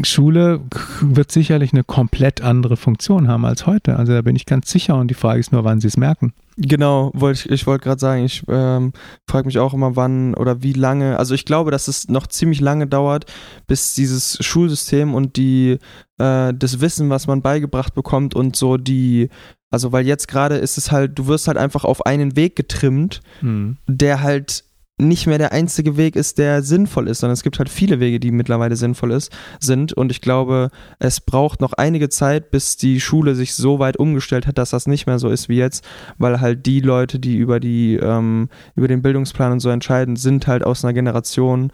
Schule 0.02 0.60
wird 1.00 1.30
sicherlich 1.30 1.72
eine 1.72 1.84
komplett 1.84 2.40
andere 2.40 2.76
Funktion 2.76 3.28
haben 3.28 3.44
als 3.44 3.66
heute. 3.66 3.96
Also 3.96 4.12
da 4.12 4.22
bin 4.22 4.36
ich 4.36 4.46
ganz 4.46 4.70
sicher 4.70 4.96
und 4.96 5.08
die 5.08 5.14
Frage 5.14 5.40
ist 5.40 5.52
nur, 5.52 5.64
wann 5.64 5.80
sie 5.80 5.88
es 5.88 5.96
merken. 5.96 6.32
Genau, 6.56 7.10
wollte 7.14 7.40
ich, 7.40 7.50
ich 7.50 7.66
wollte 7.66 7.84
gerade 7.84 8.00
sagen, 8.00 8.24
ich 8.24 8.44
ähm, 8.48 8.92
frage 9.28 9.46
mich 9.46 9.58
auch 9.58 9.74
immer, 9.74 9.96
wann 9.96 10.34
oder 10.34 10.62
wie 10.62 10.72
lange. 10.72 11.18
Also 11.18 11.34
ich 11.34 11.44
glaube, 11.44 11.70
dass 11.70 11.88
es 11.88 12.08
noch 12.08 12.26
ziemlich 12.26 12.60
lange 12.60 12.86
dauert, 12.86 13.26
bis 13.66 13.94
dieses 13.94 14.38
Schulsystem 14.44 15.14
und 15.14 15.36
die 15.36 15.78
äh, 16.18 16.54
das 16.54 16.80
Wissen, 16.80 17.10
was 17.10 17.26
man 17.26 17.42
beigebracht 17.42 17.94
bekommt 17.94 18.34
und 18.34 18.56
so 18.56 18.76
die, 18.76 19.30
also 19.70 19.92
weil 19.92 20.06
jetzt 20.06 20.28
gerade 20.28 20.56
ist 20.56 20.78
es 20.78 20.92
halt, 20.92 21.18
du 21.18 21.26
wirst 21.26 21.48
halt 21.48 21.58
einfach 21.58 21.84
auf 21.84 22.06
einen 22.06 22.36
Weg 22.36 22.56
getrimmt, 22.56 23.20
hm. 23.40 23.76
der 23.88 24.22
halt 24.22 24.63
nicht 24.98 25.26
mehr 25.26 25.38
der 25.38 25.52
einzige 25.52 25.96
Weg 25.96 26.14
ist, 26.14 26.38
der 26.38 26.62
sinnvoll 26.62 27.08
ist, 27.08 27.20
sondern 27.20 27.34
es 27.34 27.42
gibt 27.42 27.58
halt 27.58 27.68
viele 27.68 27.98
Wege, 27.98 28.20
die 28.20 28.30
mittlerweile 28.30 28.76
sinnvoll 28.76 29.10
ist, 29.10 29.32
sind. 29.58 29.92
Und 29.92 30.12
ich 30.12 30.20
glaube, 30.20 30.70
es 31.00 31.20
braucht 31.20 31.60
noch 31.60 31.72
einige 31.72 32.08
Zeit, 32.08 32.52
bis 32.52 32.76
die 32.76 33.00
Schule 33.00 33.34
sich 33.34 33.54
so 33.54 33.80
weit 33.80 33.96
umgestellt 33.96 34.46
hat, 34.46 34.58
dass 34.58 34.70
das 34.70 34.86
nicht 34.86 35.06
mehr 35.06 35.18
so 35.18 35.30
ist 35.30 35.48
wie 35.48 35.56
jetzt, 35.56 35.84
weil 36.18 36.40
halt 36.40 36.66
die 36.66 36.80
Leute, 36.80 37.18
die 37.18 37.36
über 37.36 37.58
die, 37.58 37.96
ähm, 37.96 38.48
über 38.76 38.86
den 38.86 39.02
Bildungsplan 39.02 39.52
und 39.52 39.60
so 39.60 39.68
entscheiden, 39.70 40.14
sind 40.14 40.46
halt 40.46 40.64
aus 40.64 40.84
einer 40.84 40.94
Generation, 40.94 41.72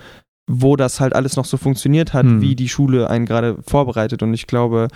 wo 0.50 0.76
das 0.76 0.98
halt 0.98 1.14
alles 1.14 1.36
noch 1.36 1.44
so 1.44 1.58
funktioniert 1.58 2.14
hat, 2.14 2.24
hm. 2.24 2.40
wie 2.40 2.56
die 2.56 2.70
Schule 2.70 3.10
einen 3.10 3.26
gerade 3.26 3.58
vorbereitet. 3.66 4.22
Und 4.22 4.32
ich 4.32 4.46
glaube, 4.46 4.88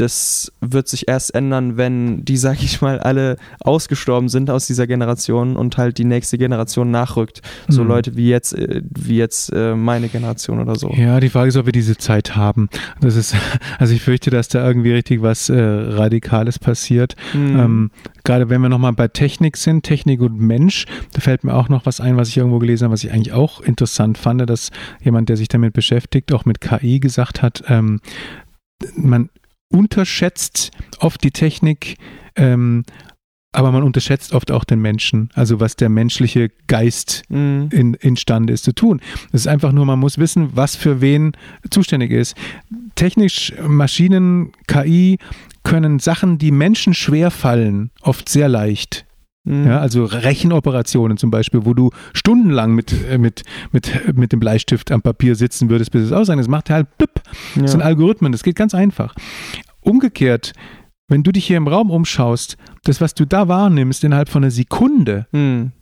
das 0.00 0.52
wird 0.60 0.88
sich 0.88 1.08
erst 1.08 1.34
ändern, 1.34 1.76
wenn 1.76 2.24
die, 2.24 2.36
sag 2.36 2.62
ich 2.62 2.80
mal, 2.80 3.00
alle 3.00 3.36
ausgestorben 3.60 4.28
sind 4.28 4.48
aus 4.48 4.66
dieser 4.66 4.86
Generation 4.86 5.56
und 5.56 5.76
halt 5.76 5.98
die 5.98 6.04
nächste 6.04 6.38
Generation 6.38 6.90
nachrückt. 6.90 7.42
So 7.66 7.82
Mhm. 7.82 7.88
Leute 7.88 8.16
wie 8.16 8.28
jetzt, 8.28 8.54
äh, 8.54 8.82
wie 8.88 9.16
jetzt 9.16 9.52
äh, 9.52 9.74
meine 9.74 10.08
Generation 10.08 10.60
oder 10.60 10.76
so. 10.76 10.90
Ja, 10.96 11.18
die 11.20 11.28
Frage 11.28 11.48
ist, 11.48 11.56
ob 11.56 11.66
wir 11.66 11.72
diese 11.72 11.96
Zeit 11.96 12.36
haben. 12.36 12.68
Das 13.00 13.16
ist, 13.16 13.34
also 13.78 13.92
ich 13.92 14.02
fürchte, 14.02 14.30
dass 14.30 14.48
da 14.48 14.64
irgendwie 14.66 14.92
richtig 14.92 15.20
was 15.22 15.48
äh, 15.48 15.58
Radikales 15.58 16.58
passiert. 16.58 17.16
Mhm. 17.34 17.58
Ähm, 17.58 17.90
gerade 18.24 18.48
wenn 18.50 18.60
wir 18.60 18.68
nochmal 18.68 18.92
bei 18.92 19.08
Technik 19.08 19.56
sind, 19.56 19.82
Technik 19.82 20.20
und 20.20 20.38
Mensch, 20.38 20.86
da 21.12 21.20
fällt 21.20 21.42
mir 21.42 21.54
auch 21.54 21.68
noch 21.68 21.86
was 21.86 22.00
ein, 22.00 22.16
was 22.16 22.28
ich 22.28 22.36
irgendwo 22.36 22.58
gelesen 22.58 22.84
habe, 22.84 22.92
was 22.92 23.02
ich 23.02 23.12
eigentlich 23.12 23.32
auch 23.32 23.60
interessant 23.60 24.16
fand, 24.16 24.48
dass 24.48 24.70
jemand, 25.02 25.28
der 25.28 25.36
sich 25.36 25.48
damit 25.48 25.72
beschäftigt, 25.72 26.32
auch 26.32 26.44
mit 26.44 26.60
KI 26.60 27.00
gesagt 27.00 27.42
hat, 27.42 27.64
ähm, 27.68 28.00
man 28.96 29.30
unterschätzt 29.70 30.70
oft 30.98 31.22
die 31.22 31.30
Technik, 31.30 31.96
ähm, 32.36 32.84
aber 33.52 33.72
man 33.72 33.82
unterschätzt 33.82 34.32
oft 34.32 34.50
auch 34.50 34.64
den 34.64 34.80
Menschen, 34.80 35.30
also 35.34 35.58
was 35.58 35.74
der 35.74 35.88
menschliche 35.88 36.50
Geist 36.66 37.22
Mhm. 37.28 37.68
in, 37.72 37.94
imstande 37.94 38.52
ist 38.52 38.64
zu 38.64 38.72
tun. 38.72 39.00
Es 39.32 39.42
ist 39.42 39.46
einfach 39.46 39.72
nur, 39.72 39.86
man 39.86 39.98
muss 39.98 40.18
wissen, 40.18 40.50
was 40.54 40.76
für 40.76 41.00
wen 41.00 41.32
zuständig 41.70 42.10
ist. 42.10 42.36
Technisch, 42.94 43.52
Maschinen, 43.66 44.52
KI 44.66 45.18
können 45.64 45.98
Sachen, 45.98 46.38
die 46.38 46.50
Menschen 46.50 46.94
schwer 46.94 47.30
fallen, 47.30 47.90
oft 48.02 48.28
sehr 48.28 48.48
leicht. 48.48 49.06
Mhm. 49.48 49.66
Ja, 49.66 49.80
also 49.80 50.04
Rechenoperationen 50.04 51.16
zum 51.16 51.30
Beispiel, 51.30 51.64
wo 51.64 51.72
du 51.74 51.90
stundenlang 52.12 52.74
mit, 52.74 52.92
äh, 53.10 53.18
mit, 53.18 53.44
mit, 53.72 54.16
mit 54.16 54.32
dem 54.32 54.40
Bleistift 54.40 54.92
am 54.92 55.00
Papier 55.02 55.34
sitzen 55.34 55.70
würdest, 55.70 55.90
bis 55.90 56.04
es 56.04 56.12
ausreicht. 56.12 56.40
Das 56.40 56.48
macht 56.48 56.70
halt 56.70 56.98
blip. 56.98 57.22
Das 57.56 57.70
sind 57.72 57.80
ja. 57.80 57.86
Algorithmen, 57.86 58.32
das 58.32 58.42
geht 58.42 58.56
ganz 58.56 58.74
einfach. 58.74 59.14
Umgekehrt, 59.80 60.52
wenn 61.08 61.22
du 61.22 61.32
dich 61.32 61.46
hier 61.46 61.56
im 61.56 61.66
Raum 61.66 61.90
umschaust, 61.90 62.58
das, 62.84 63.00
was 63.00 63.14
du 63.14 63.24
da 63.24 63.48
wahrnimmst 63.48 64.04
innerhalb 64.04 64.28
von 64.28 64.44
einer 64.44 64.50
Sekunde, 64.50 65.26
Mhm. 65.32 65.72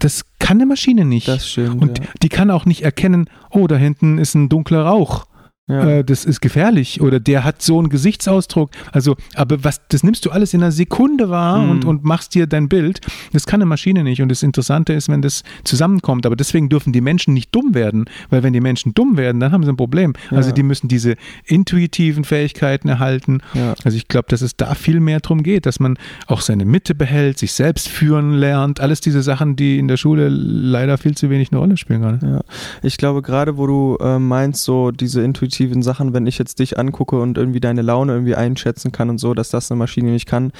das 0.00 0.24
kann 0.40 0.56
eine 0.56 0.66
Maschine 0.66 1.04
nicht. 1.04 1.28
Das 1.28 1.48
stimmt. 1.48 1.80
Und 1.80 1.98
ja. 2.00 2.04
die 2.22 2.28
kann 2.28 2.50
auch 2.50 2.66
nicht 2.66 2.82
erkennen, 2.82 3.30
oh, 3.50 3.68
da 3.68 3.76
hinten 3.76 4.18
ist 4.18 4.34
ein 4.34 4.48
dunkler 4.48 4.82
Rauch. 4.82 5.26
Ja. 5.72 5.88
Äh, 5.88 6.04
das 6.04 6.24
ist 6.24 6.40
gefährlich. 6.40 7.00
Oder 7.00 7.18
der 7.20 7.44
hat 7.44 7.62
so 7.62 7.78
einen 7.78 7.88
Gesichtsausdruck. 7.88 8.70
Also, 8.92 9.16
aber 9.34 9.64
was, 9.64 9.80
das 9.88 10.02
nimmst 10.02 10.24
du 10.26 10.30
alles 10.30 10.54
in 10.54 10.62
einer 10.62 10.72
Sekunde 10.72 11.30
wahr 11.30 11.58
Mhm. 11.58 11.70
und, 11.70 11.84
und 11.84 12.04
machst 12.04 12.34
dir 12.34 12.46
dein 12.46 12.68
Bild. 12.68 13.00
Das 13.32 13.46
kann 13.46 13.58
eine 13.60 13.66
Maschine 13.66 14.04
nicht. 14.04 14.20
Und 14.22 14.28
das 14.28 14.42
Interessante 14.42 14.92
ist, 14.92 15.08
wenn 15.08 15.22
das 15.22 15.42
zusammenkommt. 15.64 16.26
Aber 16.26 16.36
deswegen 16.36 16.68
dürfen 16.68 16.92
die 16.92 17.00
Menschen 17.00 17.34
nicht 17.34 17.54
dumm 17.54 17.74
werden. 17.74 18.04
Weil 18.30 18.42
wenn 18.42 18.52
die 18.52 18.60
Menschen 18.60 18.94
dumm 18.94 19.16
werden, 19.16 19.40
dann 19.40 19.52
haben 19.52 19.64
sie 19.64 19.70
ein 19.70 19.76
Problem. 19.76 20.12
Also 20.30 20.50
Ja. 20.50 20.54
die 20.54 20.62
müssen 20.62 20.88
diese 20.88 21.16
intuitiven 21.56 22.24
Fähigkeiten 22.24 22.88
erhalten. 22.88 23.40
ja. 23.54 23.74
Also 23.84 23.96
ich 23.96 24.08
glaube, 24.08 24.26
dass 24.28 24.42
es 24.42 24.56
da 24.56 24.74
viel 24.74 25.00
mehr 25.00 25.20
drum 25.20 25.42
geht, 25.42 25.66
dass 25.66 25.78
man 25.80 25.96
auch 26.26 26.40
seine 26.40 26.64
Mitte 26.64 26.94
behält, 26.94 27.38
sich 27.38 27.52
selbst 27.52 27.88
führen 27.88 28.32
lernt. 28.34 28.80
Alles 28.80 29.00
diese 29.00 29.22
Sachen, 29.22 29.56
die 29.56 29.78
in 29.78 29.88
der 29.88 29.96
Schule 29.96 30.28
leider 30.28 30.98
viel 30.98 31.14
zu 31.16 31.30
wenig 31.30 31.50
eine 31.52 31.58
Rolle 31.60 31.76
spielen 31.76 32.00
gerade. 32.02 32.26
Ja, 32.26 32.40
ich 32.82 32.96
glaube 32.96 33.22
gerade, 33.22 33.56
wo 33.56 33.66
du 33.66 33.96
äh, 34.00 34.18
meinst, 34.18 34.64
so 34.64 34.90
diese 34.90 35.22
intuitiven 35.62 35.82
Sachen, 35.82 36.12
wenn 36.12 36.26
ich 36.26 36.38
jetzt 36.38 36.58
dich 36.58 36.78
angucke 36.78 37.20
und 37.20 37.38
irgendwie 37.38 37.60
deine 37.60 37.82
Laune 37.82 38.12
irgendwie 38.12 38.34
einschätzen 38.34 38.92
kann 38.92 39.10
und 39.10 39.18
so, 39.18 39.34
dass 39.34 39.50
das 39.50 39.70
eine 39.70 39.78
Maschine 39.78 40.10
nicht 40.10 40.26
kann, 40.26 40.52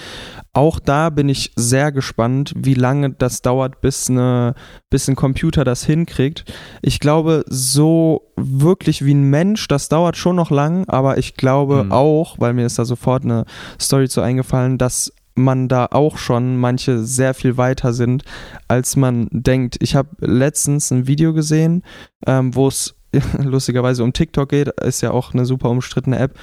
auch 0.53 0.79
da 0.79 1.11
bin 1.11 1.29
ich 1.29 1.53
sehr 1.57 1.93
gespannt, 1.93 2.53
wie 2.57 2.75
lange 2.75 3.11
das 3.11 3.43
dauert, 3.43 3.81
bis, 3.81 4.09
eine, 4.09 4.55
bis 4.91 5.09
ein 5.09 5.17
Computer 5.17 5.65
das 5.65 5.85
hinkriegt. 5.85 6.45
Ich 6.83 7.01
glaube, 7.01 7.45
so 7.49 8.23
wirklich 8.37 9.05
wie 9.05 9.15
ein 9.15 9.29
Mensch, 9.31 9.69
das 9.69 9.89
dauert 9.89 10.17
schon 10.17 10.37
noch 10.37 10.51
lang, 10.51 10.89
aber 10.89 11.19
ich 11.19 11.35
glaube 11.35 11.85
Mhm. 11.85 11.93
auch, 11.93 12.39
weil 12.39 12.55
mir 12.55 12.67
ist 12.67 12.79
da 12.79 12.85
sofort 12.85 13.25
eine 13.25 13.45
Story 13.81 14.09
zu 14.09 14.21
eingefallen, 14.21 14.79
dass 14.79 15.13
man 15.35 15.69
da 15.69 15.87
auch 15.91 16.19
schon 16.19 16.59
manche 16.59 17.03
sehr 17.05 17.33
viel 17.33 17.57
weiter 17.57 17.95
sind, 17.95 18.23
als 18.69 18.97
man 18.97 19.29
denkt. 19.31 19.77
Ich 19.81 19.97
habe 19.97 20.11
letztens 20.21 20.91
ein 20.91 21.07
Video 21.07 21.33
gesehen, 21.33 21.83
ähm, 22.27 22.55
wo 22.55 22.69
es 22.69 22.95
lustigerweise 23.39 24.05
um 24.05 24.13
TikTok 24.13 24.49
geht, 24.49 24.69
ist 24.81 25.01
ja 25.01 25.11
auch 25.11 25.35
eine 25.35 25.45
super 25.45 25.71
umstrittene 25.71 26.19
App. 26.19 26.39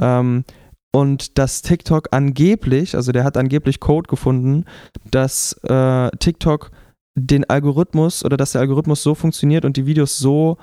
Ähm, 0.00 0.44
und 0.92 1.38
dass 1.38 1.62
TikTok 1.62 2.08
angeblich, 2.12 2.94
also 2.94 3.10
der 3.10 3.24
hat 3.24 3.36
angeblich 3.36 3.80
Code 3.80 4.08
gefunden, 4.08 4.64
dass 5.10 5.54
äh, 5.64 6.10
TikTok 6.18 6.70
den 7.16 7.48
Algorithmus 7.48 8.24
oder 8.24 8.36
dass 8.36 8.52
der 8.52 8.60
Algorithmus 8.60 9.02
so 9.02 9.14
funktioniert 9.14 9.64
und 9.64 9.76
die 9.76 9.86
Videos 9.86 10.18
so 10.18 10.56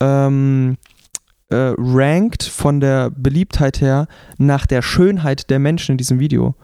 ähm, 0.00 0.76
äh, 1.48 1.74
rankt 1.76 2.44
von 2.44 2.80
der 2.80 3.10
Beliebtheit 3.10 3.80
her 3.80 4.06
nach 4.38 4.66
der 4.66 4.82
Schönheit 4.82 5.50
der 5.50 5.58
Menschen 5.58 5.92
in 5.92 5.98
diesem 5.98 6.18
Video. 6.18 6.54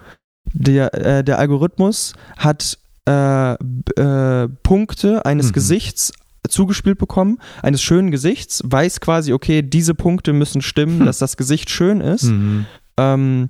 Der, 0.52 0.94
äh, 0.94 1.24
der 1.24 1.38
Algorithmus 1.38 2.14
hat 2.37 2.78
äh, 3.08 3.54
äh, 3.54 4.48
Punkte 4.62 5.24
eines 5.26 5.48
Mhm. 5.48 5.52
Gesichts 5.52 6.12
zugespielt 6.48 6.98
bekommen, 6.98 7.38
eines 7.62 7.83
schönen 7.83 8.11
Gesichts, 8.11 8.62
weiß 8.64 9.01
quasi, 9.01 9.33
okay, 9.33 9.62
diese 9.62 9.94
Punkte 9.94 10.33
müssen 10.33 10.62
stimmen, 10.62 11.01
Hm. 11.01 11.07
dass 11.07 11.18
das 11.18 11.37
Gesicht 11.37 11.70
schön 11.70 12.01
ist, 12.01 12.24
Mhm. 12.24 12.66
ähm, 12.96 13.48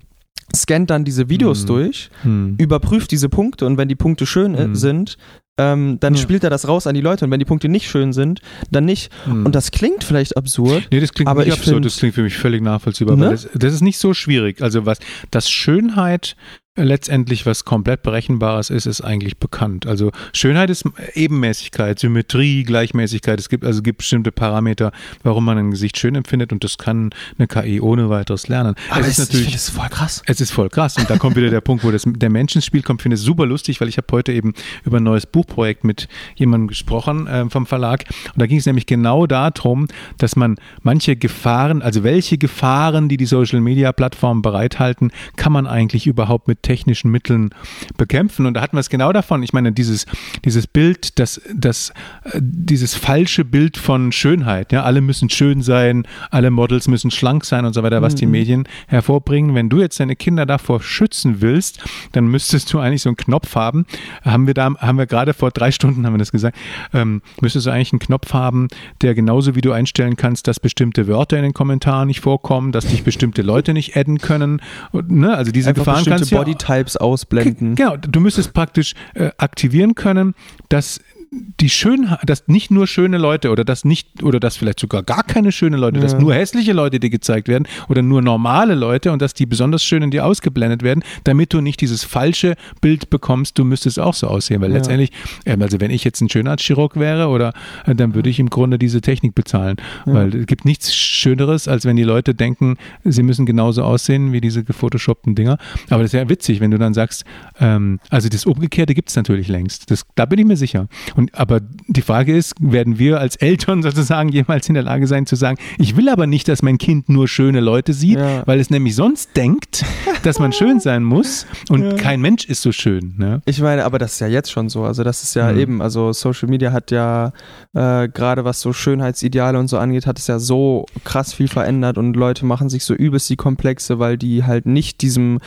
scannt 0.55 0.91
dann 0.91 1.05
diese 1.05 1.29
Videos 1.29 1.63
Mhm. 1.63 1.67
durch, 1.67 2.11
Mhm. 2.25 2.55
überprüft 2.59 3.11
diese 3.11 3.29
Punkte 3.29 3.67
und 3.67 3.77
wenn 3.77 3.89
die 3.89 3.95
Punkte 3.95 4.25
schön 4.27 4.53
Mhm. 4.53 4.75
sind, 4.75 5.17
ähm, 5.61 5.99
dann 6.01 6.15
Ja. 6.15 6.21
spielt 6.21 6.45
er 6.45 6.51
das 6.51 6.67
raus 6.69 6.87
an 6.87 6.95
die 6.95 7.01
Leute 7.01 7.25
und 7.25 7.31
wenn 7.31 7.39
die 7.41 7.45
Punkte 7.45 7.69
nicht 7.69 7.91
schön 7.91 8.13
sind, 8.13 8.41
dann 8.71 8.85
nicht. 8.85 9.11
Mhm. 9.27 9.45
Und 9.45 9.55
das 9.55 9.71
klingt 9.73 10.05
vielleicht 10.05 10.37
absurd, 10.37 10.89
Nee, 10.91 11.01
das 11.01 11.13
klingt 11.13 11.29
Aber 11.29 11.41
nicht 11.41 11.49
ich 11.49 11.59
absurd, 11.59 11.75
find- 11.77 11.85
das 11.87 11.97
klingt 11.99 12.15
für 12.15 12.23
mich 12.23 12.37
völlig 12.37 12.63
nachvollziehbar. 12.63 13.17
Ne? 13.17 13.25
Weil 13.27 13.31
das, 13.33 13.49
das 13.55 13.75
ist 13.75 13.83
nicht 13.83 13.99
so 13.99 14.15
schwierig. 14.15 14.63
Also 14.63 14.87
was, 14.87 14.99
dass 15.31 15.51
Schönheit 15.51 16.37
letztendlich 16.85 17.47
was 17.47 17.65
komplett 17.65 18.03
Berechenbares 18.03 18.71
ist, 18.71 18.87
ist 18.87 19.01
eigentlich 19.01 19.39
bekannt. 19.39 19.87
Also 19.87 20.11
Schönheit 20.33 20.71
ist 20.71 20.85
Ebenmäßigkeit, 21.15 21.99
Symmetrie, 21.99 22.63
Gleichmäßigkeit. 22.65 23.39
Es 23.39 23.49
gibt 23.49 23.65
also 23.65 23.83
gibt 23.83 23.99
bestimmte 23.99 24.33
Parameter, 24.33 24.93
warum 25.23 25.45
man 25.45 25.59
ein 25.59 25.71
Gesicht 25.71 25.99
schön 25.99 26.15
empfindet 26.15 26.53
und 26.53 26.65
das 26.65 26.79
kann 26.79 27.11
eine 27.39 27.47
KI 27.47 27.81
ohne 27.81 28.11
weiteres 28.11 28.49
lernen. 28.49 28.75
es 28.99 29.07
ist 29.07 29.19
natürlich 29.19 29.53
das 29.53 29.71
voll 29.71 29.89
krass. 29.89 30.23
es 30.27 30.41
ist 30.41 30.51
voll 30.51 30.69
krass. 30.69 30.97
Und 30.97 31.11
da 31.11 31.19
kommt 31.19 31.37
wieder 31.37 31.51
der 31.51 31.61
Punkt, 31.61 31.85
wo 31.85 31.91
das, 31.91 32.05
der 32.07 32.31
Mensch 32.31 32.55
ins 32.55 32.65
Spiel 32.65 32.83
kommt. 32.83 33.01
Ich 33.01 33.03
finde 33.03 33.17
es 33.17 33.23
super 33.23 33.47
lustig, 33.47 33.81
weil 33.81 33.89
ich 33.89 33.97
habe 33.97 34.07
heute 34.13 34.33
eben 34.33 34.55
über 34.85 34.99
ein 34.99 35.03
neues 35.03 35.27
Buchprojekt 35.27 35.85
mit 35.85 36.09
jemandem 36.37 36.69
gesprochen 36.69 37.29
ähm, 37.31 37.51
vom 37.51 37.67
Verlag. 37.67 38.05
Und 38.33 38.41
da 38.41 38.47
ging 38.47 38.59
es 38.59 38.67
nämlich 38.67 38.87
genau 38.87 39.27
darum, 39.27 39.89
dass 40.19 40.37
man 40.37 40.57
manche 40.83 41.17
Gefahren, 41.17 41.83
also 41.83 42.05
welche 42.05 42.39
Gefahren, 42.39 43.09
die 43.09 43.17
die 43.17 43.27
Social-Media-Plattformen 43.27 44.43
bereithalten, 44.43 45.11
kann 45.37 45.53
man 45.53 45.67
eigentlich 45.67 46.07
überhaupt 46.07 46.49
mit 46.49 46.63
technischen 46.69 47.11
Mitteln 47.11 47.49
bekämpfen. 47.97 48.45
Und 48.45 48.55
da 48.55 48.61
hatten 48.61 48.77
wir 48.77 48.81
es 48.81 48.91
genau 48.91 49.11
davon. 49.11 49.43
Ich 49.43 49.55
meine, 49.55 49.73
dieses, 49.73 50.05
dieses 50.45 50.67
Bild, 50.67 51.19
das, 51.19 51.41
das, 51.55 51.95
äh, 52.25 52.41
dieses 52.43 52.95
falsche 52.95 53.47
Bild 53.47 53.79
von 53.79 54.13
Schönheit. 54.13 54.71
Ja, 54.71 54.83
alle 54.83 55.01
müssen 55.01 55.31
schön 55.31 55.63
sein, 55.63 56.07
alle 56.31 56.51
Models 56.51 56.87
müssen 56.87 57.11
schlank 57.11 57.47
sein 57.47 57.65
und 57.65 57.73
so 57.73 57.83
weiter, 57.83 58.03
was 58.03 58.15
die 58.17 58.27
Mhm. 58.27 58.33
Medien 58.33 58.69
hervorbringen. 58.87 59.55
Wenn 59.55 59.71
du 59.71 59.81
jetzt 59.81 59.99
deine 59.99 60.15
Kinder 60.15 60.45
davor 60.45 60.83
schützen 60.83 61.41
willst, 61.41 61.81
dann 62.13 62.27
müsstest 62.27 62.71
du 62.73 62.81
eigentlich 62.81 63.01
so 63.01 63.09
einen 63.09 63.17
Knopf 63.17 63.55
haben. 63.55 63.87
Haben 64.23 64.47
wir 64.47 64.53
da, 64.53 64.75
haben 64.79 64.99
wir 64.99 65.07
gerade 65.07 65.33
vor 65.33 65.51
drei 65.51 65.71
Stunden 65.71 66.05
haben 66.05 66.13
wir 66.13 66.19
das 66.19 66.33
gesagt, 66.33 66.59
ähm, 66.93 67.23
müsstest 67.41 67.65
du 67.67 67.71
eigentlich 67.71 67.93
einen 67.93 68.01
Knopf 68.01 68.35
haben, 68.35 68.69
der 69.01 69.15
genauso 69.15 69.55
wie 69.55 69.63
du 69.63 69.73
einstellen 69.73 70.17
kannst, 70.17 70.47
dass 70.49 70.61
bestimmte 70.61 71.07
Wörter 71.09 71.39
in 71.39 71.45
den 71.45 71.55
Kommentaren 71.55 72.09
nicht 72.09 72.21
vorkommen, 72.21 72.73
dass 72.73 72.85
dich 72.87 73.05
bestimmte 73.05 73.41
Leute 73.41 73.73
nicht 73.73 73.97
adden 73.97 74.19
können. 74.19 74.61
Und, 74.93 75.11
ne, 75.11 75.35
also 75.35 75.51
diese 75.51 75.71
Einfach 75.71 75.87
Gefahren 75.87 76.05
kannst 76.05 76.31
du 76.31 76.37
ja 76.37 76.45
Bodytypes 76.59 76.97
ausblenden. 76.97 77.75
Genau, 77.75 77.97
du 77.97 78.21
müsstest 78.21 78.53
praktisch 78.53 78.95
äh, 79.15 79.31
aktivieren 79.39 79.95
können, 79.95 80.35
dass 80.69 81.01
die 81.31 81.69
Schönheit, 81.69 82.21
dass 82.25 82.49
nicht 82.49 82.71
nur 82.71 82.87
schöne 82.87 83.19
Leute 83.19 83.51
oder 83.51 83.63
dass 83.65 83.85
nicht 83.85 84.23
oder 84.23 84.41
dass 84.41 84.57
vielleicht 84.57 84.81
sogar 84.81 85.03
gar 85.03 85.23
keine 85.23 85.53
schöne 85.53 85.77
Leute, 85.77 86.01
dass 86.01 86.13
Ja. 86.13 86.19
nur 86.21 86.33
hässliche 86.35 86.73
Leute 86.73 87.01
dir 87.01 87.11
gezeigt 87.11 87.49
werden 87.49 87.67
oder 87.89 88.01
nur 88.01 88.23
normale 88.23 88.75
Leute 88.75 89.13
und 89.13 89.21
dass 89.21 89.35
die 89.35 89.45
besonders 89.45 89.85
schönen 89.85 90.11
dir 90.11 90.25
ausgeblendet 90.25 90.83
werden, 90.83 91.05
damit 91.25 91.53
du 91.53 91.61
nicht 91.61 91.81
dieses 91.83 92.03
falsche 92.05 92.55
Bild 92.81 93.11
bekommst, 93.11 93.59
du 93.59 93.65
müsstest 93.65 94.01
auch 94.01 94.15
so 94.15 94.27
aussehen, 94.29 94.63
weil 94.63 94.71
Ja. 94.71 94.77
letztendlich, 94.77 95.11
ähm, 95.45 95.61
also 95.61 95.81
wenn 95.81 95.91
ich 95.91 96.03
jetzt 96.05 96.21
ein 96.23 96.31
Schönheitschirurg 96.31 96.97
wäre 96.97 97.29
oder 97.29 97.53
äh, 97.85 97.95
dann 97.95 98.15
würde 98.15 98.31
ich 98.31 98.39
im 98.41 98.49
Grunde 98.49 98.79
diese 98.79 99.01
Technik 99.03 99.35
bezahlen, 99.35 99.77
Ja. 100.07 100.15
weil 100.15 100.35
es 100.35 100.47
gibt 100.47 100.65
nichts 100.65 100.95
Schöneres, 100.95 101.69
als 101.69 101.85
wenn 101.85 101.97
die 101.97 102.05
Leute 102.05 102.35
denken, 102.35 102.77
sie 103.05 103.23
müssen 103.23 103.45
genauso 103.45 103.83
aussehen 103.83 104.33
wie 104.33 104.41
diese 104.41 104.65
gefotoshoppten 104.65 105.35
Dinger. 105.35 105.59
Aber 105.91 106.03
das 106.03 106.15
ist 106.15 106.19
ja 106.19 106.29
witzig, 106.29 106.61
wenn 106.61 106.71
du 106.71 106.79
dann 106.79 106.95
sagst, 106.95 107.25
ähm, 107.61 108.01
also 108.09 108.31
das 108.31 108.47
Umgekehrte 108.47 108.95
gibt 108.95 109.11
es 109.11 109.17
natürlich 109.17 109.49
längst. 109.49 109.91
Das, 109.91 110.07
da 110.15 110.25
bin 110.25 110.39
ich 110.39 110.47
mir 110.47 110.57
sicher. 110.57 110.89
Und 111.19 111.35
aber 111.37 111.61
die 111.89 112.01
Frage 112.03 112.37
ist, 112.37 112.55
werden 112.61 112.99
wir 113.01 113.19
als 113.19 113.35
Eltern 113.35 113.83
sozusagen 113.89 114.29
jemals 114.29 114.69
in 114.69 114.75
der 114.75 114.85
Lage 114.85 115.09
sein 115.09 115.27
zu 115.27 115.35
sagen, 115.35 115.59
ich 115.77 115.97
will 115.97 116.09
aber 116.09 116.29
nicht, 116.29 116.47
dass 116.47 116.63
mein 116.63 116.79
Kind 116.79 117.09
nur 117.09 117.27
schöne 117.27 117.59
Leute 117.59 117.93
sieht, 117.93 118.19
Ja. 118.21 118.47
weil 118.47 118.61
es 118.61 118.71
nämlich 118.71 118.95
sonst 118.95 119.37
denkt, 119.37 119.85
dass 120.23 120.39
man 120.39 120.53
schön 120.53 120.79
sein 120.79 121.03
muss 121.03 121.45
und 121.71 121.83
Ja. 121.83 121.93
kein 121.95 122.21
Mensch 122.21 122.45
ist 122.45 122.63
so 122.63 122.71
schön. 122.71 123.15
Ne? 123.19 123.43
Ich 123.47 123.61
meine, 123.61 123.85
aber 123.85 123.99
das 123.99 124.13
ist 124.13 124.21
ja 124.21 124.29
jetzt 124.29 124.53
schon 124.53 124.69
so. 124.69 124.85
Also 124.85 125.03
das 125.03 125.25
ist 125.25 125.35
ja 125.35 125.51
Mhm. 125.53 125.59
eben, 125.59 125.83
also 125.83 126.13
Social 126.13 126.49
Media 126.49 126.73
hat 126.73 126.93
ja 126.93 127.33
äh, 127.75 128.09
gerade 128.09 128.45
was 128.45 128.61
so 128.61 128.73
Schönheitsideale 128.73 129.59
und 129.59 129.67
so 129.67 129.77
angeht, 129.79 130.07
hat 130.07 130.21
es 130.21 130.29
ja 130.29 130.39
so 130.39 130.87
krass 131.05 131.33
viel 131.35 131.49
verändert 131.49 131.99
und 131.99 132.15
Leute 132.15 132.47
machen 132.47 132.69
sich 132.69 132.85
so 132.85 132.95
übelst 132.95 133.29
die 133.29 133.37
Komplexe, 133.37 133.99
weil 133.99 134.17
die 134.19 134.45
halt 134.45 134.67
nicht 134.67 135.03
diesem 135.03 135.41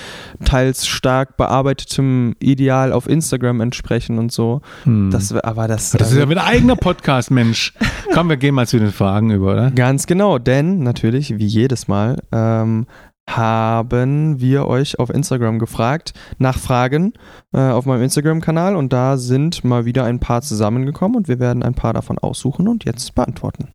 teils 0.43 0.86
stark 0.86 1.38
bearbeiteten 1.38 2.36
Ideal 2.39 2.91
auf 2.91 3.07
Instagram 3.07 3.61
entsprechen 3.61 4.17
und 4.19 4.34
so. 4.34 4.61
Hm. 4.84 5.11
Das, 5.11 5.34
wär- 5.34 5.45
aber 5.62 5.68
das, 5.68 5.91
das 5.91 6.01
ist 6.01 6.07
also, 6.07 6.20
ja 6.22 6.30
wieder 6.30 6.43
ein 6.43 6.55
eigener 6.55 6.76
Podcast, 6.76 7.30
Mensch. 7.30 7.74
Komm, 8.16 8.30
wir 8.30 8.38
gehen 8.38 8.55
mal 8.55 8.66
zu 8.66 8.80
den 8.80 8.91
Fragen 8.91 9.30
über, 9.30 9.51
oder? 9.51 9.70
Ganz 9.70 10.07
genau, 10.07 10.39
denn 10.39 10.80
natürlich, 10.80 11.38
wie 11.38 11.45
jedes 11.45 11.88
Mal, 11.88 12.18
ähm, 12.32 12.88
haben 13.30 14.41
wir 14.41 14.66
euch 14.66 14.97
auf 14.97 15.12
Instagram 15.12 15.59
gefragt 15.59 16.14
nach 16.39 16.57
Fragen 16.57 17.14
äh, 17.53 17.59
auf 17.59 17.86
meinem 17.86 18.01
Instagram-Kanal 18.01 18.76
und 18.76 18.91
da 18.91 19.18
sind 19.18 19.64
mal 19.64 19.86
wieder 19.86 20.03
ein 20.03 20.20
paar 20.20 20.41
zusammengekommen 20.41 21.16
und 21.16 21.28
wir 21.28 21.39
werden 21.39 21.62
ein 21.62 21.76
paar 21.76 21.93
davon 21.93 22.18
aussuchen 22.18 22.68
und 22.68 22.84
jetzt 22.84 23.14
beantworten. 23.14 23.70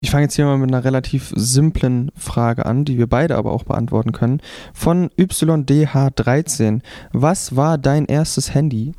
Ich 0.00 0.10
fange 0.10 0.24
jetzt 0.24 0.36
hier 0.36 0.46
mal 0.46 0.56
mit 0.56 0.70
einer 0.70 0.84
relativ 0.84 1.30
simplen 1.36 2.10
Frage 2.16 2.64
an, 2.64 2.86
die 2.86 2.96
wir 2.96 3.06
beide 3.06 3.36
aber 3.36 3.52
auch 3.52 3.64
beantworten 3.64 4.12
können. 4.12 4.40
Von 4.72 5.10
YDH13. 5.10 6.80
Was 7.12 7.54
war 7.54 7.76
dein 7.76 8.06
erstes 8.06 8.54
Handy? 8.54 8.94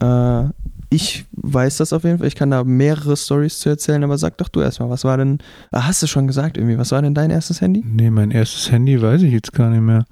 Äh, 0.00 0.44
ich 0.90 1.26
weiß 1.32 1.78
das 1.78 1.92
auf 1.92 2.04
jeden 2.04 2.18
Fall. 2.18 2.28
Ich 2.28 2.34
kann 2.34 2.50
da 2.50 2.62
mehrere 2.64 3.16
Stories 3.16 3.58
zu 3.58 3.68
erzählen, 3.68 4.04
aber 4.04 4.18
sag 4.18 4.38
doch 4.38 4.48
du 4.48 4.60
erstmal, 4.60 4.90
was 4.90 5.04
war 5.04 5.16
denn. 5.16 5.38
Ah, 5.72 5.86
hast 5.86 6.02
du 6.02 6.06
schon 6.06 6.26
gesagt 6.26 6.56
irgendwie, 6.56 6.78
was 6.78 6.92
war 6.92 7.02
denn 7.02 7.14
dein 7.14 7.30
erstes 7.30 7.60
Handy? 7.60 7.82
Nee, 7.86 8.10
mein 8.10 8.30
erstes 8.30 8.70
Handy 8.70 9.00
weiß 9.00 9.22
ich 9.22 9.32
jetzt 9.32 9.52
gar 9.52 9.70
nicht 9.70 9.80
mehr. 9.82 10.04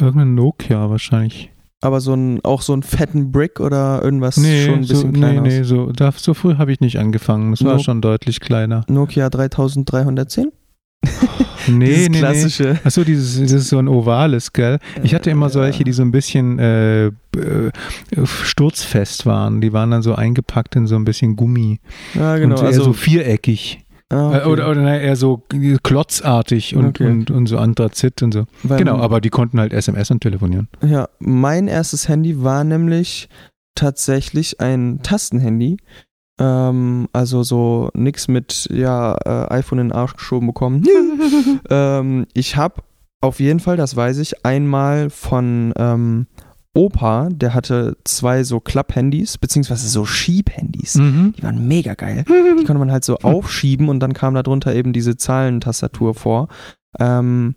Irgendein 0.00 0.34
Nokia 0.34 0.90
wahrscheinlich. 0.90 1.50
Aber 1.80 2.00
so 2.00 2.14
ein, 2.14 2.40
auch 2.44 2.62
so 2.62 2.72
einen 2.72 2.82
fetten 2.82 3.30
Brick 3.30 3.60
oder 3.60 4.02
irgendwas 4.02 4.38
Nee, 4.38 4.64
schon 4.64 4.74
ein 4.76 4.84
so, 4.84 4.94
bisschen 4.94 5.10
nee, 5.10 5.18
kleiner? 5.18 5.40
nee, 5.42 5.62
so, 5.64 5.92
da, 5.92 6.12
so 6.12 6.32
früh 6.32 6.56
habe 6.56 6.72
ich 6.72 6.80
nicht 6.80 6.98
angefangen. 6.98 7.50
Das 7.50 7.62
war 7.64 7.74
No- 7.74 7.82
schon 7.82 8.00
deutlich 8.00 8.40
kleiner. 8.40 8.84
Nokia 8.88 9.28
3310? 9.28 10.50
Nee, 11.68 11.84
Dieses 11.86 12.02
nee, 12.02 12.08
nee. 12.10 12.18
klassische. 12.18 12.78
Achso, 12.84 13.04
dieses, 13.04 13.40
das 13.40 13.52
ist 13.52 13.68
so 13.68 13.78
ein 13.78 13.88
ovales, 13.88 14.52
gell? 14.52 14.78
Ich 15.02 15.14
hatte 15.14 15.30
immer 15.30 15.48
solche, 15.50 15.84
die 15.84 15.92
so 15.92 16.02
ein 16.02 16.10
bisschen 16.10 16.58
äh, 16.58 17.06
äh, 17.06 17.12
sturzfest 18.24 19.26
waren. 19.26 19.60
Die 19.60 19.72
waren 19.72 19.90
dann 19.90 20.02
so 20.02 20.14
eingepackt 20.14 20.76
in 20.76 20.86
so 20.86 20.96
ein 20.96 21.04
bisschen 21.04 21.36
Gummi. 21.36 21.80
Ja, 22.14 22.36
genau. 22.36 22.56
und 22.56 22.60
eher 22.62 22.66
also, 22.68 22.84
so 22.84 22.92
viereckig. 22.92 23.80
ah, 24.10 24.28
okay. 24.28 24.38
Äh, 24.38 24.44
Oder, 24.46 24.70
oder 24.70 24.82
nein, 24.82 25.00
eher 25.00 25.16
so 25.16 25.42
klotzartig 25.82 26.76
und, 26.76 26.86
Okay. 26.86 27.06
und, 27.10 27.30
und 27.30 27.46
so 27.46 27.58
Anthrazit 27.58 28.22
und 28.22 28.32
so. 28.32 28.44
Weil- 28.62 28.78
Genau, 28.78 28.98
aber 28.98 29.20
die 29.20 29.30
konnten 29.30 29.60
halt 29.60 29.72
SMS 29.72 30.10
und 30.10 30.20
telefonieren. 30.20 30.68
Ja, 30.84 31.08
mein 31.18 31.68
erstes 31.68 32.08
Handy 32.08 32.42
war 32.42 32.64
nämlich 32.64 33.28
tatsächlich 33.74 34.60
ein 34.60 35.00
Tastenhandy. 35.02 35.78
Ähm, 36.38 37.08
also 37.12 37.42
so 37.42 37.90
nix 37.94 38.28
mit 38.28 38.68
ja 38.72 39.16
äh, 39.24 39.52
iPhone 39.54 39.78
in 39.78 39.88
den 39.88 39.96
Arsch 39.96 40.14
geschoben 40.14 40.48
bekommen. 40.48 40.84
ähm, 41.70 42.26
ich 42.34 42.56
habe 42.56 42.82
auf 43.20 43.40
jeden 43.40 43.60
Fall, 43.60 43.76
das 43.76 43.96
weiß 43.96 44.18
ich, 44.18 44.44
einmal 44.44 45.10
von 45.10 45.72
ähm, 45.76 46.26
Opa, 46.74 47.28
der 47.30 47.54
hatte 47.54 47.96
zwei 48.04 48.42
so 48.42 48.58
Klapp-Handys, 48.58 49.38
beziehungsweise 49.38 49.88
so 49.88 50.04
Schieb-Handys. 50.04 50.96
Mhm. 50.96 51.34
Die 51.38 51.42
waren 51.44 51.68
mega 51.68 51.94
geil. 51.94 52.24
Die 52.26 52.64
konnte 52.64 52.80
man 52.80 52.90
halt 52.90 53.04
so 53.04 53.16
aufschieben 53.22 53.88
und 53.88 54.00
dann 54.00 54.12
kam 54.12 54.34
da 54.34 54.42
drunter 54.42 54.74
eben 54.74 54.92
diese 54.92 55.16
Zahlentastatur 55.16 56.14
vor. 56.14 56.48
Ähm, 56.98 57.54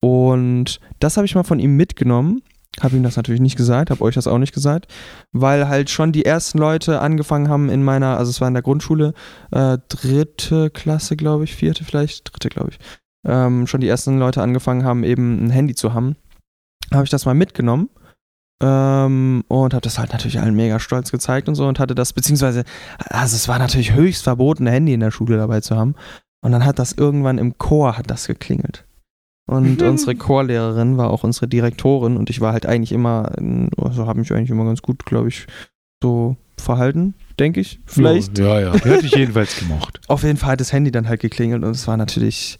und 0.00 0.80
das 1.00 1.16
habe 1.16 1.24
ich 1.24 1.34
mal 1.34 1.44
von 1.44 1.58
ihm 1.58 1.76
mitgenommen. 1.76 2.42
Habe 2.80 2.96
ihm 2.96 3.02
das 3.02 3.16
natürlich 3.16 3.40
nicht 3.40 3.56
gesagt, 3.56 3.90
habe 3.90 4.02
euch 4.02 4.14
das 4.14 4.26
auch 4.26 4.38
nicht 4.38 4.54
gesagt, 4.54 4.86
weil 5.32 5.68
halt 5.68 5.90
schon 5.90 6.12
die 6.12 6.24
ersten 6.24 6.58
Leute 6.58 7.00
angefangen 7.00 7.48
haben 7.48 7.70
in 7.70 7.82
meiner, 7.82 8.18
also 8.18 8.30
es 8.30 8.40
war 8.40 8.48
in 8.48 8.54
der 8.54 8.62
Grundschule, 8.62 9.14
äh, 9.50 9.78
dritte 9.88 10.70
Klasse, 10.70 11.16
glaube 11.16 11.44
ich, 11.44 11.54
vierte 11.54 11.84
vielleicht, 11.84 12.32
dritte, 12.32 12.48
glaube 12.48 12.70
ich, 12.70 12.78
ähm, 13.26 13.66
schon 13.66 13.80
die 13.80 13.88
ersten 13.88 14.18
Leute 14.18 14.42
angefangen 14.42 14.84
haben, 14.84 15.04
eben 15.04 15.44
ein 15.44 15.50
Handy 15.50 15.74
zu 15.74 15.94
haben. 15.94 16.16
Habe 16.92 17.04
ich 17.04 17.10
das 17.10 17.26
mal 17.26 17.34
mitgenommen 17.34 17.90
ähm, 18.62 19.44
und 19.48 19.74
habe 19.74 19.82
das 19.82 19.98
halt 19.98 20.12
natürlich 20.12 20.40
allen 20.40 20.54
mega 20.54 20.80
stolz 20.80 21.10
gezeigt 21.10 21.48
und 21.48 21.54
so 21.54 21.66
und 21.66 21.78
hatte 21.78 21.94
das, 21.94 22.12
beziehungsweise, 22.12 22.64
also 22.98 23.36
es 23.36 23.48
war 23.48 23.58
natürlich 23.58 23.94
höchst 23.94 24.24
verboten, 24.24 24.66
ein 24.66 24.72
Handy 24.72 24.94
in 24.94 25.00
der 25.00 25.10
Schule 25.10 25.36
dabei 25.36 25.60
zu 25.60 25.76
haben. 25.76 25.94
Und 26.40 26.52
dann 26.52 26.64
hat 26.64 26.78
das 26.78 26.92
irgendwann 26.92 27.38
im 27.38 27.58
Chor 27.58 27.98
hat 27.98 28.10
das 28.10 28.26
geklingelt. 28.26 28.87
Und 29.48 29.80
Mhm. 29.80 29.88
unsere 29.88 30.14
Chorlehrerin 30.14 30.98
war 30.98 31.08
auch 31.10 31.24
unsere 31.24 31.48
Direktorin 31.48 32.16
und 32.18 32.28
ich 32.28 32.40
war 32.42 32.52
halt 32.52 32.66
eigentlich 32.66 32.92
immer, 32.92 33.32
also 33.78 34.06
habe 34.06 34.20
mich 34.20 34.30
eigentlich 34.32 34.50
immer 34.50 34.66
ganz 34.66 34.82
gut, 34.82 35.04
glaube 35.06 35.28
ich, 35.28 35.46
so 36.02 36.36
verhalten, 36.60 37.14
denke 37.38 37.60
ich. 37.60 37.78
Vielleicht. 37.86 38.38
Ja, 38.38 38.60
ja. 38.60 38.72
Die 38.72 38.88
hatte 38.90 39.06
ich 39.06 39.14
jedenfalls 39.14 39.56
gemocht. 39.58 40.00
Auf 40.08 40.22
jeden 40.22 40.36
Fall 40.38 40.52
hat 40.52 40.60
das 40.60 40.72
Handy 40.72 40.90
dann 40.90 41.08
halt 41.08 41.20
geklingelt 41.20 41.62
und 41.64 41.70
es 41.70 41.86
war 41.86 41.96
natürlich, 41.96 42.56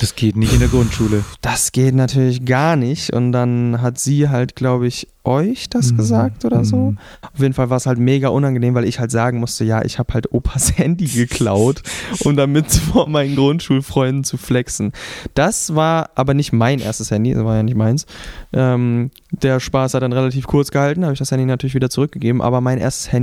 Das 0.00 0.14
geht 0.16 0.36
nicht 0.36 0.52
in 0.52 0.60
der 0.60 0.68
Grundschule. 0.68 1.24
das 1.40 1.72
geht 1.72 1.94
natürlich 1.94 2.44
gar 2.44 2.76
nicht. 2.76 3.12
Und 3.12 3.32
dann 3.32 3.80
hat 3.82 3.98
sie 3.98 4.28
halt, 4.28 4.54
glaube 4.56 4.86
ich, 4.86 5.08
euch 5.24 5.68
das 5.68 5.92
Mhm. 5.92 5.96
gesagt 5.98 6.44
oder 6.46 6.64
so. 6.64 6.76
Mhm. 6.92 6.98
Auf 7.20 7.38
jeden 7.40 7.52
Fall 7.52 7.68
war 7.68 7.76
es 7.76 7.84
halt 7.84 7.98
mega 7.98 8.28
unangenehm, 8.28 8.74
weil 8.74 8.84
ich 8.84 8.98
halt 8.98 9.10
sagen 9.10 9.40
musste, 9.40 9.64
ja, 9.64 9.84
ich 9.84 9.98
habe 9.98 10.14
halt 10.14 10.32
Opas 10.32 10.72
Handy 10.78 11.06
geklaut, 11.06 11.82
um 12.24 12.34
damit 12.36 12.70
vor 12.92 13.08
meinen 13.10 13.36
Grundschulfreunden 13.36 14.24
zu 14.24 14.38
flexen. 14.38 14.92
Das 15.34 15.74
war 15.74 16.10
aber 16.14 16.32
nicht 16.32 16.52
mein 16.54 16.78
erstes 16.78 17.10
Handy, 17.10 17.34
das 17.34 17.44
war 17.44 17.56
ja 17.56 17.62
nicht 17.62 17.76
meins. 17.76 18.06
Ähm, 18.54 19.10
der 19.30 19.60
Spaß 19.60 19.92
hat 19.92 20.02
dann 20.02 20.14
relativ 20.14 20.46
kurz 20.46 20.70
gehalten, 20.70 21.02
habe 21.04 21.12
ich 21.12 21.18
das 21.18 21.30
Handy 21.30 21.44
natürlich 21.44 21.74
wieder 21.74 21.90
zurückgegeben, 21.90 22.40
aber 22.40 22.62
mein 22.62 22.78
erstes 22.78 23.12
Handy 23.12 23.17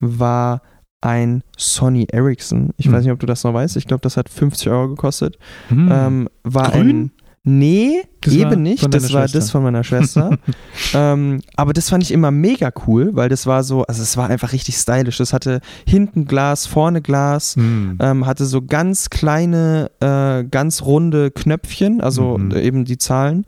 war 0.00 0.62
ein 1.02 1.42
Sony 1.56 2.06
Ericsson. 2.10 2.70
Ich 2.76 2.86
Hm. 2.86 2.92
weiß 2.92 3.04
nicht, 3.04 3.12
ob 3.12 3.20
du 3.20 3.26
das 3.26 3.42
noch 3.44 3.54
weißt. 3.54 3.76
Ich 3.76 3.86
glaube, 3.86 4.02
das 4.02 4.16
hat 4.16 4.28
50 4.28 4.68
Euro 4.70 4.88
gekostet. 4.88 5.38
Hm. 5.68 5.88
Ähm, 5.90 6.28
war 6.44 6.70
Grün? 6.72 6.88
ein. 6.88 7.10
Nee, 7.42 8.02
Das 8.20 8.34
eben 8.34 8.62
nicht. 8.62 8.82
Das 8.82 8.90
deiner 9.04 9.14
war 9.14 9.22
Schwester. 9.22 9.38
das 9.38 9.50
von 9.50 9.62
meiner 9.62 9.82
Schwester. 9.82 10.36
ähm, 10.94 11.40
aber 11.56 11.72
das 11.72 11.88
fand 11.88 12.02
ich 12.02 12.12
immer 12.12 12.30
mega 12.30 12.70
cool, 12.86 13.16
weil 13.16 13.30
das 13.30 13.46
war 13.46 13.64
so, 13.64 13.82
also 13.84 14.02
es 14.02 14.18
war 14.18 14.28
einfach 14.28 14.52
richtig 14.52 14.76
stylisch. 14.76 15.16
Das 15.16 15.32
hatte 15.32 15.60
hinten 15.86 16.26
Glas, 16.26 16.66
vorne 16.66 17.00
Glas, 17.00 17.56
Hm. 17.56 17.96
ähm, 17.98 18.26
hatte 18.26 18.44
so 18.44 18.60
ganz 18.60 19.08
kleine, 19.08 19.90
äh, 20.00 20.44
ganz 20.44 20.82
runde 20.82 21.30
Knöpfchen, 21.30 22.02
also 22.02 22.38
äh, 22.52 22.60
eben 22.62 22.84
die 22.84 22.98
Zahlen. 22.98 23.46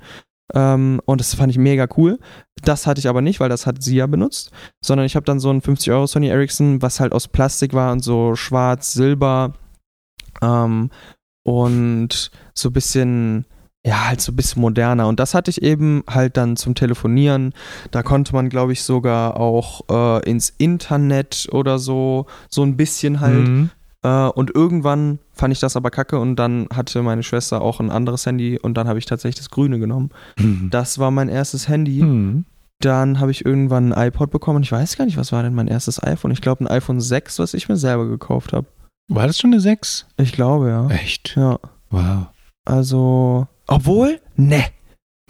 Ähm, 0.54 1.00
und 1.04 1.20
das 1.20 1.34
fand 1.34 1.50
ich 1.50 1.58
mega 1.58 1.86
cool. 1.96 2.18
Das 2.62 2.86
hatte 2.86 3.00
ich 3.00 3.08
aber 3.08 3.22
nicht, 3.22 3.40
weil 3.40 3.48
das 3.48 3.66
hat 3.66 3.82
sie 3.82 3.96
ja 3.96 4.06
benutzt, 4.06 4.50
sondern 4.84 5.06
ich 5.06 5.16
habe 5.16 5.24
dann 5.24 5.40
so 5.40 5.50
ein 5.50 5.60
50 5.60 5.92
Euro 5.92 6.06
Sony 6.06 6.28
Ericsson, 6.28 6.82
was 6.82 7.00
halt 7.00 7.12
aus 7.12 7.28
Plastik 7.28 7.72
war 7.72 7.92
und 7.92 8.00
so 8.00 8.34
schwarz, 8.36 8.92
silber 8.92 9.54
ähm, 10.40 10.90
und 11.44 12.30
so 12.54 12.68
ein 12.68 12.72
bisschen, 12.72 13.46
ja, 13.84 14.08
halt 14.08 14.20
so 14.20 14.32
ein 14.32 14.36
bisschen 14.36 14.62
moderner. 14.62 15.08
Und 15.08 15.18
das 15.18 15.34
hatte 15.34 15.50
ich 15.50 15.62
eben 15.62 16.04
halt 16.08 16.36
dann 16.36 16.56
zum 16.56 16.74
Telefonieren. 16.74 17.52
Da 17.90 18.02
konnte 18.02 18.34
man, 18.34 18.48
glaube 18.48 18.72
ich, 18.72 18.82
sogar 18.82 19.38
auch 19.38 19.82
äh, 19.90 20.28
ins 20.30 20.50
Internet 20.50 21.48
oder 21.50 21.78
so, 21.78 22.26
so 22.48 22.62
ein 22.62 22.76
bisschen 22.76 23.20
halt. 23.20 23.48
Hm. 23.48 23.70
Äh, 24.02 24.26
und 24.28 24.54
irgendwann 24.54 25.18
fand 25.32 25.52
ich 25.52 25.60
das 25.60 25.76
aber 25.76 25.90
kacke 25.90 26.18
und 26.18 26.36
dann 26.36 26.66
hatte 26.74 27.02
meine 27.02 27.22
Schwester 27.22 27.62
auch 27.62 27.80
ein 27.80 27.90
anderes 27.90 28.26
Handy 28.26 28.58
und 28.58 28.74
dann 28.74 28.88
habe 28.88 28.98
ich 28.98 29.06
tatsächlich 29.06 29.36
das 29.36 29.50
Grüne 29.50 29.78
genommen. 29.78 30.10
Hm. 30.38 30.68
Das 30.70 30.98
war 30.98 31.10
mein 31.10 31.28
erstes 31.28 31.68
Handy. 31.68 32.00
Hm. 32.00 32.44
Dann 32.80 33.20
habe 33.20 33.30
ich 33.30 33.46
irgendwann 33.46 33.92
ein 33.92 34.08
iPod 34.08 34.30
bekommen. 34.30 34.64
Ich 34.64 34.72
weiß 34.72 34.96
gar 34.96 35.04
nicht, 35.04 35.16
was 35.16 35.30
war 35.30 35.42
denn 35.44 35.54
mein 35.54 35.68
erstes 35.68 36.02
iPhone? 36.02 36.32
Ich 36.32 36.40
glaube 36.40 36.64
ein 36.64 36.68
iPhone 36.68 37.00
6, 37.00 37.38
was 37.38 37.54
ich 37.54 37.68
mir 37.68 37.76
selber 37.76 38.08
gekauft 38.08 38.52
habe. 38.52 38.66
War 39.08 39.26
das 39.26 39.38
schon 39.38 39.52
eine 39.52 39.60
6? 39.60 40.06
Ich 40.16 40.32
glaube, 40.32 40.68
ja. 40.68 40.88
Echt? 40.88 41.36
Ja. 41.36 41.60
Wow. 41.90 42.26
Also, 42.64 43.46
obwohl, 43.68 44.20
ne. 44.36 44.64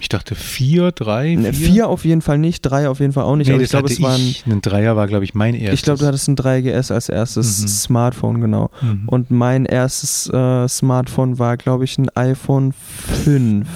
Ich 0.01 0.09
dachte 0.09 0.35
4, 0.35 0.91
3, 0.91 1.35
Ne, 1.37 1.53
4? 1.53 1.69
Vier 1.69 1.89
auf 1.89 2.05
jeden 2.05 2.23
Fall 2.23 2.39
nicht, 2.39 2.63
drei 2.63 2.89
auf 2.89 2.99
jeden 2.99 3.13
Fall 3.13 3.25
auch 3.25 3.37
nicht. 3.37 3.49
Nee, 3.49 3.55
aber 3.55 3.63
ich 3.63 3.71
glaube, 3.71 3.89
es 3.89 4.01
waren. 4.03 4.35
Ein 4.47 4.61
Dreier 4.63 4.97
war, 4.97 5.07
glaube 5.07 5.25
ich, 5.25 5.35
mein 5.35 5.55
erstes. 5.55 5.75
Ich 5.81 5.83
glaube, 5.85 6.01
du 6.01 6.07
hattest 6.07 6.29
ein 6.29 6.37
3GS 6.37 6.91
als 6.93 7.09
erstes 7.09 7.63
Mhm. 7.63 7.69
Smartphone, 7.69 8.41
genau. 8.41 8.71
Mhm. 8.81 9.03
Und 9.07 9.31
mein 9.31 9.65
erstes 9.67 10.29
äh, 10.29 10.67
Smartphone 10.69 11.39
war, 11.39 11.57
glaube 11.57 11.85
ich, 11.85 11.99
ein 11.99 12.09
iPhone 12.17 12.73
5. 12.73 13.69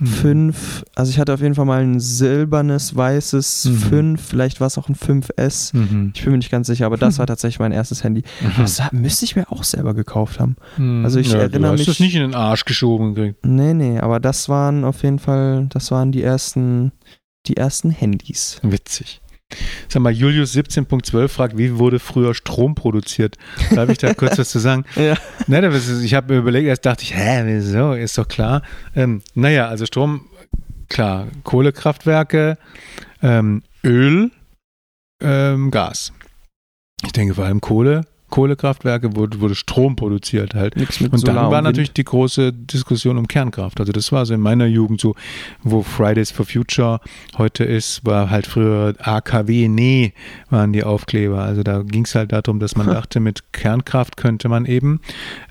Mhm. 0.00 0.06
5, 0.06 0.84
also 0.94 1.10
ich 1.10 1.18
hatte 1.18 1.34
auf 1.34 1.40
jeden 1.40 1.54
Fall 1.54 1.64
mal 1.66 1.82
ein 1.82 2.00
silbernes, 2.00 2.96
weißes 2.96 3.66
Mhm. 3.66 3.76
5, 3.76 4.22
vielleicht 4.22 4.60
war 4.60 4.66
es 4.66 4.78
auch 4.78 4.88
ein 4.88 4.94
5S. 4.96 5.76
Mhm. 5.76 6.12
Ich 6.14 6.22
bin 6.22 6.32
mir 6.32 6.38
nicht 6.38 6.50
ganz 6.50 6.66
sicher, 6.66 6.86
aber 6.86 6.96
das 6.96 7.18
war 7.18 7.26
tatsächlich 7.26 7.58
mein 7.58 7.72
erstes 7.72 8.02
Handy. 8.02 8.22
Mhm. 8.40 8.52
Das 8.58 8.80
müsste 8.92 9.24
ich 9.26 9.36
mir 9.36 9.50
auch 9.52 9.62
selber 9.62 9.94
gekauft 9.94 10.40
haben. 10.40 10.56
Mhm. 10.78 11.04
also 11.04 11.20
ich 11.20 11.30
ja, 11.32 11.38
erinnere 11.40 11.60
du 11.60 11.72
hast 11.74 11.78
mich- 11.80 11.86
das 11.86 12.00
nicht 12.00 12.14
in 12.14 12.22
den 12.22 12.34
Arsch 12.34 12.64
geschoben 12.64 13.14
gekriegt. 13.14 13.44
Nee, 13.44 13.74
nee, 13.74 13.98
aber 14.00 14.20
das 14.20 14.48
waren 14.48 14.84
auf 14.84 15.02
jeden 15.02 15.18
Fall, 15.18 15.66
das 15.70 15.90
waren 15.90 16.12
die 16.12 16.22
ersten, 16.22 16.92
die 17.46 17.56
ersten 17.56 17.90
Handys. 17.90 18.58
Witzig. 18.62 19.20
Sag 19.88 20.02
mal, 20.02 20.12
Julius 20.12 20.54
17.12 20.54 21.28
fragt, 21.28 21.58
wie 21.58 21.78
wurde 21.78 21.98
früher 21.98 22.34
Strom 22.34 22.74
produziert? 22.74 23.36
Darf 23.74 23.88
ich 23.88 23.98
da 23.98 24.14
kurz 24.14 24.38
was 24.38 24.50
zu 24.50 24.58
sagen? 24.58 24.84
Ja. 24.96 25.14
Ne, 25.46 25.66
ist, 25.68 26.02
ich 26.02 26.14
habe 26.14 26.34
mir 26.34 26.40
überlegt, 26.40 26.66
erst 26.66 26.86
dachte 26.86 27.02
ich, 27.02 27.14
hä, 27.14 27.42
wieso? 27.44 27.92
Ist 27.94 28.16
doch 28.16 28.28
klar. 28.28 28.62
Ähm, 28.94 29.22
naja, 29.34 29.68
also 29.68 29.86
Strom, 29.86 30.26
klar, 30.88 31.28
Kohlekraftwerke, 31.42 32.58
ähm, 33.22 33.62
Öl, 33.84 34.30
ähm, 35.22 35.70
Gas. 35.70 36.12
Ich 37.04 37.12
denke 37.12 37.34
vor 37.34 37.44
allem 37.44 37.60
Kohle, 37.60 38.02
Kohlekraftwerke 38.30 39.16
wurde, 39.16 39.40
wurde 39.40 39.54
Strom 39.54 39.96
produziert 39.96 40.54
halt. 40.54 40.76
Nichts 40.76 41.00
mit 41.00 41.12
Und 41.12 41.26
dann 41.26 41.34
Solar 41.34 41.50
war 41.50 41.58
und 41.58 41.64
natürlich 41.64 41.92
die 41.92 42.04
große 42.04 42.52
Diskussion 42.52 43.18
um 43.18 43.28
Kernkraft. 43.28 43.80
Also 43.80 43.92
das 43.92 44.10
war 44.12 44.24
so 44.26 44.34
in 44.34 44.40
meiner 44.40 44.66
Jugend 44.66 45.00
so, 45.00 45.14
wo 45.62 45.82
Fridays 45.82 46.30
for 46.30 46.46
Future 46.46 47.00
heute 47.36 47.64
ist, 47.64 48.04
war 48.04 48.30
halt 48.30 48.46
früher 48.46 48.94
AKW, 48.98 49.68
nee, 49.68 50.14
waren 50.48 50.72
die 50.72 50.84
Aufkleber. 50.84 51.42
Also 51.42 51.62
da 51.62 51.82
ging 51.82 52.04
es 52.04 52.14
halt 52.14 52.32
darum, 52.32 52.60
dass 52.60 52.76
man 52.76 52.86
dachte, 52.88 53.20
mit 53.20 53.52
Kernkraft 53.52 54.16
könnte 54.16 54.48
man 54.48 54.66
eben, 54.66 55.00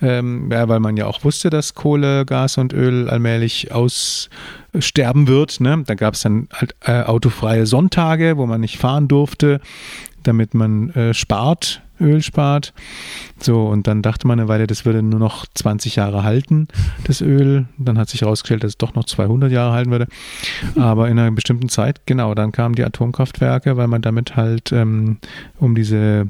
ähm, 0.01 0.49
ja, 0.51 0.67
weil 0.67 0.79
man 0.79 0.97
ja 0.97 1.05
auch 1.05 1.23
wusste, 1.23 1.49
dass 1.49 1.75
Kohle, 1.75 2.25
Gas 2.25 2.57
und 2.57 2.73
Öl 2.73 3.09
allmählich 3.09 3.71
aussterben 3.71 5.27
wird. 5.27 5.59
Ne? 5.59 5.83
Da 5.85 5.95
gab 5.95 6.13
es 6.13 6.21
dann 6.21 6.47
halt 6.53 6.75
äh, 6.85 7.03
autofreie 7.03 7.65
Sonntage, 7.65 8.37
wo 8.37 8.45
man 8.45 8.61
nicht 8.61 8.77
fahren 8.77 9.07
durfte, 9.07 9.61
damit 10.23 10.53
man 10.53 10.89
äh, 10.91 11.13
spart, 11.13 11.81
Öl 11.99 12.21
spart. 12.21 12.73
So, 13.39 13.67
und 13.67 13.87
dann 13.87 14.01
dachte 14.01 14.27
man 14.27 14.39
eine 14.39 14.47
Weile, 14.47 14.67
das 14.67 14.85
würde 14.85 15.03
nur 15.03 15.19
noch 15.19 15.45
20 15.53 15.97
Jahre 15.97 16.23
halten, 16.23 16.67
das 17.03 17.21
Öl. 17.21 17.67
Dann 17.77 17.97
hat 17.97 18.09
sich 18.09 18.21
herausgestellt, 18.21 18.63
dass 18.63 18.71
es 18.71 18.77
doch 18.77 18.95
noch 18.95 19.05
200 19.05 19.51
Jahre 19.51 19.73
halten 19.73 19.91
würde. 19.91 20.07
Aber 20.77 21.09
in 21.09 21.19
einer 21.19 21.31
bestimmten 21.31 21.69
Zeit, 21.69 22.05
genau, 22.05 22.33
dann 22.35 22.51
kamen 22.51 22.75
die 22.75 22.83
Atomkraftwerke, 22.83 23.77
weil 23.77 23.87
man 23.87 24.01
damit 24.01 24.35
halt 24.35 24.71
ähm, 24.71 25.17
um 25.57 25.75
diese 25.75 26.27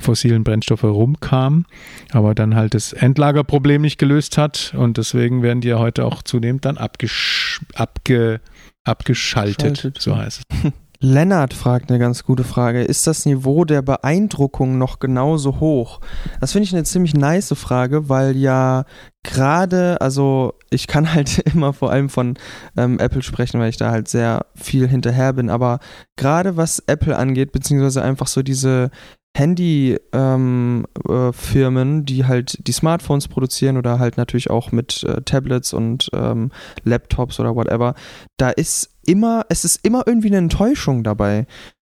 fossilen 0.00 0.44
Brennstoffe 0.44 0.84
rumkam, 0.84 1.64
aber 2.12 2.34
dann 2.34 2.54
halt 2.54 2.74
das 2.74 2.92
Endlagerproblem 2.92 3.80
nicht 3.80 3.98
gelöst 3.98 4.36
hat 4.36 4.74
und 4.76 4.98
deswegen 4.98 5.42
werden 5.42 5.62
die 5.62 5.68
ja 5.68 5.78
heute 5.78 6.04
auch 6.04 6.22
zunehmend 6.22 6.64
dann 6.66 6.76
abgesch 6.76 7.60
abge 7.74 8.40
abgeschaltet, 8.84 9.78
Schaltet. 9.78 10.02
so 10.02 10.16
heißt 10.16 10.42
es. 10.50 10.72
Lennart 11.04 11.52
fragt 11.52 11.90
eine 11.90 11.98
ganz 11.98 12.24
gute 12.24 12.44
Frage. 12.44 12.82
Ist 12.82 13.06
das 13.06 13.26
Niveau 13.26 13.66
der 13.66 13.82
Beeindruckung 13.82 14.78
noch 14.78 15.00
genauso 15.00 15.60
hoch? 15.60 16.00
Das 16.40 16.52
finde 16.52 16.64
ich 16.64 16.74
eine 16.74 16.84
ziemlich 16.84 17.14
nice 17.14 17.52
Frage, 17.54 18.08
weil 18.08 18.36
ja 18.36 18.84
gerade, 19.22 20.00
also 20.00 20.54
ich 20.70 20.86
kann 20.86 21.12
halt 21.12 21.38
immer 21.54 21.74
vor 21.74 21.90
allem 21.90 22.08
von 22.08 22.38
ähm, 22.78 22.98
Apple 22.98 23.22
sprechen, 23.22 23.60
weil 23.60 23.68
ich 23.68 23.76
da 23.76 23.90
halt 23.90 24.08
sehr 24.08 24.46
viel 24.54 24.88
hinterher 24.88 25.34
bin, 25.34 25.50
aber 25.50 25.78
gerade 26.16 26.56
was 26.56 26.82
Apple 26.86 27.16
angeht, 27.16 27.52
beziehungsweise 27.52 28.02
einfach 28.02 28.26
so 28.26 28.42
diese 28.42 28.90
Handy-Firmen, 29.36 30.84
äh, 31.08 31.32
Firmen, 31.32 32.04
die 32.04 32.24
halt 32.24 32.66
die 32.66 32.72
Smartphones 32.72 33.28
produzieren 33.28 33.76
oder 33.76 33.98
halt 33.98 34.16
natürlich 34.16 34.48
auch 34.48 34.70
mit 34.70 35.02
äh, 35.02 35.22
Tablets 35.22 35.72
und 35.72 36.08
ähm, 36.12 36.52
Laptops 36.84 37.40
oder 37.40 37.54
whatever, 37.56 37.94
da 38.36 38.50
ist 38.50 38.90
immer, 39.04 39.44
es 39.48 39.64
ist 39.64 39.84
immer 39.84 40.04
irgendwie 40.06 40.28
eine 40.28 40.38
Enttäuschung 40.38 41.02
dabei. 41.02 41.46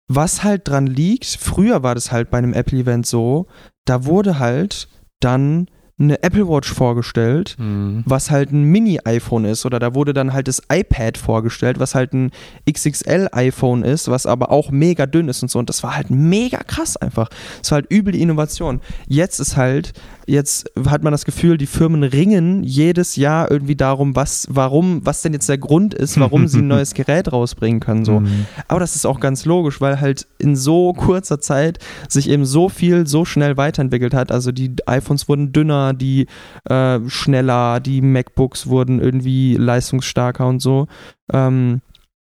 Was 0.06 0.44
halt 0.44 0.68
dran 0.68 0.86
liegt, 0.86 1.24
früher 1.26 1.82
war 1.82 1.94
das 1.94 2.12
halt 2.12 2.30
bei 2.30 2.38
einem 2.38 2.52
Apple-Event 2.52 3.06
so, 3.06 3.46
da 3.84 4.04
wurde 4.04 4.38
halt 4.38 4.88
dann 5.20 5.68
eine 5.96 6.22
Apple 6.24 6.48
Watch 6.48 6.72
vorgestellt, 6.72 7.56
was 8.04 8.30
halt 8.30 8.50
ein 8.50 8.64
Mini-iPhone 8.64 9.44
ist. 9.44 9.64
Oder 9.64 9.78
da 9.78 9.94
wurde 9.94 10.12
dann 10.12 10.32
halt 10.32 10.48
das 10.48 10.60
iPad 10.70 11.16
vorgestellt, 11.16 11.78
was 11.78 11.94
halt 11.94 12.12
ein 12.12 12.32
XXL-iPhone 12.68 13.84
ist, 13.84 14.08
was 14.08 14.26
aber 14.26 14.50
auch 14.50 14.70
mega 14.70 15.06
dünn 15.06 15.28
ist 15.28 15.42
und 15.42 15.50
so. 15.50 15.60
Und 15.60 15.68
das 15.68 15.82
war 15.84 15.96
halt 15.96 16.10
mega 16.10 16.58
krass 16.64 16.96
einfach. 16.96 17.28
Das 17.60 17.70
war 17.70 17.76
halt 17.76 17.90
übel 17.90 18.12
die 18.12 18.22
Innovation. 18.22 18.80
Jetzt 19.06 19.38
ist 19.38 19.56
halt, 19.56 19.92
jetzt 20.26 20.70
hat 20.88 21.02
man 21.02 21.12
das 21.12 21.24
Gefühl, 21.24 21.58
die 21.58 21.66
Firmen 21.66 22.02
ringen 22.02 22.62
jedes 22.62 23.16
Jahr 23.16 23.50
irgendwie 23.50 23.76
darum, 23.76 24.16
was, 24.16 24.46
warum, 24.50 25.04
was 25.04 25.22
denn 25.22 25.32
jetzt 25.32 25.48
der 25.48 25.58
Grund 25.58 25.94
ist, 25.94 26.18
warum 26.18 26.48
sie 26.48 26.58
ein 26.58 26.68
neues 26.68 26.94
Gerät 26.94 27.32
rausbringen 27.32 27.80
können. 27.80 28.04
So. 28.04 28.20
Mhm. 28.20 28.46
Aber 28.68 28.80
das 28.80 28.96
ist 28.96 29.06
auch 29.06 29.20
ganz 29.20 29.44
logisch, 29.44 29.80
weil 29.80 30.00
halt 30.00 30.26
in 30.38 30.56
so 30.56 30.92
kurzer 30.92 31.40
Zeit 31.40 31.78
sich 32.08 32.28
eben 32.28 32.44
so 32.44 32.68
viel 32.68 33.06
so 33.06 33.24
schnell 33.24 33.56
weiterentwickelt 33.56 34.14
hat. 34.14 34.32
Also 34.32 34.52
die 34.52 34.74
iPhones 34.86 35.28
wurden 35.28 35.52
dünner, 35.52 35.94
die 35.94 36.26
äh, 36.68 37.00
schneller, 37.08 37.80
die 37.80 38.00
MacBooks 38.00 38.66
wurden 38.66 39.00
irgendwie 39.00 39.56
leistungsstarker 39.56 40.46
und 40.46 40.60
so. 40.60 40.86
Ähm, 41.32 41.80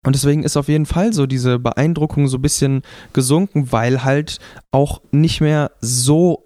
und 0.07 0.14
deswegen 0.14 0.44
ist 0.44 0.57
auf 0.57 0.68
jeden 0.68 0.86
Fall 0.86 1.12
so 1.12 1.26
diese 1.26 1.59
Beeindruckung 1.59 2.26
so 2.26 2.38
ein 2.38 2.42
bisschen 2.42 2.82
gesunken, 3.12 3.70
weil 3.70 4.03
halt 4.03 4.38
auch 4.70 5.03
nicht 5.11 5.42
mehr 5.42 5.72
so, 5.82 6.44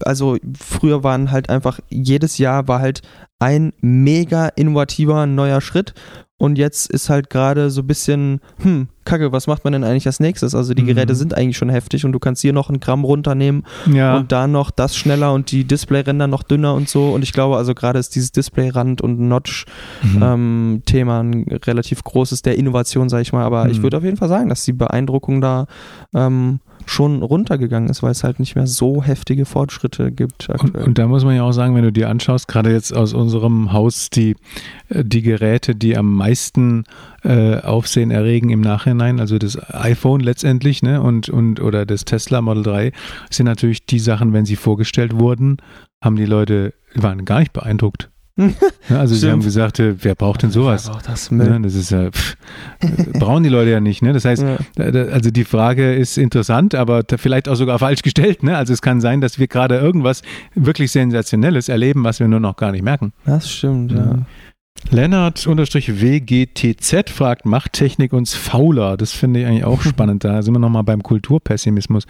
also 0.00 0.36
früher 0.58 1.04
waren 1.04 1.30
halt 1.30 1.48
einfach, 1.48 1.78
jedes 1.90 2.38
Jahr 2.38 2.66
war 2.66 2.80
halt 2.80 3.02
ein 3.38 3.72
mega 3.80 4.48
innovativer 4.48 5.26
neuer 5.26 5.60
Schritt 5.60 5.94
und 6.38 6.58
jetzt 6.58 6.90
ist 6.90 7.08
halt 7.08 7.30
gerade 7.30 7.70
so 7.70 7.80
ein 7.80 7.86
bisschen, 7.86 8.40
hm, 8.60 8.88
kacke, 9.04 9.32
was 9.32 9.46
macht 9.46 9.64
man 9.64 9.72
denn 9.72 9.84
eigentlich 9.84 10.06
als 10.06 10.20
nächstes? 10.20 10.54
Also 10.54 10.74
die 10.74 10.82
Mhm. 10.82 10.88
Geräte 10.88 11.14
sind 11.14 11.34
eigentlich 11.34 11.56
schon 11.56 11.68
heftig 11.70 12.04
und 12.04 12.12
du 12.12 12.18
kannst 12.18 12.42
hier 12.42 12.52
noch 12.52 12.68
ein 12.68 12.80
Gramm 12.80 13.04
runternehmen 13.04 13.64
Ja. 13.90 14.16
und 14.16 14.32
da 14.32 14.46
noch 14.46 14.70
das 14.70 14.96
schneller 14.96 15.32
und 15.32 15.50
die 15.52 15.64
Displayränder 15.64 16.26
noch 16.26 16.42
dünner 16.42 16.74
und 16.74 16.88
so 16.88 17.12
und 17.14 17.22
ich 17.22 17.32
glaube 17.32 17.56
also 17.56 17.72
gerade 17.74 17.98
ist 17.98 18.14
dieses 18.16 18.32
Displayrand 18.32 19.00
und 19.00 19.18
Notch 19.20 19.64
Mhm. 20.02 20.22
ähm, 20.22 20.82
ein 20.92 21.46
relativ 21.64 22.02
großes 22.04 22.42
der 22.42 22.58
Innovation, 22.58 23.08
sage 23.08 23.22
ich 23.22 23.32
mal. 23.32 23.44
Aber 23.44 23.70
ich 23.70 23.78
Mhm. 23.78 23.82
würde 23.84 23.96
auf 23.98 24.04
jeden 24.04 24.16
Fall 24.16 24.28
sagen, 24.28 24.48
dass 24.48 24.64
die 24.64 24.72
Beeindruckung 24.72 25.40
da 25.40 25.66
ähm, 26.14 26.60
schon 26.86 27.22
runtergegangen 27.22 27.90
ist, 27.90 28.02
weil 28.02 28.12
es 28.12 28.24
halt 28.24 28.38
nicht 28.38 28.54
mehr 28.54 28.66
so 28.66 29.02
heftige 29.02 29.44
Fortschritte 29.44 30.12
gibt 30.12 30.48
Und, 30.48 30.54
aktuell. 30.60 30.84
und 30.84 30.98
da 30.98 31.06
muss 31.06 31.24
man 31.24 31.36
ja 31.36 31.42
auch 31.42 31.52
sagen, 31.52 31.74
wenn 31.74 31.82
du 31.82 31.92
dir 31.92 32.08
anschaust, 32.08 32.48
gerade 32.48 32.72
jetzt 32.72 32.96
aus 32.96 33.12
unserem 33.12 33.72
Haus, 33.72 34.08
die, 34.08 34.36
äh, 34.88 35.04
die 35.04 35.22
Geräte, 35.22 35.74
die 35.74 35.96
am 35.96 36.14
meisten 36.14 36.84
äh, 37.24 37.60
Aufsehen 37.60 38.10
erregen 38.10 38.50
im 38.50 38.60
Nachhinein, 38.60 39.20
also 39.20 39.38
das 39.38 39.58
iPhone 39.74 40.20
letztendlich, 40.20 40.82
ne, 40.82 41.02
und, 41.02 41.28
und 41.28 41.60
oder 41.60 41.84
das 41.84 42.04
Tesla 42.04 42.40
Model 42.40 42.62
3, 42.62 42.92
sind 43.30 43.46
natürlich 43.46 43.84
die 43.84 43.98
Sachen, 43.98 44.32
wenn 44.32 44.46
sie 44.46 44.56
vorgestellt 44.56 45.18
wurden, 45.18 45.56
haben 46.00 46.16
die 46.16 46.26
Leute, 46.26 46.72
waren 46.94 47.24
gar 47.24 47.40
nicht 47.40 47.52
beeindruckt. 47.52 48.10
Ja, 48.88 49.00
also 49.00 49.14
sie 49.14 49.18
Stimmt. 49.20 49.32
haben 49.32 49.42
gesagt, 49.42 49.80
äh, 49.80 49.94
wer 50.04 50.14
braucht 50.14 50.42
denn 50.42 50.50
sowas? 50.50 50.88
Aber 50.88 50.98
auch 50.98 51.02
das 51.02 51.30
Müll. 51.30 51.48
Ne, 51.50 51.60
das 51.62 51.74
ist 51.74 51.90
ja, 51.90 52.10
pff, 52.10 52.36
äh, 52.80 53.18
brauchen 53.18 53.42
die 53.42 53.48
Leute 53.48 53.70
ja 53.70 53.80
nicht. 53.80 54.02
Ne? 54.02 54.12
Das 54.12 54.24
heißt, 54.24 54.44
Ja. 54.44 54.58
also 54.84 55.30
die 55.30 55.44
Frage 55.44 55.94
ist 55.94 56.18
interessant, 56.18 56.74
aber 56.74 57.02
vielleicht 57.16 57.48
auch 57.48 57.54
sogar 57.56 57.78
falsch 57.78 58.02
gestellt. 58.02 58.42
Ne? 58.42 58.56
Also 58.56 58.72
es 58.74 58.82
kann 58.82 59.00
sein, 59.00 59.20
dass 59.20 59.38
wir 59.38 59.48
gerade 59.48 59.76
irgendwas 59.78 60.22
wirklich 60.54 60.92
Sensationelles 60.92 61.68
erleben, 61.68 62.04
was 62.04 62.20
wir 62.20 62.28
nur 62.28 62.40
noch 62.40 62.56
gar 62.56 62.72
nicht 62.72 62.82
merken. 62.84 63.12
Das 63.24 63.50
stimmt, 63.50 63.92
ja. 63.92 64.04
Mhm. 64.04 64.26
Lennart-WGTZ 64.90 67.10
fragt, 67.10 67.46
macht 67.46 67.72
Technik 67.72 68.12
uns 68.12 68.34
fauler? 68.34 68.96
Das 68.96 69.12
finde 69.12 69.40
ich 69.40 69.46
eigentlich 69.46 69.64
auch 69.64 69.80
spannend. 69.82 70.24
Da 70.24 70.42
sind 70.42 70.54
wir 70.54 70.58
nochmal 70.58 70.84
beim 70.84 71.02
Kulturpessimismus. 71.02 72.06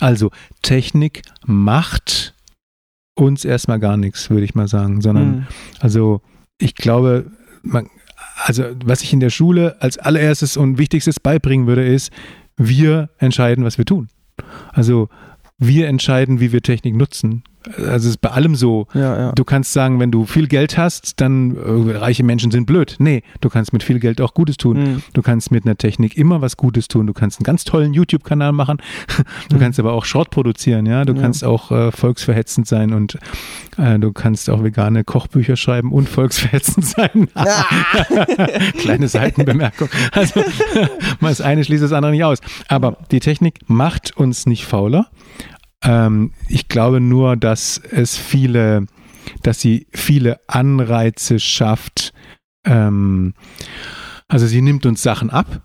Also 0.00 0.30
Technik 0.62 1.22
macht 1.46 2.34
uns 3.18 3.44
erstmal 3.44 3.78
gar 3.78 3.96
nichts, 3.96 4.30
würde 4.30 4.44
ich 4.44 4.54
mal 4.54 4.68
sagen, 4.68 5.00
sondern 5.00 5.30
Mhm. 5.30 5.46
also 5.80 6.20
ich 6.58 6.74
glaube, 6.74 7.30
man, 7.62 7.88
also 8.44 8.64
was 8.84 9.02
ich 9.02 9.12
in 9.12 9.20
der 9.20 9.30
Schule 9.30 9.76
als 9.80 9.98
allererstes 9.98 10.56
und 10.56 10.78
wichtigstes 10.78 11.20
beibringen 11.20 11.66
würde, 11.66 11.84
ist, 11.84 12.10
wir 12.56 13.10
entscheiden, 13.18 13.64
was 13.64 13.78
wir 13.78 13.84
tun. 13.84 14.08
Also 14.72 15.08
wir 15.58 15.88
entscheiden, 15.88 16.40
wie 16.40 16.52
wir 16.52 16.62
Technik 16.62 16.94
nutzen. 16.94 17.42
Also 17.76 17.88
es 17.90 18.04
ist 18.06 18.20
bei 18.20 18.30
allem 18.30 18.54
so. 18.54 18.86
Ja, 18.94 19.18
ja. 19.18 19.32
Du 19.32 19.44
kannst 19.44 19.72
sagen, 19.72 20.00
wenn 20.00 20.10
du 20.10 20.24
viel 20.26 20.46
Geld 20.46 20.78
hast, 20.78 21.20
dann 21.20 21.56
äh, 21.56 21.96
reiche 21.98 22.22
Menschen 22.24 22.50
sind 22.50 22.66
blöd. 22.66 22.96
Nee, 22.98 23.22
du 23.40 23.48
kannst 23.50 23.72
mit 23.72 23.82
viel 23.82 23.98
Geld 23.98 24.20
auch 24.20 24.32
Gutes 24.32 24.56
tun. 24.56 24.76
Mhm. 24.78 25.02
Du 25.12 25.22
kannst 25.22 25.50
mit 25.50 25.64
einer 25.66 25.76
Technik 25.76 26.16
immer 26.16 26.40
was 26.40 26.56
Gutes 26.56 26.88
tun. 26.88 27.06
Du 27.06 27.12
kannst 27.12 27.38
einen 27.38 27.44
ganz 27.44 27.64
tollen 27.64 27.92
YouTube-Kanal 27.94 28.52
machen. 28.52 28.78
Du 29.50 29.56
Mhm. 29.56 29.60
kannst 29.60 29.78
aber 29.80 29.92
auch 29.92 30.04
Short 30.04 30.30
produzieren, 30.30 30.86
ja. 30.86 31.04
Du 31.04 31.14
Ja. 31.14 31.20
kannst 31.20 31.44
auch 31.44 31.70
äh, 31.70 31.90
volksverhetzend 31.92 32.66
sein 32.66 32.92
und 32.92 33.18
äh, 33.76 33.98
du 33.98 34.12
kannst 34.12 34.48
auch 34.50 34.62
vegane 34.62 35.04
Kochbücher 35.04 35.56
schreiben 35.56 35.92
und 35.92 36.08
volksverhetzend 36.08 36.86
sein. 36.86 37.28
Kleine 38.78 39.08
Seitenbemerkung. 39.08 39.88
Also 40.12 40.42
das 41.20 41.40
eine 41.40 41.64
schließt 41.64 41.82
das 41.82 41.92
andere 41.92 42.12
nicht 42.12 42.24
aus. 42.24 42.38
Aber 42.68 42.96
die 43.10 43.20
Technik 43.20 43.60
macht 43.66 44.16
uns 44.16 44.46
nicht 44.46 44.64
fauler. 44.64 45.06
Ähm, 45.82 46.32
ich 46.48 46.68
glaube 46.68 47.00
nur, 47.00 47.36
dass 47.36 47.78
es 47.78 48.16
viele, 48.16 48.86
dass 49.42 49.60
sie 49.60 49.86
viele 49.92 50.40
Anreize 50.46 51.38
schafft. 51.38 52.12
Ähm, 52.64 53.34
also 54.28 54.46
sie 54.46 54.62
nimmt 54.62 54.86
uns 54.86 55.02
Sachen 55.02 55.30
ab. 55.30 55.62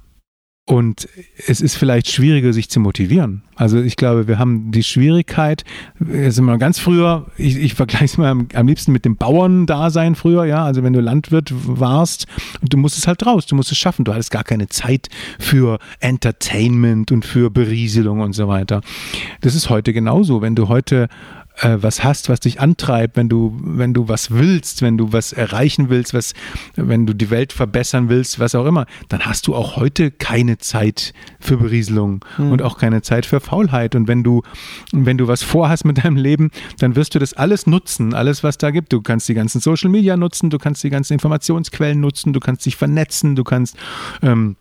Und 0.66 1.10
es 1.46 1.60
ist 1.60 1.76
vielleicht 1.76 2.10
schwieriger, 2.10 2.54
sich 2.54 2.70
zu 2.70 2.80
motivieren. 2.80 3.44
Also 3.56 3.82
ich 3.82 3.98
glaube, 3.98 4.30
wir 4.30 4.40
haben 4.40 4.72
die 4.72 4.84
Schwierigkeit, 4.84 5.66
jetzt 6.00 6.36
sind 6.36 6.46
wir 6.46 6.58
ganz 6.58 6.80
früher, 6.80 7.26
ich, 7.38 7.58
ich 7.58 7.74
vergleiche 7.74 8.06
es 8.06 8.18
mal 8.18 8.30
am, 8.30 8.48
am, 8.54 8.68
liebsten 8.68 8.94
mit 8.94 9.04
dem 9.04 9.18
Bauerndasein 9.18 10.16
früher, 10.16 10.46
ja. 10.46 10.64
Also 10.64 10.82
wenn 10.82 10.94
du 10.94 11.02
Landwirt 11.02 11.52
warst, 11.54 12.28
du 12.62 12.78
musstest 12.78 13.08
halt 13.08 13.26
raus, 13.26 13.46
du 13.46 13.56
musst 13.56 13.74
es 13.74 13.78
schaffen. 13.78 14.06
Du 14.06 14.14
hattest 14.14 14.32
gar 14.32 14.46
keine 14.46 14.70
Zeit 14.70 15.10
für 15.38 15.80
Entertainment 16.00 17.12
und 17.12 17.26
für 17.26 17.52
Berieselung 17.52 18.22
und 18.22 18.32
so 18.32 18.48
weiter. 18.48 18.80
Das 19.42 19.56
ist 19.56 19.70
heute 19.70 19.92
genauso. 19.92 20.42
Wenn 20.42 20.56
du 20.56 20.70
heute 20.70 21.10
äh, 21.58 21.78
was 21.80 22.04
hast, 22.04 22.30
was 22.30 22.40
dich 22.40 22.60
antreibt, 22.60 23.16
wenn 23.16 23.30
du, 23.30 23.58
wenn 23.64 23.94
du 23.94 24.08
was 24.08 24.32
willst, 24.32 24.82
wenn 24.82 24.98
du 24.98 25.14
was 25.14 25.34
erreichen 25.34 25.90
willst, 25.90 26.14
was, 26.14 26.34
wenn 26.76 27.06
du 27.06 27.14
die 27.14 27.30
Welt 27.30 27.54
verbessern 27.54 28.10
willst, 28.10 28.40
was 28.40 28.56
auch 28.56 28.66
immer, 28.66 28.86
dann 29.10 29.26
hast 29.26 29.48
du 29.48 29.56
auch 29.56 29.76
heute 29.76 30.12
keine 30.12 30.58
Zeit 30.58 31.14
für 31.40 31.58
Berieselung 31.58 32.26
hm. 32.38 32.52
und 32.52 32.62
auch 32.62 32.78
keine 32.78 33.02
Zeit 33.02 33.26
für 33.26 33.40
Faulheit. 33.40 33.96
Und 33.96 34.08
wenn 34.08 34.24
du, 34.24 34.42
wenn 34.92 35.18
du 35.18 35.28
was 35.28 35.44
vorhast 35.44 35.86
mit 35.86 36.04
deinem 36.04 36.18
Leben, 36.18 36.50
dann 36.80 36.96
wirst 36.96 37.16
du 37.16 37.20
das 37.20 37.34
alles 37.34 37.68
nutzen, 37.68 38.14
alles, 38.14 38.44
was 38.44 38.58
da 38.58 38.72
gibt. 38.72 38.92
Du 38.92 39.02
kannst 39.02 39.30
die 39.30 39.34
ganzen 39.34 39.62
Social 39.62 39.90
Media 39.90 40.18
nutzen, 40.18 40.50
du 40.50 40.58
kannst 40.58 40.84
die 40.84 40.90
ganzen 40.90 41.14
Informationsquellen 41.14 42.00
nutzen, 42.00 42.34
du 42.34 42.40
kannst 42.40 42.66
dich 42.66 42.76
vernetzen, 42.76 43.36
du 43.36 43.44
kannst 43.44 43.78
ähm, 44.22 44.56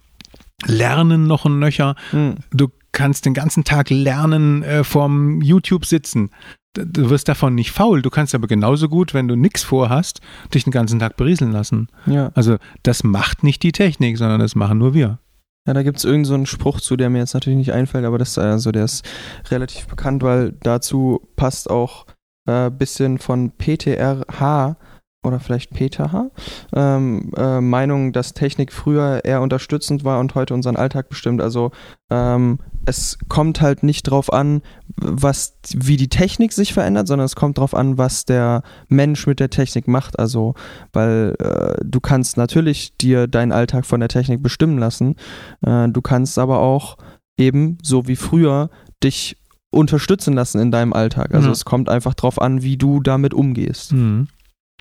lernen 0.67 1.27
noch 1.27 1.47
ein 1.47 1.59
Nöcher. 1.59 1.97
Hm. 2.11 2.37
Du 2.51 2.69
kannst 2.93 3.25
den 3.25 3.33
ganzen 3.33 3.65
Tag 3.65 3.89
lernen 3.89 4.63
äh, 4.63 4.85
vorm 4.85 5.41
YouTube 5.41 5.87
sitzen 5.87 6.31
du 6.75 7.11
wirst 7.11 7.29
davon 7.29 7.55
nicht 7.55 7.73
faul. 7.73 8.03
Du 8.03 8.11
kannst 8.11 8.35
aber 8.35 8.47
genauso 8.47 8.89
gut, 8.89 9.15
wenn 9.15 9.29
du 9.29 9.37
nichts 9.37 9.63
vorhast, 9.63 10.21
dich 10.55 10.65
den 10.65 10.71
ganzen 10.71 10.99
Tag 10.99 11.17
berieseln 11.17 11.53
lassen. 11.53 11.89
Ja. 12.07 12.31
Also 12.35 12.57
das 12.83 13.05
macht 13.05 13.43
nicht 13.45 13.63
die 13.63 13.73
Technik, 13.73 14.19
sondern 14.19 14.41
das 14.41 14.55
machen 14.55 14.79
nur 14.79 14.95
wir. 14.95 15.19
Ja, 15.67 15.75
da 15.75 15.83
gibt 15.83 15.99
es 15.99 16.05
irgendeinen 16.05 16.25
so 16.25 16.35
einen 16.35 16.47
Spruch 16.47 16.81
zu, 16.81 16.97
der 16.97 17.09
mir 17.09 17.19
jetzt 17.19 17.35
natürlich 17.35 17.59
nicht 17.59 17.73
einfällt, 17.73 18.05
aber 18.05 18.19
das 18.19 18.37
also 18.37 18.73
der 18.73 18.85
ist 18.85 19.09
relativ 19.49 19.87
bekannt, 19.87 20.23
weil 20.23 20.53
dazu 20.63 21.21
passt 21.37 21.71
auch 21.71 22.07
ein 22.47 22.67
äh, 22.67 22.71
bisschen 22.71 23.19
von 23.19 23.53
PTRH 23.57 24.77
oder 25.25 25.39
vielleicht 25.39 25.73
Peter 25.73 26.11
H. 26.11 26.31
Ähm, 26.75 27.31
äh, 27.37 27.61
Meinung, 27.61 28.13
dass 28.13 28.35
Technik 28.35 28.73
früher 28.73 29.25
eher 29.25 29.41
unterstützend 29.41 30.05
war 30.05 30.19
und 30.19 30.35
heute 30.35 30.53
unseren 30.53 30.77
Alltag 30.77 31.09
bestimmt. 31.09 31.41
Also 31.41 31.71
ähm, 32.11 32.59
es 32.87 33.19
kommt 33.29 33.61
halt 33.61 33.83
nicht 33.83 34.03
drauf 34.05 34.33
an, 34.33 34.63
was, 34.97 35.55
wie 35.75 35.97
die 35.97 36.09
Technik 36.09 36.53
sich 36.53 36.73
verändert, 36.73 37.07
sondern 37.09 37.27
es 37.27 37.37
kommt 37.37 37.59
drauf 37.59 37.75
an, 37.75 37.99
was 37.99 38.25
der 38.25 38.63
Mensch 38.89 39.27
mit 39.27 39.41
der 39.41 39.51
Technik 39.51 39.89
macht. 39.89 40.19
Also, 40.19 40.55
weil 40.93 41.35
äh, 41.39 41.81
du 41.85 42.01
kannst 42.01 42.37
natürlich 42.37 42.97
dir 42.97 43.27
deinen 43.27 43.53
Alltag 43.53 43.87
von 43.87 44.01
der 44.01 44.09
Technik 44.09 44.43
bestimmen 44.43 44.79
lassen. 44.79 45.17
Äh, 45.63 45.89
du 45.89 46.01
kannst 46.03 46.39
aber 46.39 46.61
auch 46.61 46.97
eben, 47.37 47.79
so 47.83 48.07
wie 48.09 48.17
früher, 48.17 48.71
dich 49.03 49.37
unterstützen 49.71 50.35
lassen 50.35 50.61
in 50.61 50.71
deinem 50.71 50.93
Alltag. 50.93 51.35
Also 51.35 51.49
mhm. 51.49 51.53
es 51.53 51.65
kommt 51.65 51.89
einfach 51.89 52.15
drauf 52.15 52.41
an, 52.41 52.63
wie 52.63 52.77
du 52.77 53.01
damit 53.01 53.33
umgehst. 53.35 53.93
Mhm. 53.93 54.29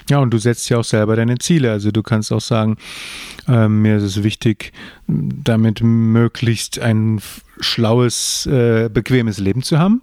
Ja, 0.10 0.20
und 0.20 0.32
du 0.32 0.38
setzt 0.38 0.70
ja 0.70 0.80
auch 0.80 0.84
selber 0.84 1.16
deine 1.16 1.38
Ziele. 1.38 1.72
Also 1.72 1.92
du 1.92 2.04
kannst 2.04 2.32
auch 2.32 2.42
sagen, 2.42 2.78
äh, 3.48 3.68
mir 3.68 3.98
ist 3.98 4.04
es 4.04 4.24
wichtig, 4.24 4.74
damit 5.08 5.82
möglichst 5.82 6.80
ein 6.80 7.22
schlaues, 7.62 8.46
äh, 8.46 8.90
bequemes 8.90 9.40
Leben 9.40 9.64
zu 9.64 9.80
haben. 9.80 10.02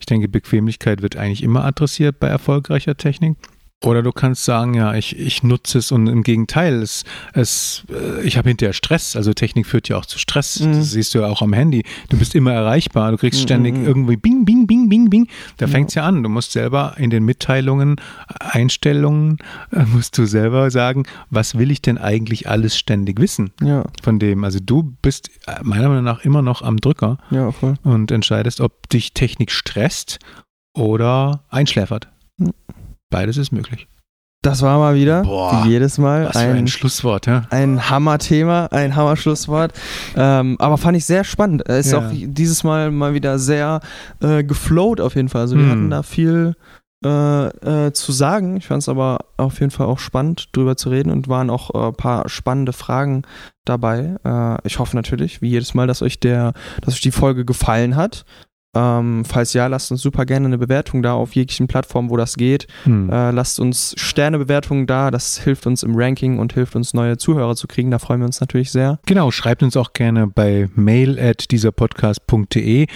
Ich 0.00 0.06
denke, 0.06 0.28
Bequemlichkeit 0.28 1.02
wird 1.02 1.16
eigentlich 1.16 1.42
immer 1.42 1.64
adressiert 1.64 2.18
bei 2.18 2.28
erfolgreicher 2.28 2.96
Technik. 2.96 3.36
Oder 3.84 4.02
du 4.02 4.10
kannst 4.10 4.44
sagen, 4.44 4.74
ja, 4.74 4.94
ich, 4.94 5.16
ich 5.16 5.44
nutze 5.44 5.78
es 5.78 5.92
und 5.92 6.08
im 6.08 6.24
Gegenteil, 6.24 6.82
es, 6.82 7.04
es, 7.32 7.84
äh, 7.88 8.26
ich 8.26 8.36
habe 8.36 8.48
hinterher 8.48 8.72
Stress. 8.72 9.14
Also 9.14 9.34
Technik 9.34 9.66
führt 9.66 9.88
ja 9.88 9.96
auch 9.96 10.06
zu 10.06 10.18
Stress. 10.18 10.58
Mhm. 10.58 10.72
Das 10.72 10.90
siehst 10.90 11.14
du 11.14 11.20
ja 11.20 11.26
auch 11.28 11.42
am 11.42 11.52
Handy. 11.52 11.84
Du 12.08 12.18
bist 12.18 12.34
immer 12.34 12.52
erreichbar. 12.52 13.12
Du 13.12 13.18
kriegst 13.18 13.38
mhm. 13.40 13.44
ständig 13.44 13.76
mhm. 13.76 13.86
irgendwie 13.86 14.16
Bing, 14.16 14.44
Bing, 14.44 14.66
Bing, 14.66 14.88
Bing, 14.88 15.08
Bing. 15.08 15.28
Da 15.58 15.66
ja. 15.66 15.70
fängt 15.70 15.90
es 15.90 15.94
ja 15.94 16.02
an. 16.02 16.24
Du 16.24 16.28
musst 16.28 16.50
selber 16.50 16.94
in 16.98 17.10
den 17.10 17.24
Mitteilungen, 17.24 18.00
Einstellungen, 18.40 19.38
äh, 19.70 19.84
musst 19.84 20.18
du 20.18 20.26
selber 20.26 20.72
sagen, 20.72 21.04
was 21.30 21.56
will 21.56 21.70
ich 21.70 21.80
denn 21.80 21.98
eigentlich 21.98 22.48
alles 22.48 22.76
ständig 22.76 23.20
wissen 23.20 23.52
ja. 23.62 23.84
von 24.02 24.18
dem. 24.18 24.42
Also 24.42 24.58
du 24.60 24.96
bist 25.02 25.30
äh, 25.46 25.62
meiner 25.62 25.88
Meinung 25.88 26.04
nach 26.04 26.24
immer 26.24 26.42
noch 26.42 26.62
am 26.62 26.78
Drücker 26.78 27.18
ja, 27.30 27.52
und 27.84 28.10
entscheidest, 28.10 28.60
ob 28.60 28.88
dich 28.88 29.14
Technik 29.14 29.52
stresst 29.52 30.18
oder 30.74 31.44
einschläfert. 31.48 32.08
Mhm. 32.38 32.54
Beides 33.10 33.36
ist 33.36 33.52
möglich. 33.52 33.88
Das 34.42 34.62
war 34.62 34.78
mal 34.78 34.94
wieder, 34.94 35.22
Boah, 35.22 35.64
wie 35.64 35.70
jedes 35.70 35.98
Mal, 35.98 36.28
ein, 36.28 36.56
ein, 36.56 36.68
Schlusswort, 36.68 37.26
ja. 37.26 37.42
Ein 37.50 37.90
Hammer-Thema, 37.90 38.66
ein 38.66 38.94
Hammer-Schlusswort. 38.94 39.72
Ähm, 40.14 40.56
aber 40.60 40.78
fand 40.78 40.96
ich 40.96 41.04
sehr 41.04 41.24
spannend. 41.24 41.62
Er 41.66 41.78
ist 41.78 41.90
ja. 41.90 41.98
auch 41.98 42.12
dieses 42.12 42.62
Mal 42.62 42.92
mal 42.92 43.14
wieder 43.14 43.40
sehr 43.40 43.80
äh, 44.20 44.44
geflowt 44.44 45.00
auf 45.00 45.16
jeden 45.16 45.28
Fall. 45.28 45.40
Also 45.40 45.56
wir 45.56 45.64
hm. 45.64 45.70
hatten 45.70 45.90
da 45.90 46.04
viel 46.04 46.54
äh, 47.04 47.46
äh, 47.86 47.92
zu 47.92 48.12
sagen. 48.12 48.56
Ich 48.56 48.66
fand 48.66 48.82
es 48.82 48.88
aber 48.88 49.18
auf 49.36 49.60
jeden 49.60 49.70
Fall 49.70 49.86
auch 49.86 49.98
spannend, 49.98 50.48
drüber 50.52 50.76
zu 50.76 50.90
reden 50.90 51.10
und 51.10 51.28
waren 51.28 51.50
auch 51.50 51.70
ein 51.70 51.90
äh, 51.90 51.92
paar 51.92 52.28
spannende 52.28 52.72
Fragen 52.72 53.22
dabei. 53.64 54.16
Äh, 54.24 54.66
ich 54.66 54.78
hoffe 54.78 54.96
natürlich, 54.96 55.42
wie 55.42 55.50
jedes 55.50 55.74
Mal, 55.74 55.86
dass 55.86 56.02
euch 56.02 56.18
der, 56.20 56.54
dass 56.80 56.94
euch 56.94 57.00
die 57.00 57.10
Folge 57.10 57.44
gefallen 57.44 57.96
hat. 57.96 58.24
Ähm, 58.78 59.24
falls 59.24 59.54
ja, 59.54 59.66
lasst 59.66 59.90
uns 59.90 60.02
super 60.02 60.24
gerne 60.24 60.46
eine 60.46 60.58
Bewertung 60.58 61.02
da 61.02 61.14
auf 61.14 61.34
jeglichen 61.34 61.66
Plattformen, 61.66 62.10
wo 62.10 62.16
das 62.16 62.36
geht. 62.36 62.68
Hm. 62.84 63.10
Äh, 63.10 63.32
lasst 63.32 63.58
uns 63.58 63.94
Sternebewertungen 63.98 64.86
da, 64.86 65.10
das 65.10 65.38
hilft 65.38 65.66
uns 65.66 65.82
im 65.82 65.96
Ranking 65.96 66.38
und 66.38 66.52
hilft 66.52 66.76
uns 66.76 66.94
neue 66.94 67.16
Zuhörer 67.16 67.56
zu 67.56 67.66
kriegen. 67.66 67.90
Da 67.90 67.98
freuen 67.98 68.20
wir 68.20 68.26
uns 68.26 68.40
natürlich 68.40 68.70
sehr. 68.70 69.00
Genau, 69.06 69.32
schreibt 69.32 69.62
uns 69.64 69.76
auch 69.76 69.92
gerne 69.92 70.28
bei 70.28 70.68
mail 70.76 71.18
at 71.18 71.50
dieserpodcast.de. 71.50 72.86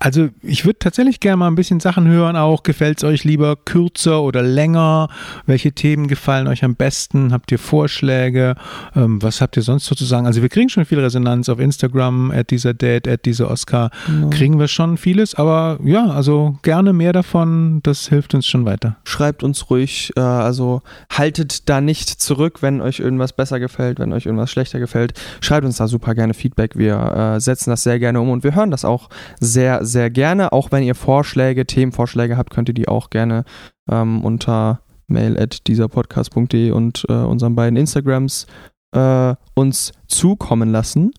Also 0.00 0.28
ich 0.42 0.64
würde 0.64 0.78
tatsächlich 0.78 1.18
gerne 1.18 1.38
mal 1.38 1.48
ein 1.48 1.56
bisschen 1.56 1.80
Sachen 1.80 2.06
hören 2.06 2.36
auch. 2.36 2.62
Gefällt 2.62 2.98
es 2.98 3.04
euch 3.04 3.24
lieber 3.24 3.56
kürzer 3.56 4.22
oder 4.22 4.42
länger? 4.42 5.08
Welche 5.44 5.72
Themen 5.72 6.06
gefallen 6.06 6.46
euch 6.46 6.62
am 6.62 6.76
besten? 6.76 7.32
Habt 7.32 7.50
ihr 7.50 7.58
Vorschläge? 7.58 8.54
Ähm, 8.94 9.20
was 9.20 9.40
habt 9.40 9.56
ihr 9.56 9.64
sonst 9.64 9.86
sozusagen? 9.86 10.24
Also 10.24 10.40
wir 10.40 10.50
kriegen 10.50 10.68
schon 10.68 10.84
viel 10.84 11.00
Resonanz 11.00 11.48
auf 11.48 11.58
Instagram, 11.58 12.30
at 12.30 12.50
dieser 12.50 12.74
Date, 12.74 13.08
at 13.08 13.24
dieser 13.24 13.50
Oscar. 13.50 13.90
Ja. 14.06 14.30
Kriegen 14.30 14.60
wir 14.60 14.68
schon 14.68 14.98
vieles, 14.98 15.34
aber 15.34 15.80
ja, 15.82 16.06
also 16.06 16.56
gerne 16.62 16.92
mehr 16.92 17.12
davon. 17.12 17.80
Das 17.82 18.06
hilft 18.06 18.34
uns 18.34 18.46
schon 18.46 18.64
weiter. 18.66 18.98
Schreibt 19.02 19.42
uns 19.42 19.68
ruhig, 19.68 20.12
äh, 20.14 20.20
also 20.20 20.82
haltet 21.10 21.68
da 21.68 21.80
nicht 21.80 22.08
zurück, 22.08 22.62
wenn 22.62 22.80
euch 22.80 23.00
irgendwas 23.00 23.32
besser 23.32 23.58
gefällt, 23.58 23.98
wenn 23.98 24.12
euch 24.12 24.26
irgendwas 24.26 24.52
schlechter 24.52 24.78
gefällt. 24.78 25.14
Schreibt 25.40 25.64
uns 25.66 25.78
da 25.78 25.88
super 25.88 26.14
gerne 26.14 26.34
Feedback. 26.34 26.78
Wir 26.78 27.34
äh, 27.34 27.40
setzen 27.40 27.70
das 27.70 27.82
sehr 27.82 27.98
gerne 27.98 28.20
um 28.20 28.30
und 28.30 28.44
wir 28.44 28.54
hören 28.54 28.70
das 28.70 28.84
auch 28.84 29.08
sehr, 29.40 29.84
sehr 29.88 30.10
gerne. 30.10 30.52
Auch 30.52 30.70
wenn 30.70 30.82
ihr 30.82 30.94
Vorschläge, 30.94 31.66
Themenvorschläge 31.66 32.36
habt, 32.36 32.50
könnt 32.50 32.68
ihr 32.68 32.74
die 32.74 32.88
auch 32.88 33.10
gerne 33.10 33.44
ähm, 33.90 34.24
unter 34.24 34.80
mail 35.08 35.38
at 35.40 35.66
dieserpodcast.de 35.66 36.70
und 36.70 37.04
äh, 37.08 37.12
unseren 37.12 37.54
beiden 37.54 37.76
Instagrams 37.76 38.46
äh, 38.94 39.34
uns 39.54 39.92
zukommen 40.06 40.70
lassen. 40.70 41.12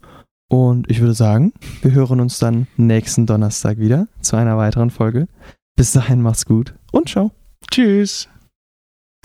Und 0.52 0.90
ich 0.90 1.00
würde 1.00 1.14
sagen, 1.14 1.54
wir 1.82 1.92
hören 1.92 2.20
uns 2.20 2.40
dann 2.40 2.68
nächsten 2.78 3.26
Donnerstag 3.26 3.78
wieder 3.78 4.08
zu 4.22 4.36
einer 4.36 4.58
weiteren 4.58 4.90
Folge. 4.90 5.28
Bis 5.76 5.92
dahin 5.92 6.22
macht's 6.22 6.46
gut 6.46 6.74
und 6.92 7.10
ciao. 7.10 7.32
Tschüss. 7.70 8.28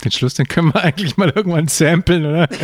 Den 0.05 0.11
Schluss, 0.11 0.35
den 0.35 0.47
können 0.47 0.75
wir 0.75 0.83
eigentlich 0.83 1.17
mal 1.17 1.31
irgendwann 1.31 1.69
samplen, 1.69 2.27
oder? 2.27 2.49